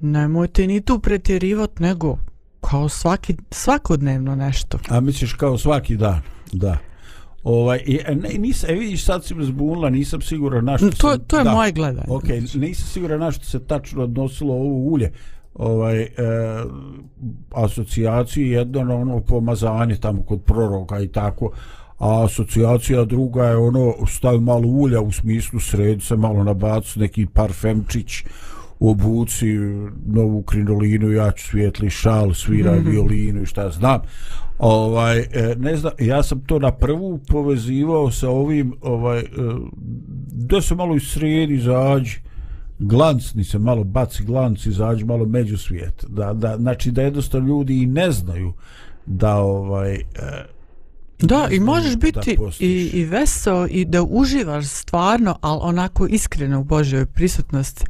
nemojte 0.00 0.66
ni 0.66 0.80
tu 0.80 0.98
pretjerivati 0.98 1.82
nego 1.82 2.18
kao 2.60 2.88
svaki, 2.88 3.36
svakodnevno 3.50 4.34
nešto. 4.34 4.78
A 4.88 5.00
misliš 5.00 5.32
kao 5.32 5.58
svaki 5.58 5.96
dan, 5.96 6.20
da. 6.52 6.78
Ovaj, 7.42 7.82
i, 7.86 8.00
e, 8.06 8.14
ne, 8.14 8.28
nis, 8.28 8.64
e, 8.64 8.72
vidiš, 8.72 9.04
sad 9.04 9.24
si 9.24 9.34
me 9.34 9.44
zbunila, 9.44 9.90
nisam 9.90 10.20
siguran 10.20 10.64
na 10.64 10.78
što 10.78 10.90
To, 10.90 11.12
se... 11.12 11.18
to 11.26 11.38
je 11.38 11.44
da. 11.44 11.52
moje 11.52 11.72
gledanje. 11.72 12.06
Ok, 12.08 12.24
nisam 12.54 12.86
siguran 12.88 13.20
na 13.20 13.30
što 13.32 13.44
se 13.44 13.60
tačno 13.66 14.02
odnosilo 14.02 14.54
ovo 14.54 14.74
ulje. 14.74 15.12
Ovaj, 15.54 16.02
e, 16.02 16.08
asocijaciju 17.50 18.46
jedno 18.46 18.84
na 18.84 18.94
ono 18.94 19.20
pomazanje 19.20 19.96
tamo 19.96 20.22
kod 20.22 20.42
proroka 20.42 21.00
i 21.00 21.08
tako, 21.08 21.50
a 21.98 22.24
asocijacija 22.24 23.04
druga 23.04 23.44
je 23.44 23.56
ono 23.56 23.94
stavi 24.06 24.40
malo 24.40 24.68
ulja 24.68 25.00
u 25.00 25.12
smislu 25.12 25.60
sredi 25.60 26.00
se 26.00 26.16
malo 26.16 26.44
nabacu 26.44 27.00
neki 27.00 27.26
parfemčić 27.26 28.24
obuci 28.90 29.46
novu 30.06 30.42
krinolinu 30.42 31.12
ja 31.12 31.30
ću 31.32 31.46
svijetli 31.48 31.90
šal 31.90 32.34
svira 32.34 32.72
Mhm. 32.76 32.90
violinu 32.90 33.42
i 33.42 33.46
šta 33.46 33.70
znam 33.70 34.00
ovaj 34.58 35.18
e, 35.18 35.54
ne 35.58 35.76
znam 35.76 35.92
ja 35.98 36.22
sam 36.22 36.40
to 36.40 36.58
na 36.58 36.72
prvu 36.72 37.18
povezivao 37.28 38.10
sa 38.10 38.30
ovim 38.30 38.74
ovaj 38.80 39.20
e, 39.20 39.24
da 40.32 40.60
se 40.60 40.74
malo 40.74 40.96
i 40.96 41.00
sredi 41.00 41.54
izađi 41.54 42.20
glancni 42.78 43.44
se 43.44 43.58
malo 43.58 43.84
baci 43.84 44.24
glanc 44.24 44.66
izađi 44.66 45.04
malo 45.04 45.24
među 45.26 45.58
svijet 45.58 46.04
da, 46.08 46.32
da, 46.32 46.56
znači 46.56 46.90
da 46.90 47.02
jednostavno 47.02 47.48
ljudi 47.48 47.82
i 47.82 47.86
ne 47.86 48.10
znaju 48.10 48.52
da 49.06 49.36
ovaj 49.36 49.94
e, 49.94 50.02
Da, 51.20 51.48
i 51.50 51.60
možeš 51.60 51.96
biti 51.96 52.36
i, 52.60 52.90
i 52.92 53.04
veseo 53.04 53.66
i 53.70 53.84
da 53.84 54.02
uživaš 54.02 54.66
stvarno, 54.66 55.38
ali 55.40 55.60
onako 55.62 56.06
iskreno 56.06 56.60
u 56.60 56.64
Božjoj 56.64 57.06
prisutnosti. 57.06 57.84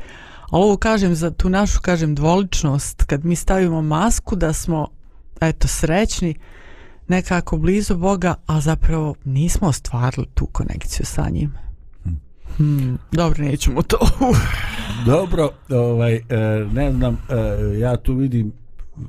Ali 0.53 0.65
ovo 0.65 0.77
kažem 0.77 1.15
za 1.15 1.31
tu 1.31 1.49
našu, 1.49 1.81
kažem, 1.81 2.15
dvoličnost, 2.15 3.05
kad 3.05 3.25
mi 3.25 3.37
stavimo 3.37 3.83
masku 3.83 4.37
da 4.37 4.53
smo, 4.53 4.88
eto, 5.41 5.69
srećni, 5.69 6.35
nekako 7.09 7.57
blizu 7.57 7.97
Boga, 7.97 8.35
a 8.47 8.61
zapravo 8.61 9.15
nismo 9.25 9.69
ostvarili 9.69 10.27
tu 10.35 10.47
konekciju 10.47 11.07
sa 11.07 11.29
njim. 11.31 11.53
Hmm, 12.57 12.99
dobro, 13.12 13.45
nećemo 13.45 13.83
to. 13.83 13.99
Dobro, 15.07 15.51
ovaj, 15.71 16.15
e, 16.15 16.21
ne 16.73 16.93
znam, 16.93 17.15
e, 17.15 17.79
ja 17.79 17.97
tu 17.97 18.15
vidim 18.15 18.53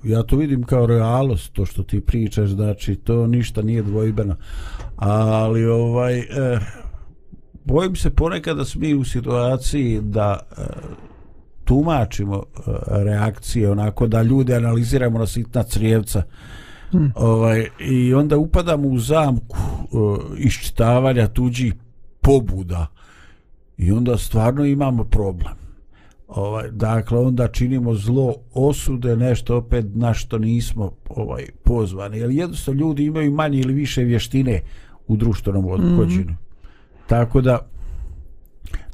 ja 0.04 0.24
to 0.24 0.36
vidim 0.36 0.64
kao 0.64 0.86
realnost 0.86 1.54
to 1.54 1.66
što 1.66 1.84
ti 1.84 2.02
pričaš, 2.02 2.50
znači 2.50 2.96
to 2.96 3.28
ništa 3.28 3.62
nije 3.62 3.82
dvojbeno. 3.82 4.36
Ali 4.96 5.66
ovaj 5.66 6.20
e, 6.20 6.26
bojim 7.66 7.96
se 7.96 8.10
ponekad 8.10 8.58
da 8.58 8.66
smo 8.66 8.82
mi 8.82 8.94
u 8.94 9.04
situaciji 9.04 10.02
da 10.02 10.40
tumačimo 11.64 12.38
e, 12.38 12.62
reakcije 12.90 13.72
onako 13.72 14.08
da 14.08 14.22
ljude 14.22 14.56
analiziramo 14.56 15.20
na 15.20 15.28
sitna 15.28 15.64
crijevca. 15.64 16.24
Hmm. 16.92 17.12
ovaj, 17.16 17.68
i 17.80 18.14
onda 18.14 18.38
upadamo 18.38 18.88
u 18.88 19.00
zamku 19.00 19.58
uh, 19.92 20.20
iščitavanja 20.38 21.28
tuđih 21.28 21.74
pobuda. 22.22 22.88
I 23.78 23.92
onda 23.92 24.18
stvarno 24.18 24.66
imamo 24.66 25.04
problem. 25.04 25.54
Ovaj 26.28 26.72
dakle 26.72 27.20
onda 27.20 27.48
činimo 27.48 27.96
zlo 27.96 28.36
osude 28.54 29.16
nešto 29.16 29.58
opet 29.58 29.86
na 29.94 30.14
što 30.14 30.38
nismo 30.38 30.92
ovaj 31.10 31.46
pozvani. 31.64 32.18
Jer 32.18 32.32
jednostavno 32.32 32.82
ljudi 32.82 33.06
imaju 33.06 33.32
manje 33.32 33.60
ili 33.60 33.74
više 33.74 34.04
vještine 34.04 34.62
u 35.08 35.16
društvenom 35.16 35.66
odhođenju 35.66 36.32
mm 36.32 36.34
-hmm. 36.34 37.08
tako 37.08 37.42
da 37.42 37.60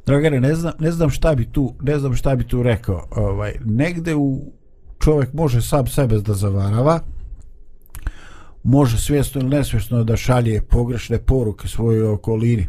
Dragane, 0.10 0.40
ne 0.40 0.56
znam, 0.56 0.74
ne 0.80 0.92
znam 0.92 1.10
šta 1.10 1.36
bi 1.36 1.46
tu, 1.46 1.74
ne 1.82 2.00
znam 2.00 2.16
šta 2.16 2.36
bi 2.36 2.44
tu 2.44 2.64
rekao. 2.64 3.08
Ovaj 3.12 3.54
negde 3.66 4.16
u 4.16 4.40
čovjek 5.00 5.34
može 5.34 5.62
sam 5.62 5.88
sebe 5.88 6.18
da 6.18 6.34
zavarava, 6.34 7.00
može 8.64 8.98
svjesno 8.98 9.42
ili 9.42 9.50
nesvjesno 9.50 10.04
da 10.04 10.18
šalje 10.18 10.62
pogrešne 10.62 11.18
poruke 11.18 11.68
svojoj 11.68 12.08
okolini. 12.08 12.68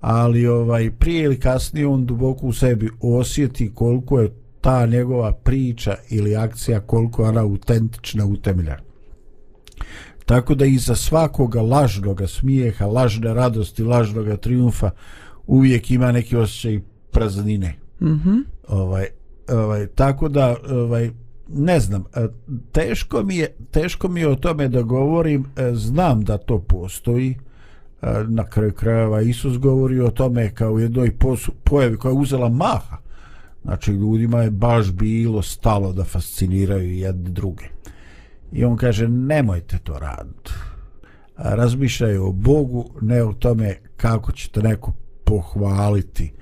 Ali 0.00 0.46
ovaj 0.46 0.90
prije 0.90 1.24
ili 1.24 1.40
kasnije 1.40 1.86
on 1.86 2.06
duboko 2.06 2.46
u 2.46 2.52
sebi 2.52 2.90
osjeti 3.00 3.72
koliko 3.74 4.20
je 4.20 4.34
ta 4.60 4.86
njegova 4.86 5.32
priča 5.32 5.96
ili 6.10 6.36
akcija 6.36 6.80
koliko 6.80 7.24
ona 7.24 7.40
autentična 7.40 8.26
utemelja 8.26 8.78
Tako 10.26 10.54
da 10.54 10.64
iza 10.64 10.94
svakoga 10.94 11.62
lažnoga 11.62 12.26
smijeha, 12.26 12.86
lažne 12.86 13.34
radosti, 13.34 13.82
lažnoga 13.82 14.36
triumfa 14.36 14.90
uvijek 15.50 15.90
ima 15.90 16.12
neki 16.12 16.36
osjećaj 16.36 16.80
praznine. 17.10 17.74
Mhm. 18.02 18.36
Ovaj, 18.68 19.06
ovaj, 19.48 19.86
tako 19.86 20.28
da 20.28 20.56
ovaj, 20.70 21.10
ne 21.48 21.80
znam, 21.80 22.04
e, 22.14 22.26
teško 22.72 23.22
mi 23.22 23.36
je, 23.36 23.54
teško 23.70 24.08
mi 24.08 24.20
je 24.20 24.28
o 24.28 24.34
tome 24.34 24.68
da 24.68 24.82
govorim, 24.82 25.44
e, 25.56 25.74
znam 25.74 26.24
da 26.24 26.38
to 26.38 26.58
postoji, 26.58 27.34
e, 28.02 28.24
na 28.28 28.44
kraju 28.44 28.72
krajeva 28.72 29.20
Isus 29.20 29.58
govori 29.58 30.00
o 30.00 30.10
tome 30.10 30.54
kao 30.54 30.72
u 30.72 30.80
jednoj 30.80 31.18
posu, 31.18 31.52
pojavi 31.64 31.96
koja 31.96 32.12
je 32.12 32.18
uzela 32.18 32.48
maha, 32.48 32.96
znači 33.62 33.92
ljudima 33.92 34.42
je 34.42 34.50
baš 34.50 34.92
bilo 34.92 35.42
stalo 35.42 35.92
da 35.92 36.04
fasciniraju 36.04 36.94
jedne 36.94 37.30
druge. 37.30 37.64
I 38.52 38.64
on 38.64 38.76
kaže, 38.76 39.08
nemojte 39.08 39.78
to 39.78 39.98
raditi. 39.98 40.52
Razmišljaju 41.36 42.26
o 42.26 42.32
Bogu, 42.32 42.90
ne 43.00 43.22
o 43.24 43.32
tome 43.32 43.76
kako 43.96 44.32
ćete 44.32 44.62
neko 44.62 44.92
pohvaliti 45.30 46.32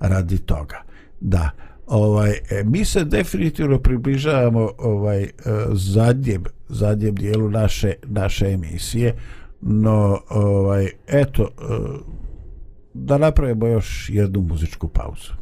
radi 0.00 0.38
toga. 0.38 0.82
Da, 1.20 1.50
ovaj 1.86 2.30
e, 2.30 2.64
mi 2.64 2.84
se 2.84 3.04
definitivno 3.04 3.78
približavamo 3.78 4.70
ovaj 4.78 5.22
e, 5.22 5.30
zadnjem 5.72 6.44
zadnjem 6.68 7.14
dijelu 7.14 7.50
naše 7.50 7.92
naše 8.02 8.46
emisije 8.46 9.14
no 9.60 10.20
ovaj 10.28 10.88
eto 11.06 11.42
e, 11.42 11.48
da 12.94 13.18
napravimo 13.18 13.66
još 13.66 14.10
jednu 14.12 14.40
muzičku 14.40 14.88
pauzu 14.88 15.37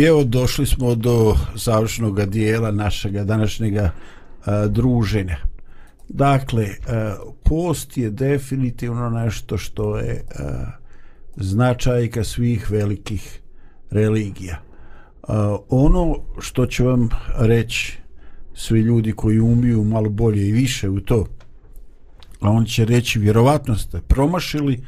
I 0.00 0.02
evo 0.02 0.24
došli 0.24 0.66
smo 0.66 0.94
do 0.94 1.36
završnog 1.54 2.26
dijela 2.26 2.70
našeg 2.70 3.12
današnjeg 3.12 3.74
eh, 3.74 3.90
druženja. 4.68 5.36
Dakle, 6.08 6.66
a, 6.88 7.16
post 7.44 7.96
je 7.96 8.10
definitivno 8.10 9.10
nešto 9.10 9.58
što 9.58 9.98
je 9.98 10.24
a, 10.38 10.66
značajka 11.36 12.24
svih 12.24 12.70
velikih 12.70 13.40
religija. 13.90 14.62
A, 15.22 15.56
ono 15.68 16.16
što 16.38 16.66
ću 16.66 16.86
vam 16.86 17.08
reći 17.38 17.98
svi 18.54 18.80
ljudi 18.80 19.12
koji 19.12 19.40
umiju 19.40 19.84
malo 19.84 20.08
bolje 20.08 20.48
i 20.48 20.52
više 20.52 20.88
u 20.88 21.00
to, 21.00 21.26
a 22.40 22.50
on 22.50 22.64
će 22.64 22.84
reći 22.84 23.18
vjerovatno 23.18 23.76
ste 23.76 24.00
promašili 24.00 24.84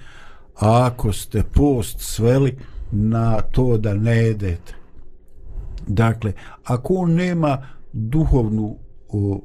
ako 0.54 1.12
ste 1.12 1.42
post 1.42 2.00
sveli 2.00 2.56
na 2.92 3.40
to 3.40 3.78
da 3.78 3.94
ne 3.94 4.16
jedete. 4.16 4.81
Dakle, 5.86 6.32
ako 6.64 6.94
on 6.94 7.14
nema 7.14 7.66
duhovnu 7.92 8.76
o, 9.08 9.40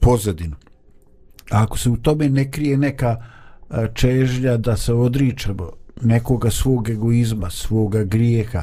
pozadinu, 0.00 0.56
ako 1.50 1.78
se 1.78 1.90
u 1.90 1.96
tome 1.96 2.28
ne 2.28 2.50
krije 2.50 2.76
neka 2.76 3.16
a, 3.68 3.86
čežlja 3.94 4.56
da 4.56 4.76
se 4.76 4.92
odričemo 4.92 5.70
nekoga 6.02 6.50
svog 6.50 6.88
egoizma, 6.88 7.50
svoga 7.50 8.04
grijeha, 8.04 8.62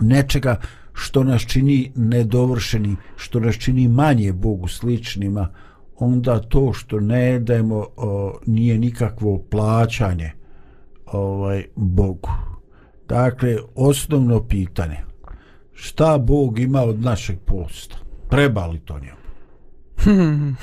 nečega 0.00 0.60
što 0.92 1.24
nas 1.24 1.42
čini 1.42 1.92
nedovršenim, 1.94 2.96
što 3.16 3.40
nas 3.40 3.54
čini 3.54 3.88
manje 3.88 4.32
Bogu 4.32 4.68
sličnima, 4.68 5.48
onda 5.96 6.40
to 6.40 6.72
što 6.72 7.00
ne 7.00 7.38
dajemo 7.38 7.86
o, 7.96 8.38
nije 8.46 8.78
nikakvo 8.78 9.38
plaćanje 9.50 10.32
ovaj 11.06 11.64
Bogu. 11.76 12.30
Dakle, 13.08 13.56
osnovno 13.74 14.42
pitanje, 14.48 14.96
šta 15.80 16.18
Bog 16.18 16.58
ima 16.58 16.82
od 16.82 17.00
našeg 17.00 17.38
posta? 17.46 17.96
Treba 18.30 18.66
li 18.66 18.80
to 18.80 18.98
njemu? 18.98 19.20
Hmm. 20.04 20.56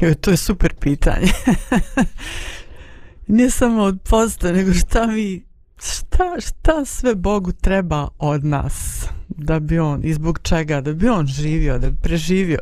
Jo, 0.00 0.14
to 0.14 0.30
je 0.30 0.36
super 0.36 0.74
pitanje. 0.74 1.32
ne 3.26 3.50
samo 3.50 3.82
od 3.82 3.98
posta, 4.10 4.52
nego 4.52 4.74
šta 4.74 5.06
mi, 5.06 5.44
šta, 5.82 6.40
šta 6.40 6.84
sve 6.84 7.14
Bogu 7.14 7.52
treba 7.52 8.08
od 8.18 8.44
nas 8.44 9.06
da 9.28 9.60
bi 9.60 9.78
on, 9.78 10.00
i 10.04 10.14
zbog 10.14 10.38
čega, 10.42 10.80
da 10.80 10.92
bi 10.92 11.08
on 11.08 11.26
živio, 11.26 11.78
da 11.78 11.90
bi 11.90 11.96
preživio. 12.02 12.58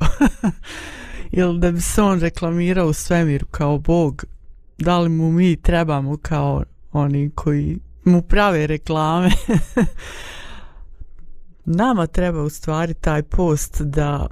ili 1.30 1.58
da 1.58 1.72
bi 1.72 1.80
se 1.80 2.02
on 2.02 2.20
reklamirao 2.20 2.86
u 2.86 2.92
svemiru 2.92 3.46
kao 3.46 3.78
Bog, 3.78 4.24
da 4.78 4.98
li 4.98 5.08
mu 5.08 5.32
mi 5.32 5.56
trebamo 5.56 6.16
kao 6.16 6.64
oni 6.92 7.30
koji 7.34 7.78
mu 8.04 8.22
prave 8.22 8.66
reklame. 8.66 9.30
Nama 11.70 12.06
treba 12.06 12.42
u 12.42 12.48
stvari 12.48 12.94
taj 12.94 13.22
post 13.22 13.82
da 13.82 14.26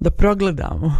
da 0.00 0.10
progledamo. 0.10 0.96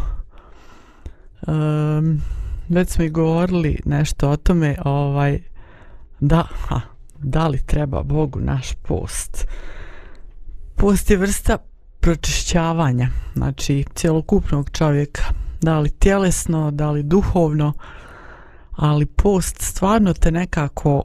Um, 1.47 2.20
već 2.68 2.89
smo 2.89 3.05
i 3.05 3.11
govorili 3.11 3.81
nešto 3.85 4.31
o 4.31 4.37
tome, 4.37 4.77
ovaj, 4.85 5.43
da, 6.20 6.47
ha, 6.68 6.81
da 7.18 7.49
li 7.49 7.66
treba 7.66 8.03
Bogu 8.03 8.41
naš 8.41 8.74
post? 8.74 9.47
Post 10.77 11.11
je 11.11 11.16
vrsta 11.16 11.59
pročišćavanja, 12.01 13.09
znači 13.35 13.85
cjelokupnog 13.95 14.70
čovjeka, 14.70 15.22
da 15.61 15.79
li 15.79 15.91
tjelesno, 15.91 16.70
da 16.70 16.91
li 16.91 17.03
duhovno, 17.03 17.72
ali 18.70 19.07
post 19.07 19.57
stvarno 19.61 20.12
te 20.12 20.33
nekako 20.33 21.05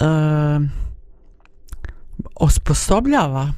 um, 0.00 0.70
osposobljava, 2.34 3.52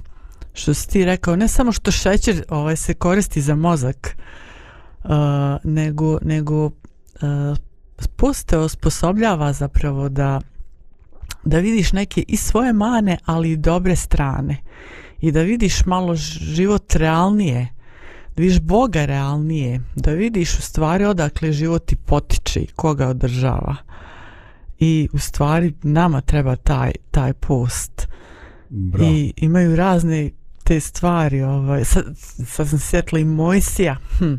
što 0.53 0.75
si 0.75 0.89
ti 0.89 1.05
rekao, 1.05 1.37
ne 1.37 1.49
samo 1.49 1.73
što 1.73 1.91
šećer 1.91 2.45
ovaj, 2.49 2.77
se 2.77 2.95
koristi 2.95 3.41
za 3.41 3.55
mozak, 3.55 4.17
uh, 5.05 5.11
nego, 5.65 6.19
nego 6.23 6.65
uh, 6.67 6.73
poste 8.17 8.59
osposobljava 8.59 9.53
zapravo 9.53 10.09
da 10.09 10.41
da 11.45 11.59
vidiš 11.59 11.93
neke 11.93 12.25
i 12.29 12.37
svoje 12.37 12.73
mane, 12.73 13.19
ali 13.25 13.51
i 13.51 13.57
dobre 13.57 13.97
strane 13.97 14.57
i 15.21 15.33
da 15.33 15.43
vidiš 15.43 15.87
malo 15.87 16.15
život 16.15 16.95
realnije, 16.95 17.69
da 18.37 18.43
vidiš 18.43 18.61
Boga 18.61 19.05
realnije, 19.05 19.81
da 19.97 20.13
vidiš 20.13 20.59
u 20.59 20.63
stvari 20.63 21.05
odakle 21.05 21.53
život 21.53 21.87
ti 21.87 21.97
potiče 21.97 22.61
i 22.61 22.67
koga 22.67 23.09
održava. 23.09 23.77
I 24.79 25.09
u 25.13 25.19
stvari 25.19 25.75
nama 25.83 26.21
treba 26.21 26.57
taj, 26.57 26.93
taj 27.11 27.33
post. 27.33 28.09
Bravo. 28.71 29.11
I 29.11 29.33
imaju 29.37 29.77
razne 29.77 30.31
te 30.65 30.81
stvari. 30.81 31.43
Ovaj, 31.43 31.85
sad, 31.85 32.05
sad 32.47 32.69
sam 32.69 32.79
sjetila 32.79 33.19
i 33.19 33.25
Mojsija. 33.25 33.97
Hm. 34.19 34.35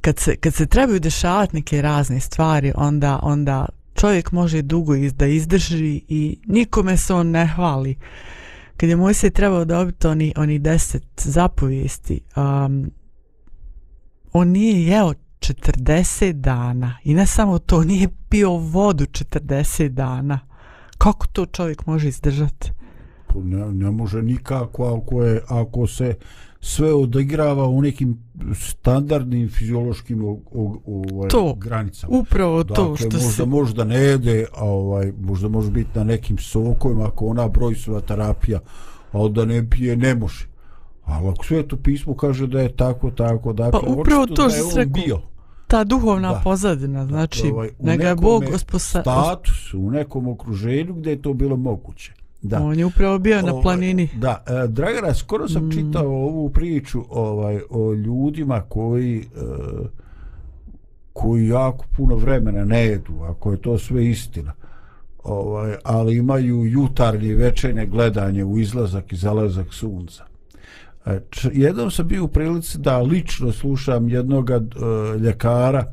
Kad, 0.00 0.18
se, 0.18 0.36
kad 0.36 0.54
se 0.54 0.66
trebaju 0.66 1.00
dešavati 1.00 1.56
neke 1.56 1.82
razne 1.82 2.20
stvari, 2.20 2.72
onda, 2.74 3.18
onda 3.22 3.66
čovjek 3.94 4.32
može 4.32 4.62
dugo 4.62 4.94
iz, 4.94 5.14
da 5.14 5.26
izdrži 5.26 6.00
i 6.08 6.38
nikome 6.46 6.96
se 6.96 7.14
on 7.14 7.30
ne 7.30 7.46
hvali 7.46 7.96
kad 8.82 8.88
je 8.88 8.96
Mojsej 8.96 9.30
trebao 9.30 9.64
dobiti 9.64 10.06
oni, 10.06 10.32
oni 10.36 10.58
deset 10.58 11.04
zapovijesti, 11.16 12.20
um, 12.36 12.90
on 14.32 14.48
nije 14.48 14.86
jeo 14.86 15.14
40 15.40 16.32
dana 16.32 16.98
i 17.04 17.14
ne 17.14 17.26
samo 17.26 17.58
to, 17.58 17.84
nije 17.84 18.08
pio 18.28 18.50
vodu 18.50 19.04
40 19.04 19.88
dana. 19.88 20.40
Kako 20.98 21.26
to 21.26 21.46
čovjek 21.46 21.86
može 21.86 22.08
izdržati? 22.08 22.70
Ne, 23.40 23.72
ne 23.72 23.90
može 23.90 24.22
nikako 24.22 24.94
ako, 24.94 25.22
je, 25.22 25.42
ako 25.48 25.86
se 25.86 26.14
sve 26.64 26.94
odigrava 26.94 27.68
u 27.68 27.82
nekim 27.82 28.18
standardnim 28.54 29.48
fiziološkim 29.48 30.24
o, 30.24 30.30
o, 30.30 30.80
o, 30.86 31.02
ovaj, 31.12 31.28
to, 31.28 31.54
granicama. 31.54 32.18
Upravo 32.18 32.62
dakle, 32.62 32.84
to 32.84 32.96
što 32.96 33.06
možda, 33.06 33.30
se... 33.30 33.46
Možda 33.46 33.84
ne 33.84 33.96
jede, 33.96 34.46
a 34.56 34.64
ovaj, 34.64 35.12
možda 35.20 35.48
može 35.48 35.70
biti 35.70 35.90
na 35.94 36.04
nekim 36.04 36.38
sokovima, 36.38 37.06
ako 37.06 37.26
ona 37.26 37.48
brojsova 37.48 38.00
terapija, 38.00 38.60
a 39.12 39.28
da 39.28 39.44
ne 39.44 39.70
pije, 39.70 39.96
ne 39.96 40.14
može. 40.14 40.48
Ali 41.04 41.28
ako 41.28 41.44
sve 41.44 41.68
to 41.68 41.76
pismo 41.76 42.14
kaže 42.14 42.46
da 42.46 42.60
je 42.60 42.76
tako, 42.76 43.10
tako, 43.10 43.52
dakle, 43.52 43.80
pa 43.80 43.90
upravo 43.90 44.26
to 44.26 44.50
što 44.50 44.70
se 44.70 44.86
bio. 44.86 45.20
Ta 45.66 45.84
duhovna 45.84 46.32
da. 46.32 46.40
pozadina, 46.44 47.06
znači, 47.06 47.50
ovaj, 47.52 47.68
nega 47.80 48.08
je 48.08 48.14
Bog 48.14 48.44
osposa... 48.54 49.00
status, 49.00 49.74
u 49.74 49.90
nekom 49.90 50.28
okruženju 50.28 50.94
gdje 50.94 51.10
je 51.10 51.22
to 51.22 51.34
bilo 51.34 51.56
moguće. 51.56 52.12
Da. 52.42 52.62
On 52.62 52.78
je 52.78 52.86
upravo 52.86 53.18
bio 53.18 53.38
ovaj, 53.38 53.52
na 53.52 53.60
planini. 53.62 54.08
Da, 54.16 54.44
e, 54.46 54.68
Dragana, 54.68 55.14
skoro 55.14 55.48
sam 55.48 55.66
mm. 55.66 55.70
čitao 55.70 56.06
ovu 56.06 56.50
priču 56.50 57.04
ovaj 57.10 57.60
o 57.70 57.92
ljudima 57.92 58.60
koji 58.60 59.18
e, 59.18 59.22
koji 61.12 61.48
jako 61.48 61.84
puno 61.96 62.16
vremena 62.16 62.64
ne 62.64 62.86
jedu, 62.86 63.22
ako 63.22 63.52
je 63.52 63.60
to 63.60 63.78
sve 63.78 64.08
istina. 64.08 64.52
Ovaj, 65.24 65.76
ali 65.84 66.16
imaju 66.16 66.66
jutarnje 66.66 67.28
i 67.28 67.34
večernje 67.34 67.86
gledanje 67.86 68.44
u 68.44 68.58
izlazak 68.58 69.12
i 69.12 69.16
zalazak 69.16 69.66
sunca. 69.70 70.24
E, 71.06 71.20
č, 71.30 71.50
jednom 71.52 71.90
sam 71.90 72.08
bio 72.08 72.24
u 72.24 72.28
prilici 72.28 72.78
da 72.78 72.98
lično 72.98 73.52
slušam 73.52 74.08
jednog 74.08 74.50
e, 74.50 74.60
ljekara 75.18 75.92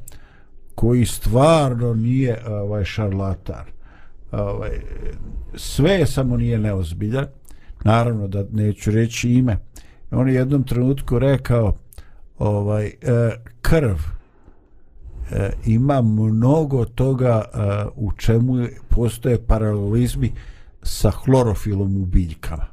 koji 0.76 1.06
stvarno 1.06 1.94
nije 1.94 2.48
ovaj 2.48 2.86
šarlatan 2.86 3.79
ovaj, 4.32 4.72
sve 5.56 5.92
je 5.92 6.08
samo 6.08 6.38
nije 6.38 6.60
neozbiljan. 6.60 7.26
Naravno 7.84 8.28
da 8.28 8.46
neću 8.52 8.92
reći 8.92 9.34
ime. 9.34 9.58
On 10.12 10.30
je 10.30 10.36
jednom 10.36 10.64
trenutku 10.64 11.20
rekao 11.20 11.78
ovaj 12.38 12.86
e, 12.86 12.92
krv 13.62 13.96
e, 15.32 15.50
ima 15.66 16.02
mnogo 16.02 16.86
toga 16.86 17.44
e, 17.44 17.60
u 17.96 18.12
čemu 18.12 18.68
postoje 18.90 19.46
paralelizmi 19.48 20.32
sa 20.84 21.12
hlorofilom 21.12 22.02
u 22.02 22.06
biljkama. 22.06 22.66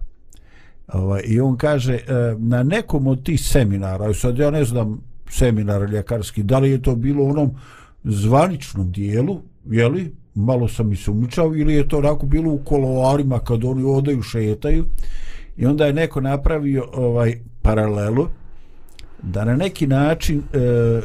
Ovaj, 0.93 1.23
i 1.25 1.41
on 1.41 1.57
kaže 1.57 1.95
e, 1.95 2.01
na 2.39 2.63
nekom 2.63 3.07
od 3.07 3.23
tih 3.23 3.41
seminara 3.41 4.15
sad 4.15 4.39
ja 4.39 4.51
ne 4.51 4.65
znam 4.65 5.01
seminar 5.31 5.91
ljekarski 5.91 6.43
da 6.43 6.59
li 6.59 6.71
je 6.71 6.83
to 6.83 6.97
bilo 6.97 7.25
u 7.25 7.31
onom 7.31 7.51
zvaničnom 8.05 8.93
dijelu 8.93 9.41
jeli, 9.71 10.15
malo 10.37 10.69
sam 10.69 10.93
i 10.93 10.97
sumničao 10.97 11.55
ili 11.57 11.75
je 11.75 11.89
to 11.89 11.99
onako 11.99 12.27
bilo 12.27 12.53
u 12.53 12.59
koloarima 12.59 13.39
kad 13.39 13.65
oni 13.65 13.85
odaju 13.85 14.23
šetaju. 14.23 14.85
I 15.57 15.67
onda 15.67 15.87
je 15.87 15.93
neko 15.93 16.21
napravio 16.21 16.87
ovaj 16.93 17.39
paralelu 17.63 18.29
da 19.23 19.45
na 19.45 19.57
neki 19.57 19.87
način 19.87 20.39
e, 20.39 21.01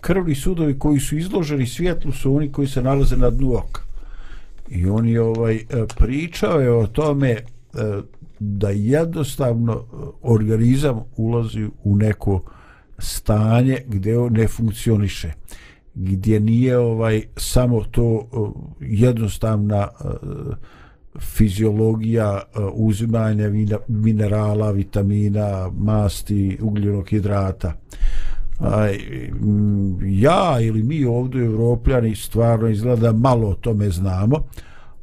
krvni 0.00 0.34
sudovi 0.34 0.78
koji 0.78 1.00
su 1.00 1.16
izloženi 1.18 1.66
svjetlu 1.66 2.12
su 2.12 2.36
oni 2.36 2.52
koji 2.52 2.68
se 2.68 2.82
nalaze 2.82 3.16
na 3.16 3.30
dnu 3.30 3.54
oka. 3.54 3.82
I 4.68 4.86
on 4.86 5.08
je 5.08 5.20
ovaj, 5.20 5.56
e, 5.56 5.64
pričao 5.96 6.60
je 6.60 6.70
o 6.70 6.86
tome 6.86 7.30
e, 7.30 7.42
da 8.38 8.70
jednostavno 8.70 9.72
e, 9.72 9.96
organizam 10.22 11.04
ulazi 11.16 11.68
u 11.84 11.96
neko 11.96 12.42
stanje 12.98 13.78
gdje 13.86 14.18
on 14.18 14.32
ne 14.32 14.48
funkcioniše 14.48 15.32
gdje 15.96 16.40
nije 16.40 16.78
ovaj 16.78 17.22
samo 17.36 17.84
to 17.84 18.28
eh, 18.32 18.36
jednostavna 18.80 19.88
eh, 20.04 20.06
fiziologija 21.18 22.42
eh, 22.42 22.60
uzimanja 22.72 23.50
minerala, 23.88 24.70
vitamina, 24.70 25.70
masti, 25.78 26.58
ugljenog 26.60 27.08
hidrata. 27.08 27.72
Aj, 28.60 28.98
mm, 29.40 30.20
ja 30.20 30.60
ili 30.60 30.82
mi 30.82 31.04
ovdje 31.04 31.44
evropljani 31.44 32.14
stvarno 32.14 32.68
izgleda 32.68 33.12
malo 33.12 33.48
o 33.48 33.54
tome 33.54 33.90
znamo, 33.90 34.44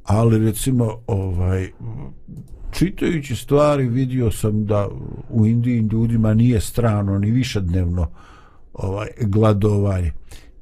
ali 0.04 0.46
recimo 0.46 0.98
ovaj 1.08 1.70
čitajući 2.72 3.36
stvari 3.36 3.88
vidio 3.88 4.32
sam 4.32 4.66
da 4.66 4.88
u 5.30 5.46
Indiji 5.46 5.80
ljudima 5.80 6.34
nije 6.34 6.62
strano 6.62 7.20
ni 7.20 7.32
višednevno 7.32 8.08
ovaj 8.74 9.08
gladovanje 9.22 10.12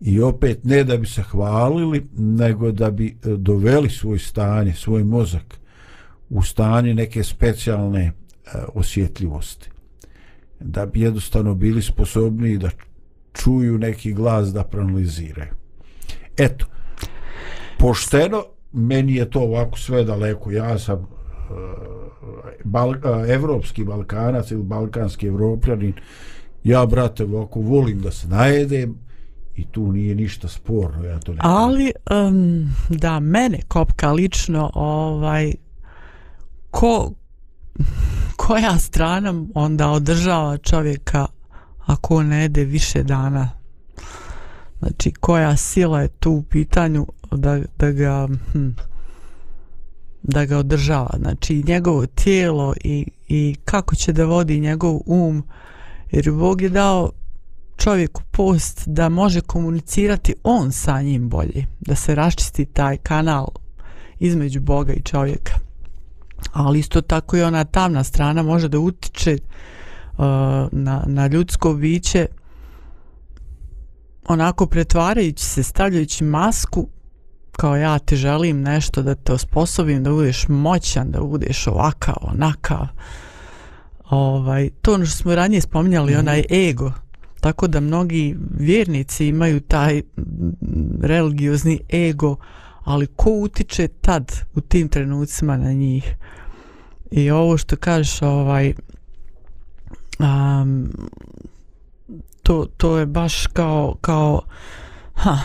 i 0.02 0.22
opet 0.22 0.64
ne 0.64 0.84
da 0.84 0.98
bi 0.98 1.08
se 1.08 1.22
hvalili 1.24 2.08
nego 2.18 2.72
da 2.72 2.92
bi 2.92 3.08
e, 3.08 3.30
doveli 3.38 3.90
svoj 3.90 4.20
stanje 4.20 4.74
svoj 4.74 5.04
mozak 5.04 5.60
u 6.30 6.44
stanje 6.44 6.94
neke 6.94 7.24
specijalne 7.24 8.02
e, 8.02 8.12
osjetljivosti. 8.74 9.70
Da 10.60 10.86
bi 10.86 11.02
jednostavno 11.02 11.56
bili 11.56 11.82
sposobni 11.82 12.58
da 12.58 12.70
čuju 13.34 13.78
neki 13.78 14.14
glas 14.14 14.54
da 14.54 14.64
proanaliziraju. 14.64 15.52
Eto 16.38 16.66
pošteno 17.80 18.44
meni 18.72 19.16
je 19.16 19.30
to 19.30 19.40
ovako 19.40 19.80
sve 19.80 20.04
daleko. 20.04 20.52
Ja 20.52 20.80
sam 20.80 21.00
e, 21.00 21.06
bal, 22.64 22.96
e, 22.96 23.34
evropski 23.34 23.84
balkanac 23.84 24.52
ili 24.52 24.64
balkanski 24.64 25.28
evropljanin. 25.28 25.94
Ja 26.64 26.86
brate 26.86 27.24
ovako 27.24 27.60
volim 27.60 28.00
da 28.00 28.12
se 28.12 28.28
najedem 28.28 29.11
i 29.56 29.66
tu 29.66 29.92
nije 29.92 30.16
ništa 30.16 30.48
sporno 30.48 31.04
ja 31.04 31.20
to 31.20 31.34
ne 31.34 31.40
Ali 31.42 31.92
um, 32.12 32.70
da 32.90 33.20
mene 33.20 33.60
kopka 33.68 34.12
lično 34.12 34.72
ovaj 34.74 35.54
ko 36.72 37.12
koja 38.38 38.78
strana 38.78 39.46
onda 39.54 39.90
održava 39.90 40.58
čovjeka 40.58 41.26
ako 41.86 42.16
on 42.16 42.28
ne 42.28 42.42
jede 42.42 42.64
više 42.64 43.04
dana? 43.04 43.50
Znači 44.80 45.12
koja 45.12 45.58
sila 45.58 46.02
je 46.02 46.08
tu 46.08 46.32
u 46.32 46.44
pitanju 46.44 47.08
da, 47.32 47.60
da 47.78 47.92
ga 47.92 48.28
hm, 48.52 48.70
da 50.24 50.46
ga 50.46 50.58
održava? 50.58 51.18
Znači 51.20 51.64
njegovo 51.68 52.06
tijelo 52.06 52.74
i, 52.84 53.06
i 53.28 53.56
kako 53.66 53.96
će 53.96 54.14
da 54.14 54.26
vodi 54.26 54.60
njegov 54.60 55.00
um? 55.06 55.44
Jer 56.12 56.32
Bog 56.32 56.62
je 56.62 56.70
dao 56.70 57.12
čovjeku 57.84 58.22
post 58.32 58.84
da 58.86 59.10
može 59.10 59.42
komunicirati 59.42 60.36
on 60.44 60.72
sa 60.72 61.02
njim 61.02 61.30
bolje, 61.30 61.66
da 61.80 61.96
se 61.96 62.16
raščisti 62.16 62.66
taj 62.66 62.98
kanal 62.98 63.48
između 64.20 64.62
Boga 64.62 64.94
i 64.94 65.02
čovjeka. 65.02 65.54
Ali 66.54 66.80
isto 66.80 67.02
tako 67.02 67.38
i 67.38 67.42
ona 67.42 67.64
tamna 67.64 68.04
strana 68.04 68.44
može 68.44 68.68
da 68.68 68.80
utiče 68.80 69.38
uh, 69.38 70.26
na, 70.72 71.04
na 71.08 71.28
ljudsko 71.28 71.74
biće 71.74 72.28
onako 74.28 74.66
pretvarajući 74.66 75.46
se, 75.46 75.64
stavljajući 75.64 76.24
masku 76.24 76.88
kao 77.52 77.76
ja 77.76 78.00
ti 78.00 78.16
želim 78.16 78.62
nešto 78.62 79.02
da 79.02 79.16
te 79.16 79.34
osposobim 79.34 80.04
da 80.04 80.10
budeš 80.10 80.48
moćan, 80.48 81.12
da 81.12 81.22
budeš 81.22 81.68
ovakav, 81.68 82.16
onakav. 82.22 82.88
Ovaj, 84.10 84.70
to 84.82 84.94
ono 84.94 85.06
što 85.06 85.18
smo 85.18 85.36
ranije 85.36 85.62
spominjali, 85.62 86.14
mm 86.16 86.20
onaj 86.20 86.44
ego, 86.70 86.92
tako 87.42 87.68
da 87.68 87.80
mnogi 87.80 88.38
vjernici 88.60 89.28
imaju 89.28 89.60
taj 89.60 90.02
religiozni 91.02 91.80
ego 91.94 92.36
ali 92.84 93.08
ko 93.08 93.30
utiče 93.32 93.88
tad 93.88 94.32
u 94.56 94.62
tim 94.62 94.90
trenucima 94.90 95.58
na 95.58 95.74
njih? 95.74 96.16
I 97.12 97.32
ovo 97.32 97.58
što 97.58 97.76
kažeš 97.76 98.22
ovaj 98.22 98.74
um, 100.20 100.90
to, 102.44 102.66
to 102.78 102.98
je 102.98 103.06
baš 103.06 103.48
kao 103.48 103.96
kao 104.02 104.42
ha, 105.14 105.38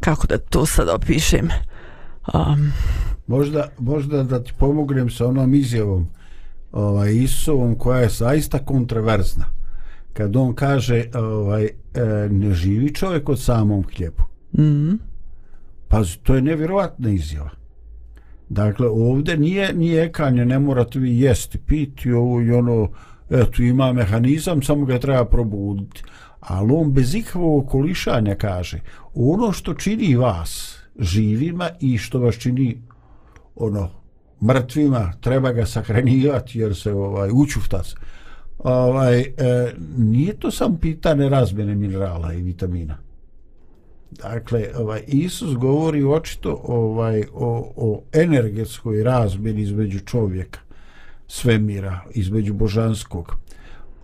kako 0.00 0.26
da 0.26 0.38
to 0.38 0.66
sad 0.66 0.88
opišem? 0.88 1.48
Um, 2.34 2.72
možda, 3.26 3.68
možda 3.78 4.22
da 4.22 4.44
ti 4.44 4.52
pomognem 4.58 5.10
sa 5.10 5.26
onom 5.26 5.54
izjavom 5.54 6.08
ovaj, 6.72 7.14
Isusovom 7.14 7.74
koja 7.78 8.00
je 8.00 8.08
zaista 8.08 8.58
kontroverzna 8.58 9.61
kad 10.12 10.36
on 10.36 10.54
kaže 10.54 11.04
ovaj, 11.14 11.64
e, 11.64 11.70
ne 12.30 12.54
živi 12.54 12.94
čovjek 12.94 13.28
od 13.28 13.40
samom 13.40 13.84
hljebu. 13.96 14.22
mm 14.52 14.62
-hmm. 14.62 14.98
Pa 15.88 16.02
to 16.22 16.34
je 16.34 16.42
nevjerovatna 16.42 17.10
izjava. 17.10 17.50
Dakle, 18.48 18.88
ovdje 18.88 19.36
nije, 19.36 19.74
nije 19.74 20.04
ekanje, 20.04 20.44
ne 20.44 20.58
morate 20.58 20.98
vi 20.98 21.20
jesti, 21.20 21.58
piti 21.58 22.12
ovo 22.12 22.40
i 22.40 22.50
ono, 22.50 22.88
eto, 23.30 23.62
ima 23.62 23.92
mehanizam, 23.92 24.62
samo 24.62 24.84
ga 24.84 24.98
treba 24.98 25.24
probuditi. 25.24 26.02
Ali 26.40 26.72
on 26.72 26.92
bez 26.92 27.14
ikakvog 27.14 27.64
okolišanja 27.64 28.34
kaže, 28.34 28.80
ono 29.14 29.52
što 29.52 29.74
čini 29.74 30.16
vas 30.16 30.78
živima 30.98 31.68
i 31.80 31.98
što 31.98 32.18
vas 32.18 32.34
čini 32.34 32.82
ono 33.56 33.90
mrtvima, 34.42 35.12
treba 35.20 35.52
ga 35.52 35.66
sahranjivati 35.66 36.58
jer 36.58 36.76
se 36.76 36.92
ovaj, 36.92 37.30
učufta 37.32 37.84
se 37.84 37.96
ovaj, 38.58 39.20
e, 39.20 39.26
nije 39.96 40.34
to 40.34 40.50
samo 40.50 40.78
pitanje 40.80 41.28
razmjene 41.28 41.74
minerala 41.74 42.32
i 42.32 42.42
vitamina. 42.42 42.98
Dakle, 44.10 44.68
ovaj, 44.76 45.02
Isus 45.06 45.54
govori 45.56 46.04
očito 46.04 46.60
ovaj, 46.64 47.24
o, 47.34 47.72
o 47.76 48.02
energetskoj 48.12 49.02
razmjeni 49.02 49.62
između 49.62 50.00
čovjeka, 50.00 50.60
svemira, 51.28 52.00
između 52.10 52.54
božanskog. 52.54 53.36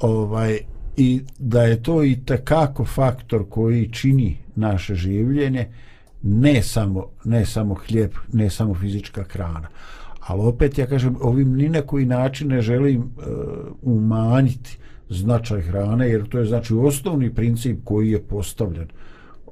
Ovaj, 0.00 0.58
I 0.96 1.20
da 1.38 1.62
je 1.62 1.82
to 1.82 2.04
i 2.04 2.16
takako 2.24 2.84
faktor 2.84 3.44
koji 3.48 3.92
čini 3.92 4.36
naše 4.56 4.94
življenje, 4.94 5.68
ne 6.22 6.62
samo, 6.62 7.06
ne 7.24 7.46
samo 7.46 7.74
hljeb, 7.74 8.12
ne 8.32 8.50
samo 8.50 8.74
fizička 8.74 9.22
hrana 9.22 9.68
ali 10.28 10.40
opet 10.40 10.78
ja 10.78 10.86
kažem 10.86 11.16
ovim 11.20 11.56
ni 11.56 11.68
na 11.68 11.82
koji 11.82 12.06
način 12.06 12.48
ne 12.48 12.60
želim 12.60 13.00
uh, 13.00 13.24
umanjiti 13.82 14.78
značaj 15.10 15.60
hrane 15.60 16.08
jer 16.08 16.28
to 16.28 16.38
je 16.38 16.44
znači 16.44 16.74
osnovni 16.74 17.34
princip 17.34 17.78
koji 17.84 18.10
je 18.10 18.22
postavljen 18.22 18.88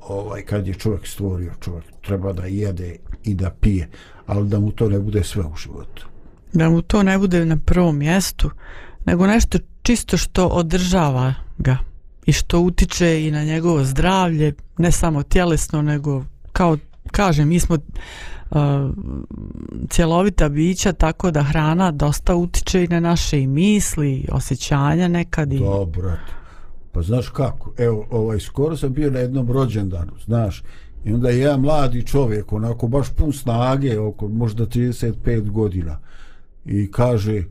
ovaj 0.09 0.43
kad 0.43 0.66
je 0.66 0.74
čovjek 0.74 1.07
stvorio 1.07 1.53
čovjek 1.61 1.85
treba 2.01 2.33
da 2.33 2.47
jede 2.47 2.97
i 3.24 3.35
da 3.35 3.51
pije 3.51 3.89
ali 4.27 4.49
da 4.49 4.61
mu 4.61 4.72
to 4.72 4.89
ne 4.89 4.99
bude 4.99 5.24
sve 5.24 5.43
u 5.43 5.57
životu. 5.57 6.07
Da 6.53 6.70
mu 6.70 6.83
to 6.83 7.03
ne 7.03 7.18
bude 7.18 7.45
na 7.45 7.57
prvom 7.57 7.99
mjestu 7.99 8.51
nego 9.05 9.27
nešto 9.27 9.59
čisto 9.83 10.16
što 10.16 10.47
održava 10.47 11.35
ga 11.59 11.79
i 12.27 12.33
što 12.33 12.61
utiče 12.61 13.27
i 13.27 13.31
na 13.31 13.45
njegovo 13.45 13.85
zdravlje 13.85 14.53
ne 14.79 14.93
samo 14.93 15.22
tjelesno 15.22 15.83
nego 15.83 16.24
kao 16.53 16.77
kažem 17.11 17.48
mi 17.48 17.61
smo 17.61 17.74
uh, 17.74 18.59
cjelovita 19.90 20.48
bića 20.48 20.92
tako 20.92 21.30
da 21.30 21.42
hrana 21.42 21.90
dosta 21.90 22.34
utiče 22.34 22.84
i 22.84 22.88
na 22.88 23.00
naše 23.00 23.40
i 23.40 23.46
misli 23.46 24.12
i 24.12 24.28
osjećanja 24.32 25.09
nekad 25.09 25.52
i... 25.52 25.59
Dobro, 25.59 26.12
pa 26.92 27.02
znaš 27.02 27.28
kako 27.28 27.72
evo 27.78 28.07
ovaj 28.11 28.40
skoro 28.40 28.76
sam 28.76 28.92
bio 28.92 29.11
na 29.11 29.18
jednom 29.18 29.50
rođendanu 29.50 30.12
znaš 30.24 30.62
i 31.04 31.12
onda 31.12 31.28
je 31.28 31.38
jedan 31.38 31.61
mladi 31.61 32.07
čovjek 32.07 32.52
onako 32.52 32.88
baš 32.88 33.11
pun 33.11 33.32
snage 33.32 33.98
oko 33.98 34.28
možda 34.28 34.66
35 34.66 35.50
godina 35.50 35.98
i 36.64 36.90
kaže 36.90 37.44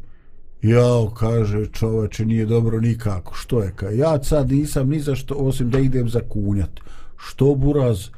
jao 0.61 1.09
kaže 1.09 1.65
čoveče 1.65 2.25
nije 2.25 2.45
dobro 2.45 2.79
nikako. 2.81 3.33
Što 3.35 3.61
je 3.63 3.71
ka 3.75 3.89
ja 3.89 4.23
sad 4.23 4.51
nisam 4.51 4.89
ni 4.89 4.99
za 4.99 5.15
što 5.15 5.35
osim 5.35 5.69
da 5.69 5.79
idem 5.79 6.09
za 6.09 6.19
kunjat. 6.29 6.79
Što 7.17 7.55
buraz 7.55 8.09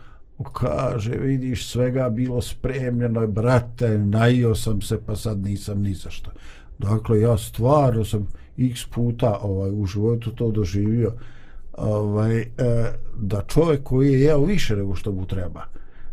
kaže, 0.44 1.12
vidiš, 1.12 1.68
svega 1.68 2.10
bilo 2.10 2.42
spremljeno, 2.42 3.28
brate, 3.28 3.98
najio 3.98 4.56
sam 4.56 4.82
se, 4.82 5.00
pa 5.06 5.16
sad 5.16 5.40
nisam 5.40 5.82
ni 5.82 5.94
za 5.94 6.10
što. 6.10 6.32
Dakle, 6.80 7.22
ja 7.22 7.38
stvarno 7.38 8.06
sam 8.06 8.28
x 8.58 8.86
puta 8.86 9.40
ovaj, 9.42 9.72
u 9.72 9.86
životu 9.86 10.32
to 10.32 10.52
doživio, 10.52 11.14
ovaj, 11.78 12.40
e, 12.40 12.48
da 13.18 13.42
čovjek 13.48 13.84
koji 13.84 14.14
je 14.14 14.22
jeo 14.22 14.44
više 14.44 14.76
nego 14.76 14.96
što 14.96 15.12
mu 15.12 15.26
treba, 15.26 15.64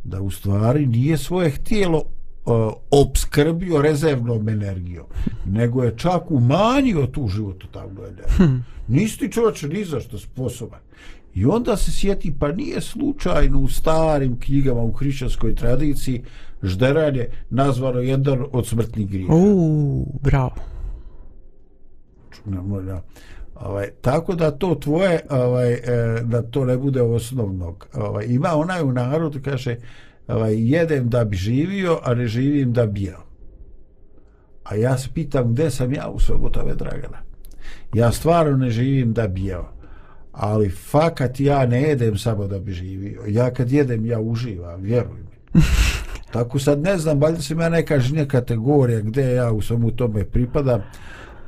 da 0.04 0.20
u 0.20 0.30
stvari 0.30 0.86
nije 0.86 1.18
svoje 1.18 1.50
htjelo 1.50 1.98
uh, 2.44 2.72
obskrbio 2.90 3.82
rezervnom 3.82 4.48
energijom, 4.48 5.06
nego 5.46 5.82
je 5.82 5.96
čak 5.96 6.30
umanjio 6.30 7.06
tu 7.06 7.28
životu 7.28 7.66
tamnu 7.66 8.00
energiju. 8.00 8.36
Hmm. 8.36 8.64
Nisi 8.88 9.18
ti 9.18 9.32
čovječe 9.32 9.68
ni 9.68 9.84
za 9.84 10.00
što 10.00 10.18
sposoban. 10.18 10.80
I 11.34 11.46
onda 11.46 11.76
se 11.76 11.92
sjeti, 11.92 12.34
pa 12.38 12.52
nije 12.52 12.80
slučajno 12.80 13.60
u 13.60 13.68
starim 13.68 14.40
knjigama 14.40 14.80
u 14.80 14.92
hrišćanskoj 14.92 15.54
tradiciji 15.54 16.22
žderanje 16.62 17.26
nazvano 17.50 18.00
jedan 18.00 18.44
od 18.52 18.66
smrtnih 18.66 19.10
grija. 19.10 19.34
Uuu, 19.34 20.18
bravo. 20.22 20.54
Čunamo, 22.30 22.82
da. 22.82 23.02
Ovaj, 23.54 23.90
tako 24.00 24.34
da 24.34 24.50
to 24.50 24.74
tvoje, 24.74 25.20
ovaj, 25.30 25.72
e, 25.72 25.80
da 26.22 26.42
to 26.42 26.64
ne 26.64 26.76
bude 26.76 27.02
osnovnog. 27.02 27.88
Ovaj, 27.94 28.26
ima 28.28 28.48
onaj 28.54 28.82
u 28.82 28.92
narodu, 28.92 29.40
kaže, 29.44 29.76
ovaj, 30.28 30.70
jedem 30.70 31.08
da 31.08 31.24
bi 31.24 31.36
živio, 31.36 32.00
a 32.02 32.14
ne 32.14 32.26
živim 32.26 32.72
da 32.72 32.86
bi 32.86 33.02
jeo. 33.02 33.24
a 34.64 34.74
ja 34.74 34.98
se 34.98 35.08
pitam 35.14 35.52
gde 35.52 35.70
sam 35.70 35.92
ja 35.92 36.08
u 36.08 36.20
svemu 36.20 36.50
tome 36.50 36.74
Dragana 36.74 37.18
ja 37.94 38.12
stvarno 38.12 38.56
ne 38.56 38.70
živim 38.70 39.12
da 39.12 39.28
bi 39.28 39.44
jeo 39.44 39.73
ali 40.34 40.70
fakat 40.70 41.40
ja 41.40 41.66
ne 41.66 41.82
jedem 41.82 42.18
samo 42.18 42.46
da 42.46 42.58
bi 42.58 42.72
živio. 42.72 43.22
Ja 43.28 43.50
kad 43.50 43.72
jedem 43.72 44.06
ja 44.06 44.20
uživam 44.20 44.82
vjeruj 44.82 45.18
mi. 45.18 45.60
Tako 46.32 46.58
sad 46.58 46.82
ne 46.82 46.98
znam 46.98 47.20
valjda 47.20 47.42
sam 47.42 47.60
ja 47.60 47.68
neka 47.68 48.00
žnja 48.00 48.24
kategorija 48.24 49.00
gde 49.00 49.34
ja 49.34 49.52
u 49.52 49.62
svemu 49.62 49.90
tome 49.90 50.24
pripadam 50.24 50.82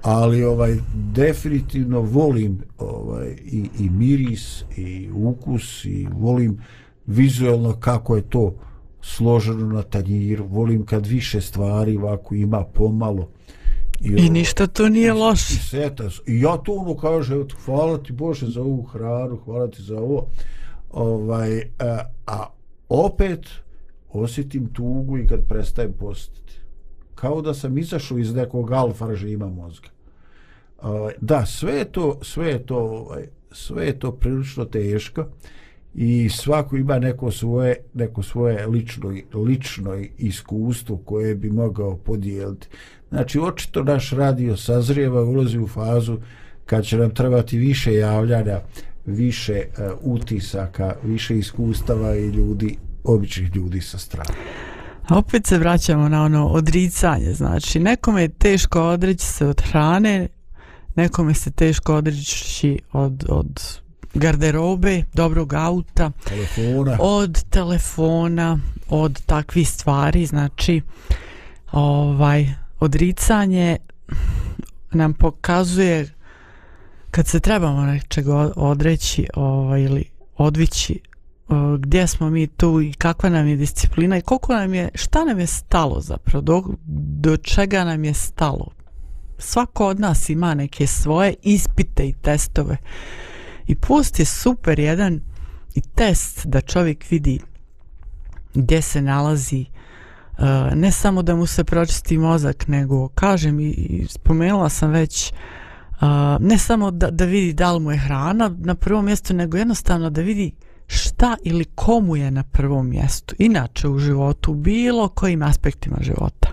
ali 0.02 0.44
ovaj 0.44 0.76
definitivno 0.94 2.00
volim 2.00 2.58
ovaj 2.78 3.36
i, 3.44 3.68
i 3.78 3.90
miris 3.90 4.64
i 4.76 5.10
ukus 5.14 5.84
i 5.84 6.08
volim 6.12 6.58
vizualno 7.06 7.72
kako 7.80 8.16
je 8.16 8.22
to 8.22 8.54
složeno 9.00 9.66
na 9.66 9.82
tanjiru. 9.82 10.46
Volim 10.46 10.86
kad 10.86 11.06
više 11.06 11.40
stvari 11.40 11.96
ovako 11.96 12.34
ima 12.34 12.64
pomalo 12.64 13.28
I, 14.00 14.08
I 14.08 14.30
ništa 14.30 14.66
to 14.66 14.88
nije 14.88 15.12
loše. 15.12 15.54
I, 15.54 15.56
seta, 15.56 16.04
I 16.26 16.40
ja 16.40 16.56
to 16.56 16.72
ono 16.72 16.96
kaže, 16.96 17.36
hvala 17.64 17.98
ti 17.98 18.12
Bože 18.12 18.46
za 18.46 18.60
ovu 18.60 18.82
hranu, 18.82 19.36
hvala 19.44 19.68
ti 19.68 19.82
za 19.82 19.98
ovo. 19.98 20.26
Ovaj, 20.90 21.60
a, 21.78 22.00
a 22.26 22.46
opet 22.88 23.46
osjetim 24.12 24.66
tugu 24.66 25.18
i 25.18 25.26
kad 25.26 25.48
prestajem 25.48 25.92
postiti. 25.92 26.60
Kao 27.14 27.42
da 27.42 27.54
sam 27.54 27.78
izašao 27.78 28.18
iz 28.18 28.34
nekog 28.34 28.72
alfa 28.72 29.06
režima 29.06 29.48
mozga. 29.48 29.88
Ovaj, 30.82 31.14
da, 31.20 31.46
sve 31.46 31.72
je 31.72 31.84
to, 31.84 32.18
sve 32.22 32.48
je 32.48 32.66
to, 32.66 32.76
ovaj, 32.76 33.26
sve 33.52 33.86
je 33.86 33.98
to 33.98 34.12
prilično 34.12 34.64
teško 34.64 35.26
i 35.94 36.28
svako 36.28 36.76
ima 36.76 36.98
neko 36.98 37.30
svoje 37.30 37.76
neko 37.94 38.22
svoje 38.22 38.66
lično 38.66 39.14
lično 39.34 40.04
iskustvo 40.18 40.96
koje 40.96 41.34
bi 41.34 41.50
mogao 41.50 41.96
podijeliti. 41.96 42.68
Znači 43.08 43.38
očito 43.38 43.84
naš 43.84 44.10
radio 44.10 44.56
sazrijeva 44.56 45.22
ulazi 45.22 45.58
u 45.58 45.68
fazu 45.68 46.18
kad 46.66 46.84
će 46.84 46.96
nam 46.96 47.10
trebati 47.10 47.58
više 47.58 47.94
javljanja, 47.94 48.60
više 49.06 49.62
uh, 49.78 49.84
utisaka, 50.00 50.94
više 51.04 51.38
iskustava 51.38 52.16
i 52.16 52.28
ljudi, 52.28 52.76
običnih 53.04 53.56
ljudi 53.56 53.80
sa 53.80 53.98
strane. 53.98 54.30
A 55.08 55.18
opet 55.18 55.46
se 55.46 55.58
vraćamo 55.58 56.08
na 56.08 56.24
ono 56.24 56.46
odricanje, 56.46 57.32
znači 57.32 57.80
nekome 57.80 58.22
je 58.22 58.28
teško 58.28 58.82
odreći 58.82 59.26
se 59.26 59.46
od 59.46 59.62
hrane, 59.62 60.28
nekome 60.94 61.34
se 61.34 61.50
teško 61.50 61.94
odreći 61.94 62.78
od, 62.92 63.24
od 63.28 63.80
garderobe, 64.14 65.02
dobrog 65.14 65.54
auta, 65.54 66.10
telefona. 66.24 66.96
od 67.00 67.44
telefona, 67.50 68.58
od 68.88 69.22
takvih 69.26 69.68
stvari, 69.68 70.26
znači 70.26 70.80
ovaj 71.72 72.65
odricanje 72.80 73.76
nam 74.92 75.14
pokazuje 75.14 76.14
kad 77.10 77.26
se 77.26 77.40
trebamo 77.40 77.82
nečega 77.82 78.52
odreći 78.56 79.26
ovaj, 79.34 79.82
ili 79.82 80.04
odvići 80.36 81.00
gdje 81.78 82.06
smo 82.06 82.30
mi 82.30 82.46
tu 82.46 82.80
i 82.80 82.92
kakva 82.92 83.30
nam 83.30 83.46
je 83.46 83.56
disciplina 83.56 84.18
i 84.18 84.20
koliko 84.20 84.54
nam 84.54 84.74
je, 84.74 84.88
šta 84.94 85.24
nam 85.24 85.40
je 85.40 85.46
stalo 85.46 86.00
zapravo, 86.00 86.42
do, 86.42 86.62
do 87.20 87.36
čega 87.36 87.84
nam 87.84 88.04
je 88.04 88.14
stalo. 88.14 88.70
Svako 89.38 89.86
od 89.86 90.00
nas 90.00 90.28
ima 90.28 90.54
neke 90.54 90.86
svoje 90.86 91.34
ispite 91.42 92.08
i 92.08 92.12
testove. 92.12 92.76
I 93.66 93.74
post 93.74 94.18
je 94.18 94.24
super 94.24 94.78
jedan 94.78 95.20
i 95.74 95.80
test 95.80 96.46
da 96.46 96.60
čovjek 96.60 97.10
vidi 97.10 97.40
gdje 98.54 98.82
se 98.82 99.02
nalazi 99.02 99.66
uh, 99.70 99.75
Eh, 100.38 100.74
ne 100.74 100.92
samo 100.92 101.22
da 101.22 101.34
mu 101.34 101.46
se 101.46 101.64
pročisti 101.64 102.18
mozak 102.18 102.68
nego 102.68 103.08
kažem 103.08 103.60
i, 103.60 103.68
i 103.68 104.06
spomenula 104.08 104.68
sam 104.68 104.90
već 104.90 105.32
uh, 105.32 106.08
ne 106.40 106.58
samo 106.58 106.90
da, 106.90 107.10
da 107.10 107.24
vidi 107.24 107.52
da 107.52 107.72
li 107.72 107.80
mu 107.80 107.90
je 107.90 107.98
hrana 107.98 108.50
na 108.58 108.74
prvom 108.74 109.04
mjestu 109.04 109.34
nego 109.34 109.56
jednostavno 109.56 110.10
da 110.10 110.20
vidi 110.20 110.52
šta 110.86 111.36
ili 111.44 111.64
komu 111.64 112.16
je 112.16 112.30
na 112.30 112.42
prvom 112.42 112.88
mjestu. 112.88 113.34
Inače 113.38 113.88
u 113.88 113.98
životu 113.98 114.54
bilo 114.54 115.08
kojim 115.08 115.42
aspektima 115.42 115.96
života. 116.00 116.48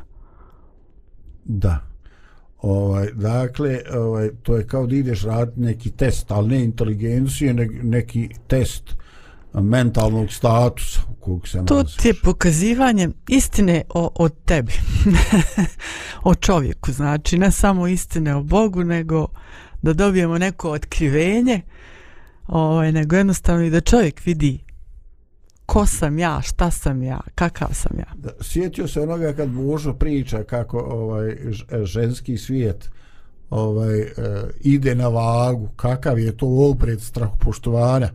Da. 1.45 1.79
Ovaj, 2.61 3.11
dakle, 3.13 3.79
ovaj, 3.93 4.29
to 4.43 4.55
je 4.55 4.67
kao 4.67 4.87
da 4.87 4.95
ideš 4.95 5.23
raditi 5.23 5.61
neki 5.61 5.91
test, 5.91 6.31
ali 6.31 6.47
ne 6.47 6.63
inteligencije, 6.63 7.53
ne, 7.53 7.67
neki 7.83 8.29
test 8.47 8.95
mentalnog 9.61 10.31
statusa 10.31 10.99
kog 11.19 11.47
se 11.47 11.65
To 11.65 11.83
ti 11.83 12.07
je 12.07 12.13
pokazivanje 12.23 13.09
istine 13.27 13.83
o, 13.89 14.11
o 14.15 14.29
tebi, 14.29 14.73
o 16.29 16.35
čovjeku, 16.35 16.91
znači 16.91 17.37
ne 17.37 17.51
samo 17.51 17.87
istine 17.87 18.35
o 18.35 18.43
Bogu, 18.43 18.83
nego 18.83 19.27
da 19.81 19.93
dobijemo 19.93 20.37
neko 20.37 20.71
otkrivenje, 20.71 21.61
ovaj, 22.47 22.91
nego 22.91 23.15
jednostavno 23.15 23.63
i 23.63 23.69
da 23.69 23.81
čovjek 23.81 24.25
vidi 24.25 24.63
ko 25.65 25.85
sam 25.85 26.19
ja, 26.19 26.41
šta 26.41 26.71
sam 26.71 27.03
ja, 27.03 27.19
kakav 27.35 27.69
sam 27.71 27.99
ja. 27.99 28.13
Da, 28.15 28.29
sjetio 28.41 28.87
se 28.87 29.01
onoga 29.01 29.33
kad 29.33 29.49
Božo 29.49 29.93
priča 29.93 30.43
kako 30.43 30.79
ovaj 30.79 31.37
ženski 31.83 32.37
svijet 32.37 32.89
ovaj 33.49 33.99
e, 33.99 34.11
ide 34.61 34.95
na 34.95 35.07
vagu, 35.07 35.69
kakav 35.75 36.19
je 36.19 36.37
to 36.37 36.45
opred 36.71 37.01
strahopoštovanja. 37.01 38.09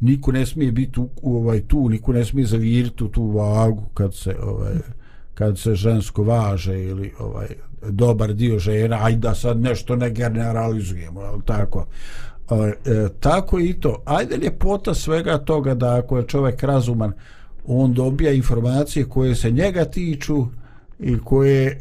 Niko 0.00 0.32
ne 0.32 0.46
smije 0.46 0.72
biti 0.72 1.00
u, 1.00 1.36
ovaj 1.36 1.60
tu, 1.60 1.88
niko 1.88 2.12
ne 2.12 2.24
smije 2.24 2.46
zaviriti 2.46 3.04
u 3.04 3.08
tu 3.08 3.26
vagu 3.30 3.82
kad 3.94 4.14
se 4.14 4.36
ovaj 4.42 4.74
kad 5.34 5.58
se 5.58 5.74
žensko 5.74 6.22
važe 6.22 6.82
ili 6.82 7.12
ovaj 7.18 7.46
dobar 7.90 8.34
dio 8.34 8.58
žena, 8.58 8.98
ajde 9.02 9.18
da 9.18 9.34
sad 9.34 9.60
nešto 9.60 9.96
ne 9.96 10.10
generalizujemo, 10.10 11.20
al 11.20 11.40
tako 11.44 11.86
e, 12.50 13.08
tako 13.20 13.60
i 13.60 13.72
to. 13.72 14.02
Ajde 14.04 14.36
ljepota 14.36 14.94
svega 14.94 15.38
toga 15.38 15.74
da 15.74 15.96
ako 15.96 16.18
je 16.18 16.26
čovjek 16.26 16.62
razuman, 16.62 17.12
on 17.66 17.94
dobija 17.94 18.32
informacije 18.32 19.04
koje 19.04 19.34
se 19.34 19.50
njega 19.50 19.84
tiču 19.84 20.46
i 21.00 21.18
koje 21.24 21.66
e, 21.66 21.76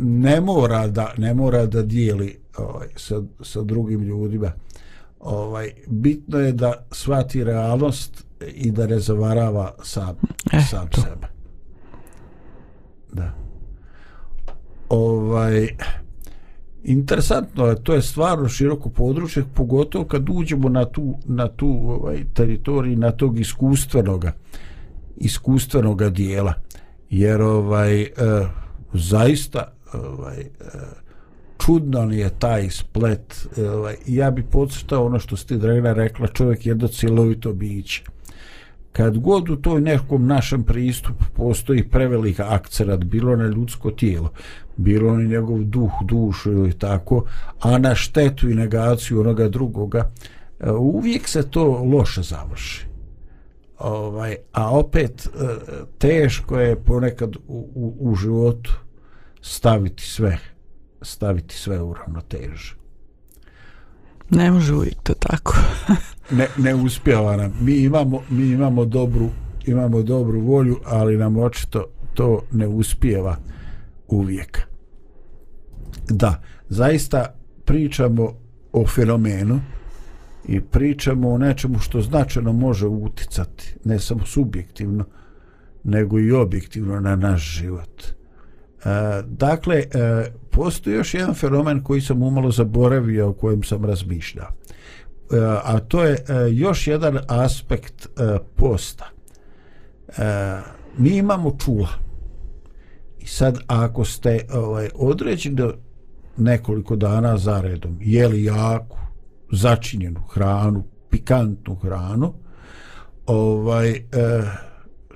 ne 0.00 0.40
mora 0.40 0.86
da 0.86 1.12
ne 1.16 1.34
mora 1.34 1.66
da 1.66 1.82
dijeli 1.82 2.38
ovaj 2.58 2.88
sa, 2.96 3.22
sa 3.42 3.62
drugim 3.62 4.02
ljudima. 4.02 4.52
Ovaj 5.20 5.70
bitno 5.86 6.38
je 6.38 6.52
da 6.52 6.86
shvati 6.92 7.44
realnost 7.44 8.26
i 8.54 8.70
da 8.70 8.86
ne 8.86 8.98
zavarava 8.98 9.74
sam, 9.82 10.16
eh, 10.52 10.60
sam 10.70 10.88
sebe. 10.92 11.26
Da. 13.12 13.32
Ovaj 14.88 15.68
interesantno 16.84 17.66
je, 17.66 17.82
to 17.82 17.94
je 17.94 18.02
stvarno 18.02 18.48
široko 18.48 18.88
područje, 18.88 19.44
pogotovo 19.54 20.04
kad 20.04 20.28
uđemo 20.30 20.68
na 20.68 20.84
tu, 20.84 21.14
na 21.24 21.48
tu 21.48 21.68
ovaj, 21.68 22.24
teritoriju, 22.34 22.98
na 22.98 23.10
tog 23.10 23.40
iskustvenoga, 23.40 24.32
iskustvenoga 25.16 26.10
dijela. 26.10 26.54
Jer 27.10 27.42
ovaj, 27.42 28.02
e, 28.02 28.10
zaista 28.92 29.72
ovaj, 29.92 30.40
e, 30.40 30.46
čudno 31.58 32.12
je 32.12 32.30
taj 32.38 32.70
splet. 32.70 33.48
Ovaj, 33.58 33.96
ja 34.06 34.30
bi 34.30 34.42
podsjetao 34.42 35.06
ono 35.06 35.18
što 35.18 35.36
ste 35.36 35.56
Dragana 35.56 35.92
rekla, 35.92 36.26
čovjek 36.26 36.66
je 36.66 36.70
jedno 36.70 36.88
cilovito 36.88 37.52
biće. 37.52 38.02
Kad 38.92 39.18
god 39.18 39.50
u 39.50 39.56
toj 39.56 39.80
nekom 39.80 40.26
našem 40.26 40.62
pristupu 40.62 41.24
postoji 41.34 41.88
prevelika 41.88 42.46
akcerat, 42.48 43.04
bilo 43.04 43.36
na 43.36 43.46
ljudsko 43.46 43.90
tijelo, 43.90 44.30
bilo 44.76 45.16
na 45.16 45.28
njegov 45.28 45.64
duh, 45.64 45.90
dušu 46.04 46.52
ili 46.52 46.72
tako, 46.72 47.24
a 47.60 47.78
na 47.78 47.94
štetu 47.94 48.50
i 48.50 48.54
negaciju 48.54 49.20
onoga 49.20 49.48
drugoga, 49.48 50.10
eh, 50.60 50.70
uvijek 50.70 51.28
se 51.28 51.50
to 51.50 51.64
loše 51.64 52.22
završi. 52.22 52.86
Ovaj, 53.78 54.36
a 54.52 54.70
opet 54.70 55.26
eh, 55.26 55.56
teško 55.98 56.60
je 56.60 56.76
ponekad 56.76 57.36
u, 57.36 57.40
u, 57.74 57.96
u 58.00 58.14
životu 58.14 58.72
staviti 59.40 60.02
sve 60.02 60.38
staviti 61.02 61.54
sve 61.54 61.82
u 61.82 61.94
ravnotežu. 61.94 62.74
Ne 64.30 64.50
može 64.50 64.74
uvijek 64.74 64.96
to 65.02 65.14
tako. 65.14 65.56
ne, 66.38 66.48
ne 66.58 66.74
uspjeva 66.74 67.36
nam. 67.36 67.52
Mi 67.60 67.76
imamo, 67.76 68.22
mi 68.30 68.46
imamo 68.46 68.84
dobru 68.84 69.30
imamo 69.66 70.02
dobru 70.02 70.40
volju, 70.40 70.80
ali 70.84 71.16
nam 71.16 71.36
očito 71.36 71.84
to 72.14 72.42
ne 72.52 72.66
uspjeva 72.66 73.36
uvijek. 74.08 74.62
Da, 76.08 76.42
zaista 76.68 77.34
pričamo 77.64 78.32
o 78.72 78.86
fenomenu 78.86 79.60
i 80.48 80.60
pričamo 80.60 81.30
o 81.30 81.38
nečemu 81.38 81.78
što 81.78 82.00
značajno 82.00 82.52
može 82.52 82.86
uticati, 82.86 83.74
ne 83.84 83.98
samo 83.98 84.26
subjektivno, 84.26 85.04
nego 85.84 86.20
i 86.20 86.32
objektivno 86.32 87.00
na 87.00 87.16
naš 87.16 87.42
život. 87.42 88.02
E, 88.02 88.12
dakle, 89.26 89.76
e, 89.76 89.86
postoji 90.56 90.96
još 90.96 91.14
jedan 91.14 91.34
fenomen 91.34 91.82
koji 91.82 92.00
sam 92.00 92.22
umalo 92.22 92.50
zaboravio, 92.50 93.28
o 93.28 93.32
kojem 93.32 93.62
sam 93.62 93.84
razmišljao. 93.84 94.46
E, 94.46 95.36
a 95.64 95.78
to 95.78 96.04
je 96.04 96.12
e, 96.14 96.24
još 96.50 96.86
jedan 96.86 97.18
aspekt 97.28 98.06
e, 98.06 98.38
posta. 98.56 99.04
E, 100.08 100.22
mi 100.98 101.16
imamo 101.16 101.56
čula 101.64 101.88
I 103.18 103.26
sad 103.26 103.58
ako 103.66 104.04
ste 104.04 104.46
ovaj 104.52 104.88
određeni 104.94 105.56
do 105.56 105.74
nekoliko 106.36 106.96
dana 106.96 107.38
za 107.38 107.60
redom 107.60 107.98
jeli 108.00 108.44
jaku, 108.44 108.96
začinjenu 109.52 110.20
hranu, 110.20 110.84
pikantnu 111.10 111.74
hranu, 111.74 112.34
ovaj 113.26 114.00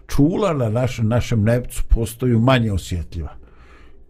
čula 0.07 0.53
na 0.53 0.69
našem, 0.69 1.09
našem 1.09 1.43
nepcu 1.43 1.83
postaju 1.89 2.41
manje 2.41 2.73
osjetljiva. 2.73 3.40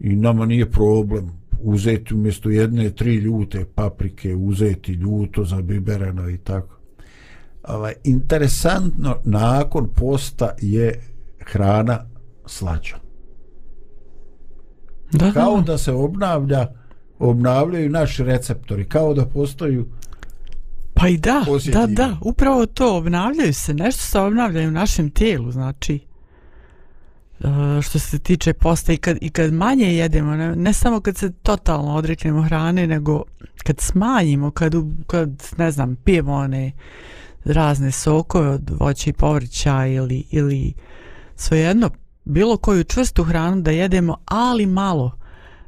I 0.01 0.17
nama 0.17 0.47
nije 0.47 0.71
problem 0.71 1.31
uzeti 1.63 2.15
umjesto 2.15 2.51
jedne 2.51 2.91
tri 2.91 3.15
ljute 3.15 3.65
paprike, 3.75 4.35
uzeti 4.35 4.93
ljuto 4.93 5.45
za 5.45 5.63
bibereno 5.63 6.31
i 6.31 6.39
tako. 6.39 6.81
Ovaj, 7.69 7.95
interesantno, 8.05 9.17
nakon 9.25 9.89
posta 9.95 10.55
je 10.61 11.01
hrana 11.41 12.07
slađa. 12.47 12.97
Da, 15.13 15.33
Kao 15.33 15.57
da. 15.57 15.63
da 15.63 15.79
se 15.79 15.93
obnavlja 15.93 16.67
obnavljaju 17.19 17.91
naši 17.91 18.25
receptori, 18.25 18.85
kao 18.85 19.15
da 19.15 19.27
postaju 19.27 19.87
Pa 20.95 21.09
i 21.09 21.19
da, 21.19 21.45
da, 21.73 21.87
da, 21.87 22.17
upravo 22.21 22.67
to, 22.67 22.97
obnavljaju 22.97 23.55
se, 23.55 23.75
nešto 23.75 24.03
se 24.03 24.19
obnavlja 24.19 24.63
i 24.63 24.67
u 24.67 24.71
našem 24.71 25.11
tijelu, 25.11 25.51
znači, 25.51 25.99
Eh, 27.45 27.83
što 27.83 27.99
se 27.99 28.19
tiče 28.19 28.53
posta 28.53 28.93
i 28.93 28.97
kad, 28.97 29.17
i 29.21 29.31
kad 29.31 29.53
manje 29.53 29.95
jedemo, 29.97 30.37
ne, 30.37 30.57
ne 30.57 30.73
samo 30.73 31.01
kad 31.01 31.17
se 31.17 31.33
totalno 31.33 31.95
odreknemo 31.95 32.43
hrane, 32.43 32.87
nego 32.87 33.23
kad 33.65 33.81
smanjimo, 33.81 34.51
kad, 34.51 34.75
kad 35.07 35.31
ne 35.57 35.71
znam, 35.71 35.97
pijemo 35.97 36.33
one 36.33 36.73
razne 37.45 37.93
sokove 37.93 38.49
od 38.49 38.71
voća 38.81 39.11
i 39.11 39.13
povrća 39.13 39.87
ili, 39.87 40.25
ili 40.31 40.75
svejedno, 41.35 41.91
bilo 42.25 42.57
koju 42.57 42.85
čvrstu 42.85 43.25
hranu 43.25 43.63
da 43.63 43.71
jedemo, 43.71 44.17
ali 44.25 44.67
malo, 44.67 45.19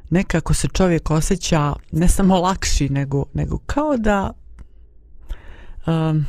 nekako 0.09 0.53
se 0.53 0.67
čovjek 0.67 1.11
osjeća 1.11 1.73
ne 1.91 2.07
samo 2.07 2.39
lakši, 2.39 2.89
nego, 2.89 3.25
nego 3.33 3.57
kao 3.57 3.97
da 3.97 4.33
um, 5.87 6.25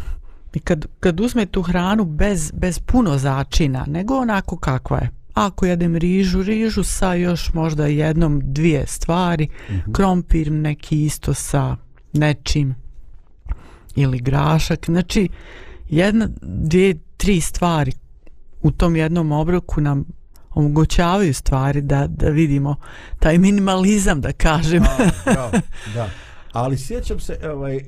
i 0.54 0.60
kad, 0.60 0.86
kad 1.00 1.20
uzme 1.20 1.46
tu 1.46 1.62
hranu 1.62 2.04
bez, 2.04 2.52
bez 2.52 2.78
puno 2.78 3.18
začina, 3.18 3.84
nego 3.88 4.16
onako 4.16 4.56
kakva 4.56 4.98
je. 4.98 5.23
Ako 5.34 5.66
jedem 5.66 5.96
rižu, 5.96 6.42
rižu 6.42 6.82
sa 6.82 7.14
još 7.14 7.52
možda 7.52 7.86
jednom 7.86 8.40
dvije 8.44 8.86
stvari, 8.86 9.44
mm 9.46 9.72
-hmm. 9.72 9.92
krompir 9.92 10.52
neki 10.52 11.04
isto 11.04 11.34
sa 11.34 11.76
nečim 12.12 12.74
ili 13.96 14.18
grašak, 14.18 14.86
znači 14.86 15.28
jedna, 15.88 16.28
dvije, 16.42 16.94
tri 17.16 17.40
stvari 17.40 17.92
u 18.62 18.70
tom 18.70 18.96
jednom 18.96 19.32
obroku 19.32 19.80
nam 19.80 20.04
omogućavaju 20.50 21.34
stvari 21.34 21.80
da, 21.80 22.06
da 22.06 22.28
vidimo 22.28 22.76
taj 23.18 23.38
minimalizam 23.38 24.20
da 24.20 24.32
kažem. 24.32 24.82
A, 24.82 24.96
da, 25.34 25.50
da. 25.94 26.10
Ali 26.52 26.78
sjećam 26.78 27.20
se 27.20 27.38
ovaj, 27.44 27.76
e, 27.76 27.82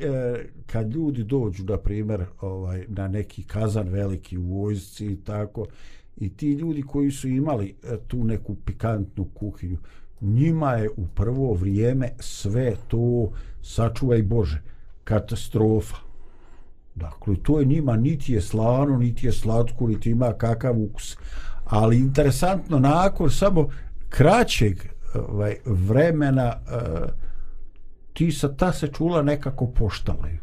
kad 0.66 0.92
ljudi 0.92 1.24
dođu, 1.24 1.64
na 1.64 1.76
primjer, 1.76 2.24
ovaj, 2.40 2.84
na 2.88 3.08
neki 3.08 3.42
kazan 3.42 3.88
veliki 3.88 4.38
u 4.38 4.42
vojsci 4.42 5.06
i 5.06 5.16
tako, 5.24 5.66
i 6.16 6.28
ti 6.28 6.52
ljudi 6.52 6.82
koji 6.82 7.10
su 7.10 7.28
imali 7.28 7.74
e, 7.84 7.96
tu 8.06 8.24
neku 8.24 8.54
pikantnu 8.54 9.24
kuhinju, 9.34 9.78
njima 10.20 10.72
je 10.72 10.90
u 10.96 11.06
prvo 11.06 11.54
vrijeme 11.54 12.10
sve 12.20 12.74
to, 12.88 13.30
sačuvaj 13.62 14.22
Bože, 14.22 14.62
katastrofa. 15.04 15.96
Dakle, 16.94 17.36
to 17.42 17.60
je 17.60 17.66
njima 17.66 17.96
niti 17.96 18.32
je 18.32 18.40
slano, 18.40 18.98
niti 18.98 19.26
je 19.26 19.32
slatko, 19.32 19.86
niti 19.86 20.10
ima 20.10 20.32
kakav 20.32 20.78
ukus. 20.78 21.16
Ali 21.64 21.98
interesantno, 21.98 22.78
nakon 22.78 23.30
samo 23.30 23.68
kraćeg 24.08 24.78
ovaj, 25.14 25.56
vremena 25.64 26.56
uh, 26.56 27.10
ti 28.12 28.32
sa 28.32 28.56
ta 28.56 28.72
se 28.72 28.88
čula 28.88 29.22
nekako 29.22 29.66
poštalaju. 29.66 30.38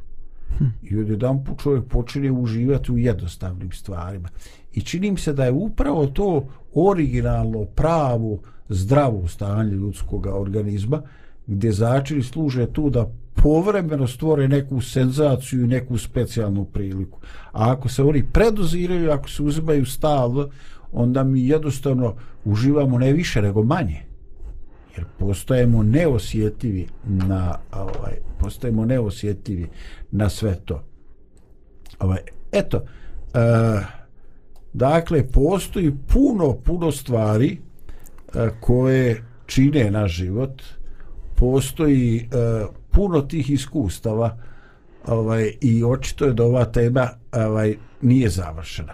Hm. 0.57 0.65
I 0.81 0.97
od 0.97 1.09
jedan 1.09 1.43
put 1.43 1.61
čovjek 1.61 1.85
počinje 1.85 2.31
uživati 2.31 2.91
u 2.91 2.97
jednostavnim 2.97 3.71
stvarima. 3.71 4.29
I 4.73 4.81
čini 4.81 5.11
mi 5.11 5.17
se 5.17 5.33
da 5.33 5.45
je 5.45 5.51
upravo 5.51 6.07
to 6.07 6.47
originalno, 6.73 7.65
pravo, 7.65 8.39
zdravo 8.69 9.27
stanje 9.27 9.71
ljudskog 9.71 10.25
organizma, 10.25 11.01
gdje 11.47 11.71
začini 11.71 12.23
služe 12.23 12.67
tu 12.67 12.89
da 12.89 13.07
povremeno 13.35 14.07
stvore 14.07 14.47
neku 14.47 14.81
senzaciju 14.81 15.63
i 15.63 15.67
neku 15.67 15.97
specijalnu 15.97 16.65
priliku. 16.65 17.19
A 17.51 17.71
ako 17.71 17.89
se 17.89 18.03
oni 18.03 18.23
predoziraju, 18.33 19.11
ako 19.11 19.29
se 19.29 19.43
uzimaju 19.43 19.85
stalno, 19.85 20.49
onda 20.91 21.23
mi 21.23 21.47
jednostavno 21.47 22.15
uživamo 22.45 22.97
ne 22.97 23.13
više 23.13 23.41
nego 23.41 23.63
manje. 23.63 24.01
Jer 24.95 25.05
postajemo 25.19 25.83
neosjetljivi 25.83 26.87
na 27.05 27.57
ovaj 27.71 28.13
postajemo 28.39 28.85
neosjetljivi 28.85 29.67
na 30.11 30.29
sve 30.29 30.55
to. 30.55 30.83
Ovaj 31.99 32.19
eto 32.51 32.77
e, 33.33 33.39
dakle 34.73 35.27
postoji 35.27 35.93
puno 36.13 36.53
puno 36.53 36.91
stvari 36.91 37.57
e, 38.33 38.49
koje 38.59 39.23
čine 39.45 39.91
naš 39.91 40.11
život. 40.11 40.61
Postoji 41.35 42.17
e, 42.17 42.65
puno 42.91 43.21
tih 43.21 43.49
iskustava 43.49 44.37
ovaj 45.07 45.51
i 45.61 45.83
očito 45.83 46.25
je 46.25 46.33
da 46.33 46.43
ova 46.43 46.65
tema 46.65 47.09
ovaj 47.31 47.75
nije 48.01 48.29
završena. 48.29 48.93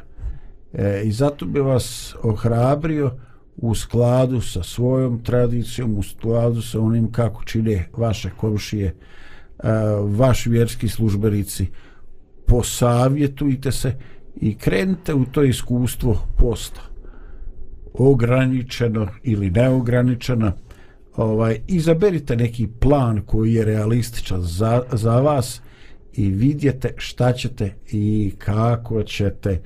E, 0.73 1.01
I 1.03 1.11
zato 1.11 1.45
bi 1.45 1.59
vas 1.59 2.15
ohrabrio 2.23 3.11
u 3.57 3.75
skladu 3.75 4.41
sa 4.41 4.63
svojom 4.63 5.23
tradicijom, 5.23 5.97
u 5.97 6.03
skladu 6.03 6.61
sa 6.61 6.79
onim 6.79 7.11
kako 7.11 7.43
čine 7.43 7.89
vaše 7.97 8.29
komšije, 8.37 8.95
vaš 9.63 10.05
vaši 10.17 10.49
vjerski 10.49 10.87
službenici, 10.87 11.67
posavjetujte 12.45 13.71
se 13.71 13.95
i 14.41 14.55
krenite 14.55 15.13
u 15.13 15.25
to 15.25 15.43
iskustvo 15.43 16.17
posta. 16.37 16.81
Ograničeno 17.93 19.07
ili 19.23 19.49
neograničeno, 19.49 20.51
ovaj, 21.15 21.59
izaberite 21.67 22.35
neki 22.35 22.67
plan 22.79 23.21
koji 23.25 23.53
je 23.53 23.65
realističan 23.65 24.41
za, 24.41 24.83
za 24.91 25.19
vas 25.19 25.61
i 26.13 26.29
vidjete 26.29 26.93
šta 26.97 27.33
ćete 27.33 27.73
i 27.91 28.33
kako 28.37 29.03
ćete 29.03 29.49
e, 29.51 29.59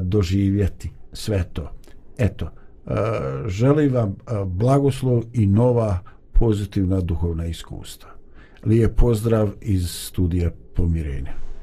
doživjeti 0.00 0.90
sve 1.12 1.44
to. 1.52 1.70
Eto, 2.18 2.46
e, 2.86 2.90
želim 3.46 3.92
vam 3.92 4.10
e, 4.10 4.14
blagoslov 4.46 5.22
i 5.32 5.46
nova 5.46 5.98
pozitivna 6.32 7.00
duhovna 7.00 7.46
iskustva. 7.46 8.10
Lijep 8.64 8.96
pozdrav 8.96 9.50
iz 9.60 9.90
studija 9.90 10.50
Pomirenja. 10.74 11.45